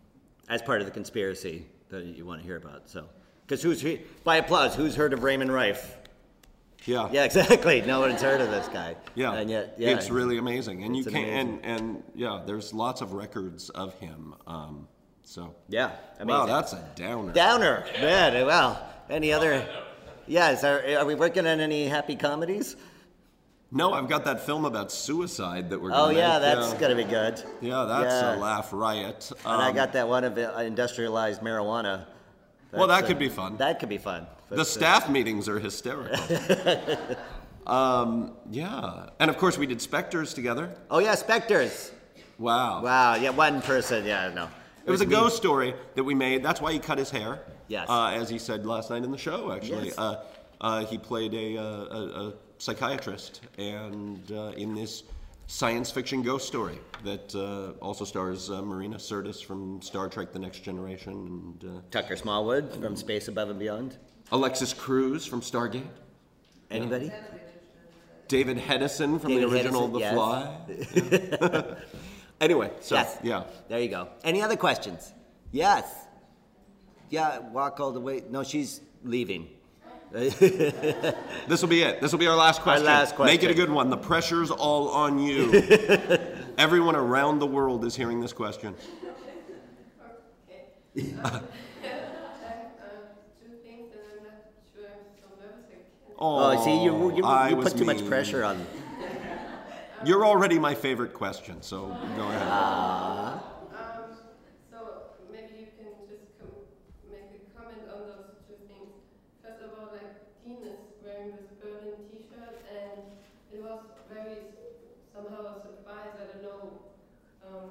as 0.48 0.62
part 0.62 0.80
of 0.80 0.86
the 0.86 0.92
conspiracy 0.92 1.66
that 1.88 2.04
you 2.04 2.24
want 2.26 2.40
to 2.40 2.46
hear 2.46 2.56
about. 2.56 2.88
So, 2.88 3.08
because 3.46 3.62
who's 3.62 3.80
he- 3.80 4.02
by 4.24 4.36
applause? 4.36 4.74
Who's 4.74 4.94
heard 4.94 5.12
of 5.12 5.22
Raymond 5.22 5.52
Rife? 5.52 5.96
Yeah. 6.84 7.08
Yeah, 7.10 7.24
exactly. 7.24 7.82
No 7.82 8.00
one's 8.00 8.22
heard 8.22 8.40
of 8.40 8.50
this 8.50 8.68
guy. 8.68 8.96
Yeah, 9.14 9.32
and 9.34 9.50
yet, 9.50 9.74
yeah, 9.78 9.90
it's 9.90 10.10
really 10.10 10.38
amazing, 10.38 10.84
and 10.84 10.96
you 10.96 11.04
can 11.04 11.16
amazing. 11.16 11.34
and 11.34 11.64
and 11.64 12.02
yeah, 12.14 12.42
there's 12.46 12.72
lots 12.72 13.00
of 13.00 13.12
records 13.12 13.70
of 13.70 13.94
him. 13.94 14.34
Um, 14.46 14.88
so 15.26 15.54
yeah, 15.68 15.90
wow, 16.24 16.46
that's 16.46 16.72
a 16.72 16.88
downer. 16.94 17.32
downer. 17.32 17.84
Man, 18.00 18.46
well, 18.46 18.88
any 19.10 19.32
other? 19.32 19.66
Yes. 20.28 20.62
Are, 20.62 20.80
are 20.98 21.04
we 21.04 21.16
working 21.16 21.46
on 21.48 21.58
any 21.60 21.88
happy 21.88 22.14
comedies? 22.14 22.76
No, 23.72 23.92
I've 23.92 24.08
got 24.08 24.24
that 24.26 24.46
film 24.46 24.64
about 24.64 24.92
suicide 24.92 25.70
that 25.70 25.80
we're. 25.80 25.90
Oh 25.90 26.06
Gonna 26.06 26.18
yeah, 26.18 26.32
make, 26.34 26.42
that's 26.42 26.72
yeah. 26.72 26.80
gonna 26.80 26.94
be 26.94 27.04
good. 27.04 27.42
Yeah, 27.60 27.84
that's 27.84 28.22
Yeah. 28.22 28.36
a 28.36 28.38
laugh 28.38 28.72
riot. 28.72 29.32
and 29.44 29.62
I 29.62 29.68
Um, 29.70 29.74
got 29.74 29.92
that 29.94 30.08
one 30.08 30.22
of 30.22 30.38
uh, 30.38 30.52
industrialized 30.60 31.40
marijuana. 31.42 32.06
Well, 32.72 32.86
That's, 32.86 33.00
that 33.02 33.06
could 33.08 33.16
uh, 33.16 33.20
be 33.20 33.28
fun. 33.28 33.56
That 33.56 33.80
could 33.80 33.88
be 33.88 33.98
fun. 33.98 34.26
The 34.50 34.60
uh, 34.60 34.64
staff 34.64 35.10
meetings 35.10 35.48
are 35.48 35.58
hysterical. 35.58 36.16
um, 37.66 38.32
yeah, 38.50 39.10
and 39.18 39.28
of 39.28 39.38
course 39.38 39.58
we 39.58 39.66
did 39.66 39.80
Spectres 39.82 40.32
together. 40.34 40.72
Oh 40.88 41.00
yeah, 41.00 41.16
Spectres. 41.16 41.90
Wow. 42.38 42.82
Wow. 42.84 43.14
Yeah, 43.16 43.30
one 43.30 43.60
person. 43.62 44.04
Yeah, 44.06 44.30
no. 44.32 44.48
It 44.86 44.90
was 44.90 45.00
a 45.00 45.06
me. 45.06 45.10
ghost 45.10 45.36
story 45.36 45.74
that 45.94 46.04
we 46.04 46.14
made. 46.14 46.42
That's 46.42 46.60
why 46.60 46.72
he 46.72 46.78
cut 46.78 46.98
his 46.98 47.10
hair. 47.10 47.40
Yes. 47.68 47.88
Uh, 47.88 48.10
as 48.14 48.28
he 48.28 48.38
said 48.38 48.64
last 48.64 48.90
night 48.90 49.02
in 49.02 49.10
the 49.10 49.18
show, 49.18 49.50
actually. 49.50 49.86
Yes. 49.86 49.98
Uh, 49.98 50.22
uh, 50.60 50.84
he 50.86 50.96
played 50.96 51.34
a, 51.34 51.58
uh, 51.58 51.62
a, 51.62 52.28
a 52.28 52.34
psychiatrist, 52.58 53.42
and 53.58 54.30
uh, 54.32 54.52
in 54.56 54.74
this 54.74 55.02
science 55.48 55.90
fiction 55.90 56.22
ghost 56.22 56.46
story 56.46 56.78
that 57.04 57.34
uh, 57.34 57.78
also 57.84 58.04
stars 58.04 58.50
uh, 58.50 58.62
Marina 58.62 58.96
Sirtis 58.96 59.44
from 59.44 59.82
Star 59.82 60.08
Trek: 60.08 60.32
The 60.32 60.38
Next 60.38 60.60
Generation, 60.60 61.58
and 61.62 61.78
uh, 61.78 61.80
Tucker 61.90 62.16
Smallwood 62.16 62.80
from 62.80 62.96
Space 62.96 63.28
Above 63.28 63.50
and 63.50 63.58
Beyond. 63.58 63.96
Alexis 64.32 64.72
Cruz 64.72 65.26
from 65.26 65.40
Stargate. 65.40 65.86
Anybody? 66.70 67.12
David 68.28 68.58
Hedison 68.58 69.20
from 69.20 69.30
David 69.30 69.50
the 69.50 69.54
original 69.54 69.88
Hedison, 69.88 69.92
The 69.92 69.98
yes. 70.00 71.34
Fly. 71.34 71.76
anyway, 72.40 72.70
so 72.80 72.94
Yes. 72.96 73.18
yeah. 73.22 73.44
There 73.68 73.80
you 73.80 73.88
go. 73.88 74.08
Any 74.24 74.42
other 74.42 74.56
questions? 74.56 75.12
Yes. 75.52 75.84
Yeah, 77.10 77.38
walk 77.38 77.78
all 77.80 77.92
the 77.92 78.00
way. 78.00 78.22
No, 78.30 78.42
she's 78.42 78.80
leaving. 79.04 79.48
This 80.12 81.62
will 81.62 81.68
be 81.68 81.82
it. 81.82 82.00
This 82.00 82.12
will 82.12 82.18
be 82.18 82.26
our 82.26 82.36
last 82.36 82.62
question. 82.62 82.86
last 82.86 83.14
question. 83.16 83.34
Make 83.34 83.42
it 83.42 83.50
a 83.50 83.54
good 83.54 83.70
one. 83.70 83.90
The 83.90 83.96
pressure's 83.96 84.50
all 84.50 84.88
on 84.88 85.18
you. 85.18 85.52
Everyone 86.58 86.96
around 86.96 87.38
the 87.38 87.46
world 87.46 87.84
is 87.84 87.94
hearing 87.94 88.20
this 88.20 88.32
question. 88.32 88.74
Okay. 90.96 91.14
Oh, 96.18 96.64
see, 96.64 96.82
you, 96.82 97.14
you, 97.14 97.24
I 97.24 97.50
you 97.50 97.56
put 97.56 97.76
too 97.76 97.84
much 97.84 98.06
pressure 98.06 98.42
on. 98.42 98.64
You're 100.06 100.24
already 100.24 100.56
my 100.60 100.72
favorite 100.72 101.12
question, 101.14 101.60
so 101.62 101.86
go 102.16 102.28
ahead. 102.28 102.46
Ah. 102.46 103.42
Um, 103.74 104.14
so 104.70 104.78
maybe 105.32 105.66
you 105.66 105.66
can 105.74 106.06
just 106.06 106.30
make 107.10 107.26
a 107.34 107.42
comment 107.58 107.82
on 107.90 108.06
those 108.06 108.38
two 108.46 108.54
things. 108.70 108.94
First 109.42 109.66
of 109.66 109.74
all, 109.74 109.90
like 109.90 110.14
Dean 110.46 110.62
is 110.62 110.78
wearing 111.02 111.34
this 111.34 111.50
Berlin 111.58 111.98
T-shirt, 112.06 112.54
and 112.70 113.02
it 113.50 113.58
was 113.58 113.82
very 114.06 114.54
somehow 115.10 115.58
a 115.58 115.66
surprise. 115.66 116.14
I 116.14 116.38
don't 116.38 116.42
know 116.46 116.62
um, 117.42 117.70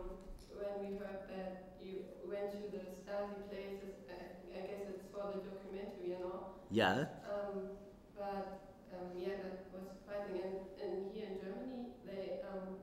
when 0.59 0.73
we 0.83 0.99
heard 0.99 1.31
that 1.31 1.79
you 1.79 2.03
went 2.27 2.51
to 2.51 2.59
the 2.67 2.83
Stasi 3.07 3.47
places. 3.47 3.95
I, 4.11 4.59
I 4.59 4.67
guess 4.67 4.83
it's 4.91 5.07
for 5.15 5.31
the 5.31 5.39
documentary, 5.39 6.11
you 6.11 6.19
know. 6.19 6.51
Yeah. 6.67 7.07
Um, 7.31 7.79
but 8.19 8.59
um, 8.91 9.15
yeah, 9.15 9.39
that 9.39 9.71
was 9.71 9.87
surprising. 9.87 10.43
And, 10.43 10.55
and 10.83 11.15
here 11.15 11.31
in 11.31 11.39
Germany, 11.39 11.95
they 12.05 12.39
um, 12.51 12.79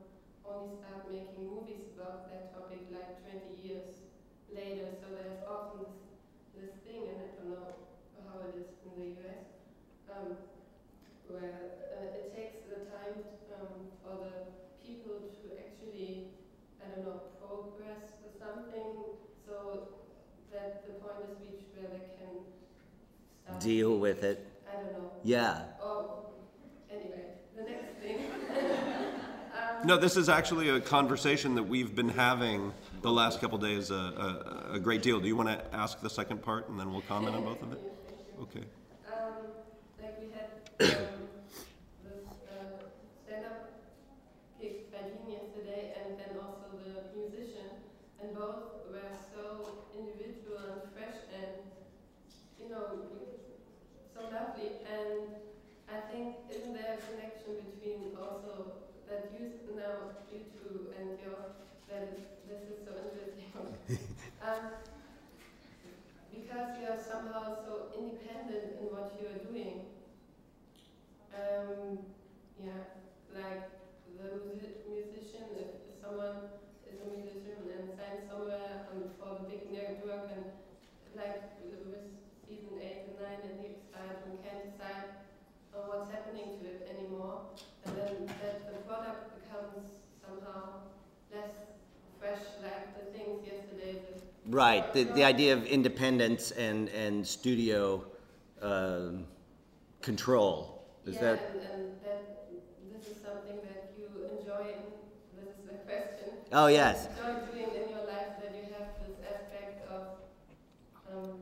start 0.71 1.09
making 1.09 1.45
movies 1.47 1.85
about 1.95 2.29
that 2.29 2.51
topic 2.53 2.81
like 2.91 3.11
20 3.21 3.55
years 3.67 3.95
later. 4.53 4.89
So 5.01 5.07
there's 5.15 5.41
often 5.47 5.85
this, 5.85 6.03
this 6.55 6.73
thing, 6.83 7.09
and 7.11 7.27
I 7.27 7.33
don't 7.41 7.63
know 7.67 8.21
how 8.23 8.39
it 8.47 8.55
is 8.59 8.69
in 8.85 8.91
the 8.95 9.07
US, 9.19 9.45
um, 10.09 10.65
where 11.27 11.59
uh, 11.93 12.17
it 12.19 12.31
takes 12.35 12.63
the 12.69 12.79
time 12.85 13.23
um, 13.51 13.83
for 14.19 14.47
the 14.47 14.77
people 14.85 15.19
to 15.39 15.45
actually, 15.59 16.31
I 16.81 16.85
don't 16.87 17.03
know, 17.05 17.19
progress 17.39 18.09
or 18.23 18.31
something, 18.39 18.93
so 19.35 19.87
that 19.95 20.13
the 20.85 20.93
point 20.93 21.31
is 21.31 21.47
reached 21.47 21.73
where 21.75 21.89
they 21.89 22.03
can 22.15 22.33
start 22.33 22.63
Deal 23.59 23.97
with 23.99 24.23
it. 24.23 24.45
I 24.69 24.81
don't 24.83 24.93
know. 24.93 25.11
Yeah. 25.23 25.65
Oh, 25.97 26.83
anyway, 26.91 27.33
the 27.55 27.63
next 27.63 27.99
thing. 27.99 28.17
um, 29.53 29.72
No, 29.85 29.97
this 29.97 30.15
is 30.15 30.29
actually 30.29 30.69
a 30.69 30.79
conversation 30.79 31.55
that 31.55 31.63
we've 31.63 31.93
been 31.93 32.07
having 32.07 32.71
the 33.01 33.11
last 33.11 33.41
couple 33.41 33.57
days 33.57 33.91
a, 33.91 33.95
a, 33.95 34.75
a 34.75 34.79
great 34.79 35.01
deal. 35.01 35.19
Do 35.19 35.27
you 35.27 35.35
want 35.35 35.49
to 35.49 35.61
ask 35.75 35.99
the 35.99 36.09
second 36.09 36.41
part 36.41 36.69
and 36.69 36.79
then 36.79 36.93
we'll 36.93 37.01
comment 37.01 37.35
on 37.35 37.43
both 37.43 37.61
of 37.61 37.73
it? 37.73 37.81
Okay. 38.43 38.63
Um, 39.11 39.43
like 40.01 40.15
we 40.21 40.27
had 40.31 40.63
um, 40.79 41.27
this 41.99 42.23
uh, 42.47 42.87
stand-up 43.27 43.71
gig 44.61 44.89
by 44.89 44.99
Dean 44.99 45.35
yesterday, 45.35 45.91
and 45.99 46.15
then 46.17 46.39
also 46.39 46.79
the 46.79 47.19
musician, 47.19 47.67
and 48.21 48.33
both 48.33 48.87
were 48.89 49.11
so 49.35 49.67
individual 49.99 50.63
and 50.63 50.81
fresh, 50.95 51.19
and 51.35 51.59
you 52.57 52.69
know, 52.69 53.03
so 54.15 54.21
lovely. 54.31 54.79
And 54.87 55.27
I 55.91 55.99
think 56.09 56.35
isn't 56.49 56.73
there 56.73 56.95
a 56.95 57.11
connection 57.11 57.59
between 57.67 58.15
also 58.15 58.79
that 59.13 59.29
you 59.37 59.45
now 59.77 60.17
you 60.33 60.41
two 60.57 60.89
and 60.97 61.21
your 61.21 61.53
that 61.85 62.17
is, 62.17 62.25
this 62.49 62.65
is 62.73 62.81
so 62.81 62.97
interesting. 62.97 63.53
um, 64.41 64.73
because 66.33 66.81
you 66.81 66.89
are 66.89 66.97
somehow 66.97 67.53
so 67.61 67.93
independent 67.93 68.81
in 68.81 68.89
what 68.89 69.13
you 69.21 69.29
are 69.29 69.41
doing. 69.45 69.85
Um, 71.29 72.09
yeah, 72.57 72.97
like 73.37 73.69
the 74.17 74.41
musi- 74.49 74.81
musician, 74.89 75.45
if 75.61 76.01
someone 76.01 76.57
is 76.89 76.97
a 76.97 77.07
musician 77.13 77.69
and 77.69 77.93
signs 77.93 78.25
somewhere 78.25 78.89
um, 78.89 79.13
for 79.21 79.37
the 79.37 79.45
big 79.45 79.69
network 79.69 80.33
and 80.33 80.57
like 81.13 81.61
with 81.61 82.09
season 82.49 82.81
8 82.81 83.13
and 83.13 83.17
9 83.21 83.45
and 83.45 83.55
the 83.61 83.65
X-Files 83.77 84.21
and 84.25 84.33
can't 84.41 84.65
decide 84.65 85.21
on 85.77 85.81
what's 85.89 86.09
happening 86.09 86.57
to 86.57 86.65
it 86.65 86.89
anymore, 86.89 87.53
and 87.99 88.27
then 88.27 88.35
that 88.41 88.73
the 88.73 88.79
product 88.87 89.21
becomes 89.41 89.85
somehow 90.25 90.81
less 91.33 91.51
fresh 92.19 92.43
like 92.61 92.85
the 92.97 93.17
things 93.17 93.45
yesterday. 93.45 93.99
The 94.01 94.23
Right. 94.45 94.91
The, 94.93 95.03
the 95.05 95.23
idea 95.23 95.53
of 95.53 95.65
independence 95.65 96.51
and, 96.51 96.89
and 96.89 97.25
studio 97.25 98.03
um, 98.61 99.25
control. 100.01 100.83
Is 101.05 101.15
yeah, 101.15 101.21
that. 101.21 101.39
and, 101.51 101.61
and 101.63 102.01
that 102.03 102.47
this 102.91 103.07
is 103.07 103.17
something 103.23 103.57
that 103.63 103.91
you 103.97 104.07
enjoy. 104.39 104.75
This 105.35 105.55
is 105.55 105.63
the 105.67 105.77
question. 105.87 106.29
Oh, 106.51 106.67
yes. 106.67 107.07
Enjoy 107.07 107.39
doing 107.51 107.71
in 107.75 107.89
your 107.91 108.05
life 108.07 108.39
that 108.39 108.51
you 108.55 108.67
have 108.75 108.87
this 109.03 109.19
aspect 109.23 109.87
of 109.91 110.19
um, 111.11 111.39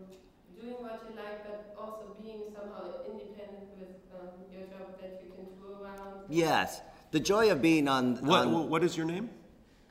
doing 0.59 0.77
what 0.81 1.01
you 1.09 1.15
like, 1.17 1.45
but 1.45 1.73
also 1.77 2.15
being 2.21 2.49
somehow 2.53 3.01
independent 3.05 3.69
with 3.77 3.97
um, 4.17 4.33
your 4.53 4.65
job 4.69 4.97
that 5.01 5.21
you 5.21 5.29
can 5.33 5.45
tour 5.57 5.81
around. 5.85 6.20
Yes. 6.31 6.81
The 7.11 7.19
joy 7.19 7.51
of 7.51 7.61
being 7.61 7.87
on. 7.87 8.15
What, 8.25 8.47
on 8.47 8.69
what 8.69 8.83
is 8.83 8.95
your 8.95 9.05
name? 9.05 9.29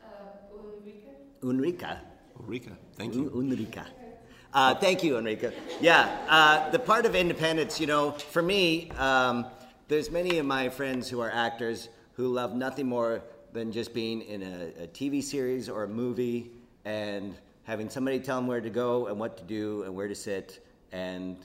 Uh, 0.02 0.08
Ulrike. 1.42 1.98
Unrika. 2.38 2.76
Thank 2.96 3.14
you. 3.14 3.30
Unrika. 3.30 3.86
Uh, 4.52 4.74
thank 4.74 5.04
you, 5.04 5.16
Enrica. 5.16 5.52
Yeah, 5.80 6.10
uh, 6.28 6.70
the 6.70 6.78
part 6.80 7.06
of 7.06 7.14
independence, 7.14 7.78
you 7.78 7.86
know, 7.86 8.10
for 8.10 8.42
me, 8.42 8.90
um, 8.98 9.46
there's 9.86 10.10
many 10.10 10.38
of 10.38 10.46
my 10.46 10.68
friends 10.68 11.08
who 11.08 11.20
are 11.20 11.30
actors 11.30 11.88
who 12.14 12.26
love 12.26 12.52
nothing 12.54 12.86
more 12.88 13.22
than 13.52 13.70
just 13.70 13.94
being 13.94 14.22
in 14.22 14.42
a, 14.42 14.84
a 14.84 14.86
TV 14.88 15.22
series 15.22 15.68
or 15.68 15.84
a 15.84 15.88
movie 15.88 16.50
and 16.84 17.36
having 17.62 17.88
somebody 17.88 18.18
tell 18.18 18.38
them 18.38 18.48
where 18.48 18.60
to 18.60 18.70
go 18.70 19.06
and 19.06 19.20
what 19.20 19.36
to 19.36 19.44
do 19.44 19.84
and 19.84 19.94
where 19.94 20.08
to 20.08 20.16
sit 20.16 20.66
and 20.90 21.36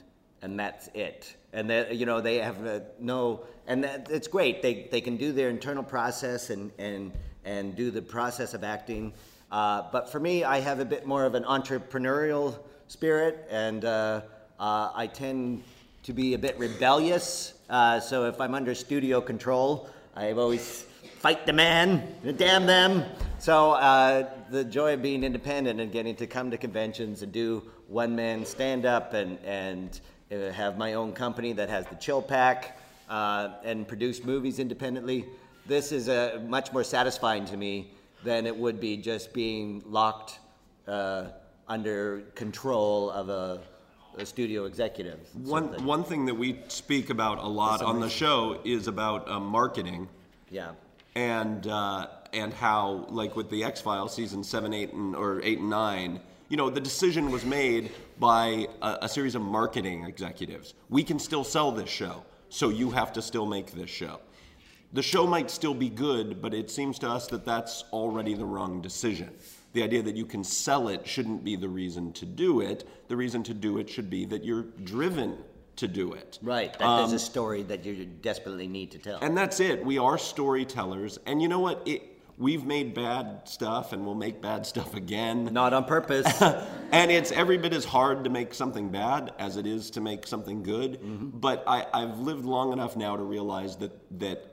and 0.42 0.58
that's 0.58 0.88
it. 0.92 1.36
And 1.56 1.68
that 1.70 1.96
you 1.96 2.06
know 2.06 2.20
they 2.20 2.36
have 2.36 2.64
uh, 2.64 2.80
no, 3.00 3.40
and 3.66 3.82
that 3.82 4.08
it's 4.10 4.28
great. 4.28 4.62
They 4.62 4.86
they 4.92 5.00
can 5.00 5.16
do 5.16 5.32
their 5.32 5.48
internal 5.48 5.82
process 5.82 6.50
and 6.50 6.70
and 6.78 7.12
and 7.44 7.74
do 7.74 7.90
the 7.90 8.02
process 8.02 8.54
of 8.54 8.62
acting. 8.62 9.12
Uh, 9.50 9.84
but 9.90 10.12
for 10.12 10.20
me, 10.20 10.44
I 10.44 10.60
have 10.60 10.80
a 10.80 10.84
bit 10.84 11.06
more 11.06 11.24
of 11.24 11.34
an 11.34 11.44
entrepreneurial 11.44 12.58
spirit, 12.88 13.46
and 13.50 13.84
uh, 13.84 14.20
uh, 14.60 14.90
I 14.94 15.06
tend 15.06 15.62
to 16.02 16.12
be 16.12 16.34
a 16.34 16.38
bit 16.38 16.58
rebellious. 16.58 17.54
Uh, 17.70 18.00
so 18.00 18.26
if 18.26 18.40
I'm 18.40 18.54
under 18.54 18.74
studio 18.74 19.20
control, 19.20 19.88
I 20.14 20.32
always 20.32 20.86
fight 21.18 21.46
the 21.46 21.52
man, 21.52 22.14
damn 22.36 22.66
them. 22.66 23.04
So 23.38 23.72
uh, 23.72 24.28
the 24.50 24.64
joy 24.64 24.94
of 24.94 25.02
being 25.02 25.24
independent 25.24 25.80
and 25.80 25.90
getting 25.90 26.16
to 26.16 26.26
come 26.26 26.50
to 26.50 26.56
conventions 26.56 27.22
and 27.22 27.32
do 27.32 27.62
one 27.88 28.14
man 28.14 28.44
stand 28.44 28.84
up 28.86 29.14
and 29.14 29.38
and 29.44 30.00
have 30.30 30.76
my 30.76 30.94
own 30.94 31.12
company 31.12 31.52
that 31.52 31.68
has 31.68 31.86
the 31.86 31.94
Chill 31.96 32.22
Pak 32.22 32.78
uh, 33.08 33.50
and 33.64 33.86
produce 33.86 34.24
movies 34.24 34.58
independently. 34.58 35.24
This 35.66 35.92
is 35.92 36.08
uh, 36.08 36.40
much 36.46 36.72
more 36.72 36.84
satisfying 36.84 37.44
to 37.46 37.56
me 37.56 37.90
than 38.24 38.46
it 38.46 38.56
would 38.56 38.80
be 38.80 38.96
just 38.96 39.32
being 39.32 39.82
locked 39.86 40.38
uh, 40.86 41.26
under 41.68 42.22
control 42.34 43.10
of 43.10 43.28
a, 43.28 43.60
a 44.18 44.26
studio 44.26 44.64
executive. 44.64 45.20
One, 45.34 45.84
one 45.84 46.04
thing 46.04 46.26
that 46.26 46.34
we 46.34 46.60
speak 46.68 47.10
about 47.10 47.38
a 47.38 47.46
lot 47.46 47.82
on 47.82 48.00
the 48.00 48.08
show 48.08 48.60
is 48.64 48.88
about 48.88 49.28
uh, 49.28 49.40
marketing. 49.40 50.08
Yeah. 50.50 50.72
And 51.14 51.66
uh, 51.66 52.08
and 52.32 52.52
how 52.52 53.06
like 53.08 53.36
with 53.36 53.48
the 53.48 53.64
X 53.64 53.80
Files 53.80 54.14
season 54.14 54.44
seven, 54.44 54.74
eight, 54.74 54.92
and 54.92 55.16
or 55.16 55.40
eight 55.42 55.58
and 55.58 55.70
nine, 55.70 56.20
you 56.48 56.56
know, 56.56 56.70
the 56.70 56.80
decision 56.80 57.30
was 57.30 57.44
made 57.44 57.90
by 58.18 58.68
a, 58.82 58.98
a 59.02 59.08
series 59.08 59.34
of 59.34 59.42
marketing 59.42 60.04
executives. 60.04 60.74
We 60.88 61.02
can 61.02 61.18
still 61.18 61.44
sell 61.44 61.72
this 61.72 61.88
show, 61.90 62.24
so 62.48 62.68
you 62.68 62.90
have 62.90 63.12
to 63.14 63.22
still 63.22 63.46
make 63.46 63.72
this 63.72 63.90
show. 63.90 64.20
The 64.92 65.02
show 65.02 65.26
might 65.26 65.50
still 65.50 65.74
be 65.74 65.88
good, 65.90 66.40
but 66.40 66.54
it 66.54 66.70
seems 66.70 66.98
to 67.00 67.10
us 67.10 67.26
that 67.28 67.44
that's 67.44 67.84
already 67.92 68.34
the 68.34 68.44
wrong 68.44 68.80
decision. 68.80 69.30
The 69.72 69.82
idea 69.82 70.02
that 70.02 70.16
you 70.16 70.24
can 70.24 70.44
sell 70.44 70.88
it 70.88 71.06
shouldn't 71.06 71.44
be 71.44 71.56
the 71.56 71.68
reason 71.68 72.12
to 72.14 72.24
do 72.24 72.60
it. 72.60 72.88
The 73.08 73.16
reason 73.16 73.42
to 73.44 73.54
do 73.54 73.78
it 73.78 73.90
should 73.90 74.08
be 74.08 74.24
that 74.26 74.44
you're 74.44 74.62
driven 74.84 75.36
to 75.74 75.88
do 75.88 76.12
it. 76.12 76.38
Right. 76.40 76.72
That 76.78 76.86
Um, 76.86 76.98
there's 77.00 77.20
a 77.20 77.24
story 77.24 77.62
that 77.64 77.84
you 77.84 78.06
desperately 78.06 78.68
need 78.68 78.90
to 78.92 78.98
tell. 78.98 79.18
and 79.20 79.36
that's 79.36 79.60
it. 79.60 79.84
We 79.84 79.98
are 79.98 80.16
storytellers. 80.16 81.18
And 81.26 81.42
you 81.42 81.48
know 81.48 81.60
what? 81.60 81.82
It, 81.86 82.15
we've 82.38 82.64
made 82.64 82.94
bad 82.94 83.48
stuff 83.48 83.92
and 83.92 84.04
we'll 84.04 84.14
make 84.14 84.40
bad 84.40 84.66
stuff 84.66 84.94
again. 84.94 85.44
Not 85.52 85.72
on 85.72 85.84
purpose. 85.84 86.42
and 86.92 87.10
it's 87.10 87.32
every 87.32 87.58
bit 87.58 87.72
as 87.72 87.84
hard 87.84 88.24
to 88.24 88.30
make 88.30 88.54
something 88.54 88.90
bad 88.90 89.32
as 89.38 89.56
it 89.56 89.66
is 89.66 89.90
to 89.92 90.00
make 90.00 90.26
something 90.26 90.62
good. 90.62 91.00
Mm-hmm. 91.00 91.38
But 91.38 91.64
I, 91.66 91.86
I've 91.92 92.18
lived 92.18 92.44
long 92.44 92.72
enough 92.72 92.96
now 92.96 93.16
to 93.16 93.22
realize 93.22 93.76
that, 93.76 93.92
that 94.20 94.50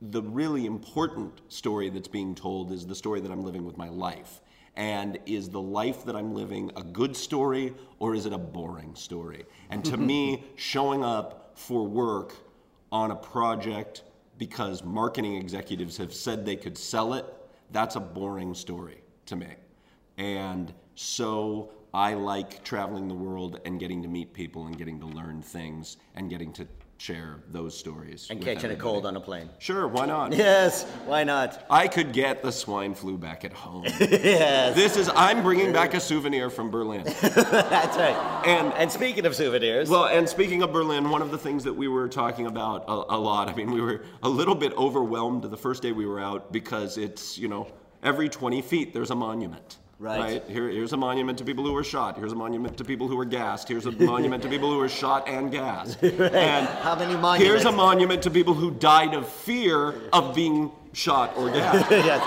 the 0.00 0.22
really 0.22 0.66
important 0.66 1.40
story 1.48 1.88
that's 1.88 2.08
being 2.08 2.34
told 2.34 2.72
is 2.72 2.86
the 2.86 2.94
story 2.94 3.20
that 3.20 3.30
I'm 3.30 3.42
living 3.42 3.64
with 3.64 3.76
my 3.76 3.88
life. 3.88 4.40
And 4.74 5.18
is 5.26 5.50
the 5.50 5.60
life 5.60 6.04
that 6.06 6.16
I'm 6.16 6.34
living 6.34 6.72
a 6.76 6.82
good 6.82 7.14
story 7.14 7.74
or 7.98 8.14
is 8.14 8.26
it 8.26 8.32
a 8.32 8.38
boring 8.38 8.94
story? 8.94 9.44
And 9.70 9.84
to 9.86 9.96
me, 9.98 10.44
showing 10.56 11.04
up 11.04 11.52
for 11.54 11.86
work 11.86 12.34
on 12.90 13.10
a 13.10 13.16
project 13.16 14.02
because 14.42 14.82
marketing 14.82 15.36
executives 15.36 15.96
have 15.96 16.12
said 16.12 16.44
they 16.44 16.56
could 16.56 16.76
sell 16.76 17.14
it, 17.14 17.24
that's 17.70 17.94
a 17.94 18.00
boring 18.00 18.54
story 18.54 19.00
to 19.24 19.36
me. 19.36 19.46
And 20.18 20.74
so 20.96 21.70
I 21.94 22.14
like 22.14 22.64
traveling 22.64 23.06
the 23.06 23.14
world 23.14 23.60
and 23.64 23.78
getting 23.78 24.02
to 24.02 24.08
meet 24.08 24.34
people 24.34 24.66
and 24.66 24.76
getting 24.76 24.98
to 24.98 25.06
learn 25.06 25.42
things 25.42 25.96
and 26.16 26.28
getting 26.28 26.52
to 26.54 26.66
share 27.02 27.40
those 27.50 27.76
stories. 27.76 28.28
And 28.30 28.40
catching 28.40 28.70
a 28.70 28.76
cold 28.76 29.06
on 29.06 29.16
a 29.16 29.20
plane. 29.20 29.50
Sure, 29.58 29.88
why 29.88 30.06
not? 30.06 30.32
Yes, 30.42 30.84
why 31.06 31.24
not? 31.24 31.64
I 31.68 31.88
could 31.88 32.12
get 32.12 32.42
the 32.42 32.52
swine 32.52 32.94
flu 32.94 33.18
back 33.18 33.44
at 33.44 33.52
home. 33.52 33.84
yes. 34.00 34.76
This 34.76 34.96
is 34.96 35.10
I'm 35.14 35.42
bringing 35.42 35.72
back 35.72 35.94
a 35.94 36.00
souvenir 36.00 36.48
from 36.48 36.70
Berlin. 36.70 37.02
That's 37.20 37.96
right. 37.96 38.42
And 38.46 38.72
and 38.74 38.90
speaking 38.90 39.26
of 39.26 39.34
souvenirs, 39.34 39.88
well, 39.88 40.06
and 40.06 40.28
speaking 40.28 40.62
of 40.62 40.72
Berlin, 40.72 41.10
one 41.10 41.22
of 41.22 41.30
the 41.30 41.38
things 41.38 41.64
that 41.64 41.72
we 41.72 41.88
were 41.88 42.08
talking 42.08 42.46
about 42.46 42.84
a, 42.88 43.16
a 43.16 43.18
lot. 43.18 43.48
I 43.48 43.54
mean, 43.54 43.72
we 43.72 43.80
were 43.80 44.02
a 44.22 44.28
little 44.28 44.54
bit 44.54 44.72
overwhelmed 44.74 45.42
the 45.44 45.56
first 45.56 45.82
day 45.82 45.92
we 45.92 46.06
were 46.06 46.20
out 46.20 46.52
because 46.52 46.98
it's 46.98 47.36
you 47.36 47.48
know 47.48 47.66
every 48.02 48.28
20 48.28 48.62
feet 48.62 48.94
there's 48.94 49.10
a 49.10 49.16
monument. 49.16 49.78
Right. 50.02 50.42
Here, 50.48 50.68
here's 50.68 50.92
a 50.92 50.96
monument 50.96 51.38
to 51.38 51.44
people 51.44 51.64
who 51.64 51.72
were 51.72 51.84
shot. 51.84 52.16
Here's 52.16 52.32
a 52.32 52.34
monument 52.34 52.76
to 52.78 52.84
people 52.84 53.06
who 53.06 53.16
were 53.16 53.24
gassed. 53.24 53.68
Here's 53.68 53.86
a 53.86 53.92
monument 54.12 54.42
to 54.42 54.48
people 54.48 54.68
who 54.68 54.78
were 54.78 54.88
shot 54.88 55.28
and 55.28 55.52
gassed. 55.52 56.02
And 56.02 56.66
how 56.66 56.96
many 56.96 57.14
monuments? 57.14 57.44
here's 57.44 57.64
a 57.66 57.70
monument 57.70 58.20
to 58.24 58.30
people 58.30 58.52
who 58.52 58.72
died 58.72 59.14
of 59.14 59.28
fear 59.28 59.94
of 60.12 60.34
being 60.34 60.72
shot 60.92 61.36
or 61.36 61.50
gassed. 61.50 61.88
yes. 61.90 62.20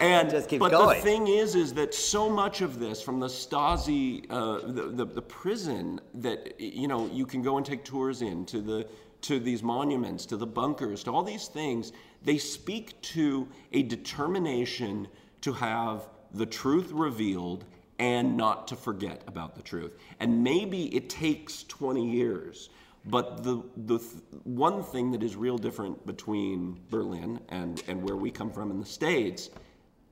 And 0.00 0.30
Just 0.30 0.48
keep 0.48 0.60
but 0.60 0.70
going. 0.70 0.96
the 0.96 1.02
thing 1.02 1.26
is, 1.26 1.56
is 1.56 1.74
that 1.74 1.92
so 1.92 2.30
much 2.30 2.60
of 2.60 2.78
this, 2.78 3.02
from 3.02 3.18
the 3.18 3.26
Stasi, 3.26 4.24
uh, 4.30 4.60
the, 4.68 4.82
the 4.90 5.04
the 5.04 5.22
prison 5.22 6.00
that 6.14 6.60
you 6.60 6.86
know 6.86 7.06
you 7.06 7.26
can 7.26 7.42
go 7.42 7.56
and 7.56 7.66
take 7.66 7.84
tours 7.84 8.22
in, 8.22 8.46
to 8.46 8.60
the 8.60 8.86
to 9.22 9.40
these 9.40 9.64
monuments, 9.64 10.24
to 10.26 10.36
the 10.36 10.46
bunkers, 10.46 11.02
to 11.02 11.10
all 11.10 11.24
these 11.24 11.48
things, 11.48 11.90
they 12.22 12.38
speak 12.38 13.00
to 13.02 13.48
a 13.72 13.82
determination 13.82 15.08
to 15.40 15.52
have 15.52 16.08
the 16.32 16.46
truth 16.46 16.90
revealed 16.92 17.64
and 17.98 18.36
not 18.36 18.68
to 18.68 18.76
forget 18.76 19.22
about 19.26 19.56
the 19.56 19.62
truth. 19.62 19.92
And 20.20 20.42
maybe 20.44 20.94
it 20.94 21.10
takes 21.10 21.64
20 21.64 22.08
years, 22.08 22.70
but 23.06 23.42
the, 23.42 23.62
the 23.76 23.98
th- 23.98 24.22
one 24.44 24.82
thing 24.82 25.10
that 25.12 25.22
is 25.22 25.34
real 25.34 25.58
different 25.58 26.06
between 26.06 26.78
Berlin 26.90 27.40
and, 27.48 27.82
and 27.88 28.02
where 28.02 28.16
we 28.16 28.30
come 28.30 28.50
from 28.50 28.70
in 28.70 28.78
the 28.78 28.86
States, 28.86 29.50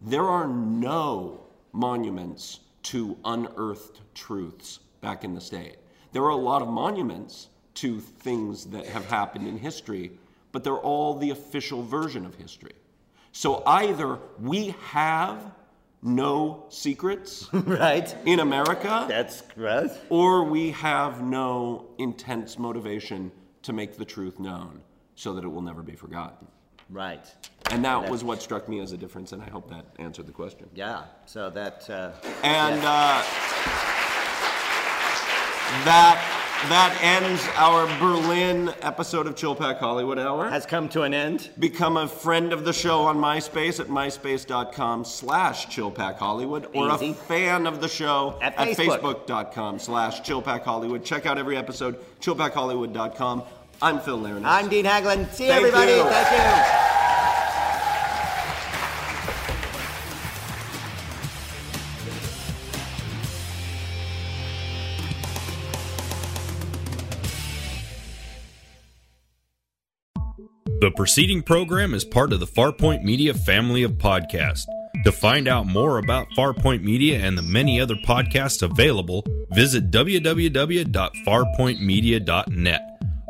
there 0.01 0.25
are 0.25 0.49
no 0.49 1.47
monuments 1.73 2.61
to 2.85 3.17
unearthed 3.25 4.01
truths 4.15 4.81
back 5.01 5.25
in 5.25 5.35
the 5.35 5.41
state. 5.41 5.77
There 6.13 6.23
are 6.23 6.31
a 6.31 6.37
lot 6.37 6.63
of 6.63 6.69
monuments 6.69 7.49
to 7.75 8.01
things 8.01 8.67
that 8.67 8.87
have 8.87 9.05
happened 9.07 9.47
in 9.47 9.59
history, 9.59 10.13
but 10.53 10.65
they're 10.65 10.75
all 10.75 11.15
the 11.19 11.31
official 11.31 11.83
version 11.83 12.25
of 12.25 12.35
history. 12.35 12.73
So 13.33 13.63
either 13.67 14.19
we 14.41 14.75
have 14.93 15.53
no 16.03 16.67
secrets 16.69 17.49
right. 17.53 18.15
in 18.25 18.41
America. 18.41 19.07
That's 19.09 19.43
right 19.57 19.91
or 20.09 20.45
we 20.45 20.71
have 20.73 21.23
no 21.23 21.87
intense 21.99 22.59
motivation 22.59 23.33
to 23.63 23.73
make 23.73 23.97
the 23.97 24.05
truth 24.05 24.39
known 24.39 24.81
so 25.15 25.33
that 25.35 25.45
it 25.45 25.49
will 25.49 25.63
never 25.63 25.83
be 25.83 25.95
forgotten. 25.95 26.47
Right. 26.89 27.27
And 27.71 27.85
that 27.85 28.09
was 28.09 28.23
what 28.23 28.41
struck 28.41 28.69
me 28.69 28.79
as 28.81 28.93
a 28.93 28.97
difference 28.97 29.33
and 29.33 29.43
I 29.43 29.51
hope 29.51 29.69
that 29.71 29.87
answered 29.99 30.27
the 30.27 30.33
question. 30.33 30.69
Yeah. 30.75 31.05
So 31.25 31.51
that 31.51 31.89
uh, 31.91 32.13
and 32.45 32.81
yeah. 32.81 32.89
uh, 32.89 33.23
that 35.85 36.46
that 36.69 36.99
ends 37.03 37.47
our 37.57 37.87
Berlin 38.01 38.73
episode 38.83 39.27
of 39.27 39.37
Chill 39.37 39.55
Pak 39.55 39.79
Hollywood 39.79 40.19
Hour. 40.19 40.49
Has 40.49 40.67
come 40.67 40.89
to 40.91 41.03
an 41.03 41.15
end. 41.15 41.51
Become 41.59 41.97
a 41.97 42.09
friend 42.09 42.53
of 42.53 42.65
the 42.65 42.73
show 42.73 43.03
on 43.03 43.17
MySpace 43.19 43.79
at 43.79 43.87
myspace.com 43.87 45.05
slash 45.05 45.67
chillpakhollywood 45.69 46.75
or 46.75 46.93
Easy. 46.95 47.11
a 47.11 47.15
fan 47.15 47.67
of 47.67 47.81
the 47.81 47.89
show 47.89 48.39
At 48.43 48.59
at, 48.59 48.69
Facebook. 48.77 49.01
facebook.com 49.01 49.79
slash 49.79 50.23
chillpakhollywood. 50.23 51.05
Check 51.05 51.27
out 51.27 51.39
every 51.39 51.57
episode, 51.57 51.99
chillpakhollywood.com. 52.21 53.43
I'm 53.83 54.01
Phil 54.01 54.19
Leirness. 54.19 54.47
I'm 54.47 54.69
Dean 54.69 54.87
Haglund. 54.87 55.31
See 55.33 55.49
Thank 55.49 55.59
everybody. 55.67 55.93
you. 55.93 56.03
Thank 56.05 56.81
you. 56.81 56.86
Preceding 70.97 71.43
program 71.43 71.95
is 71.95 72.05
part 72.05 72.33
of 72.33 72.41
the 72.41 72.47
Farpoint 72.47 73.05
Media 73.05 73.35
family 73.35 73.83
of 73.83 73.93
podcasts. 73.93 74.65
To 75.05 75.13
find 75.13 75.47
out 75.47 75.67
more 75.67 75.99
about 75.99 76.27
Farpoint 76.37 76.83
Media 76.83 77.21
and 77.21 77.37
the 77.37 77.43
many 77.43 77.79
other 77.79 77.97
podcasts 77.97 78.63
available, 78.63 79.23
visit 79.51 79.91
www.farpointmedia.net. 79.91 82.83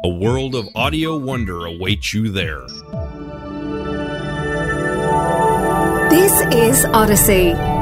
A 0.04 0.08
world 0.08 0.54
of 0.54 0.68
audio 0.76 1.18
wonder 1.18 1.66
awaits 1.66 2.14
you 2.14 2.30
there. 2.30 2.68
This 6.08 6.40
is 6.54 6.84
Odyssey. 6.86 7.75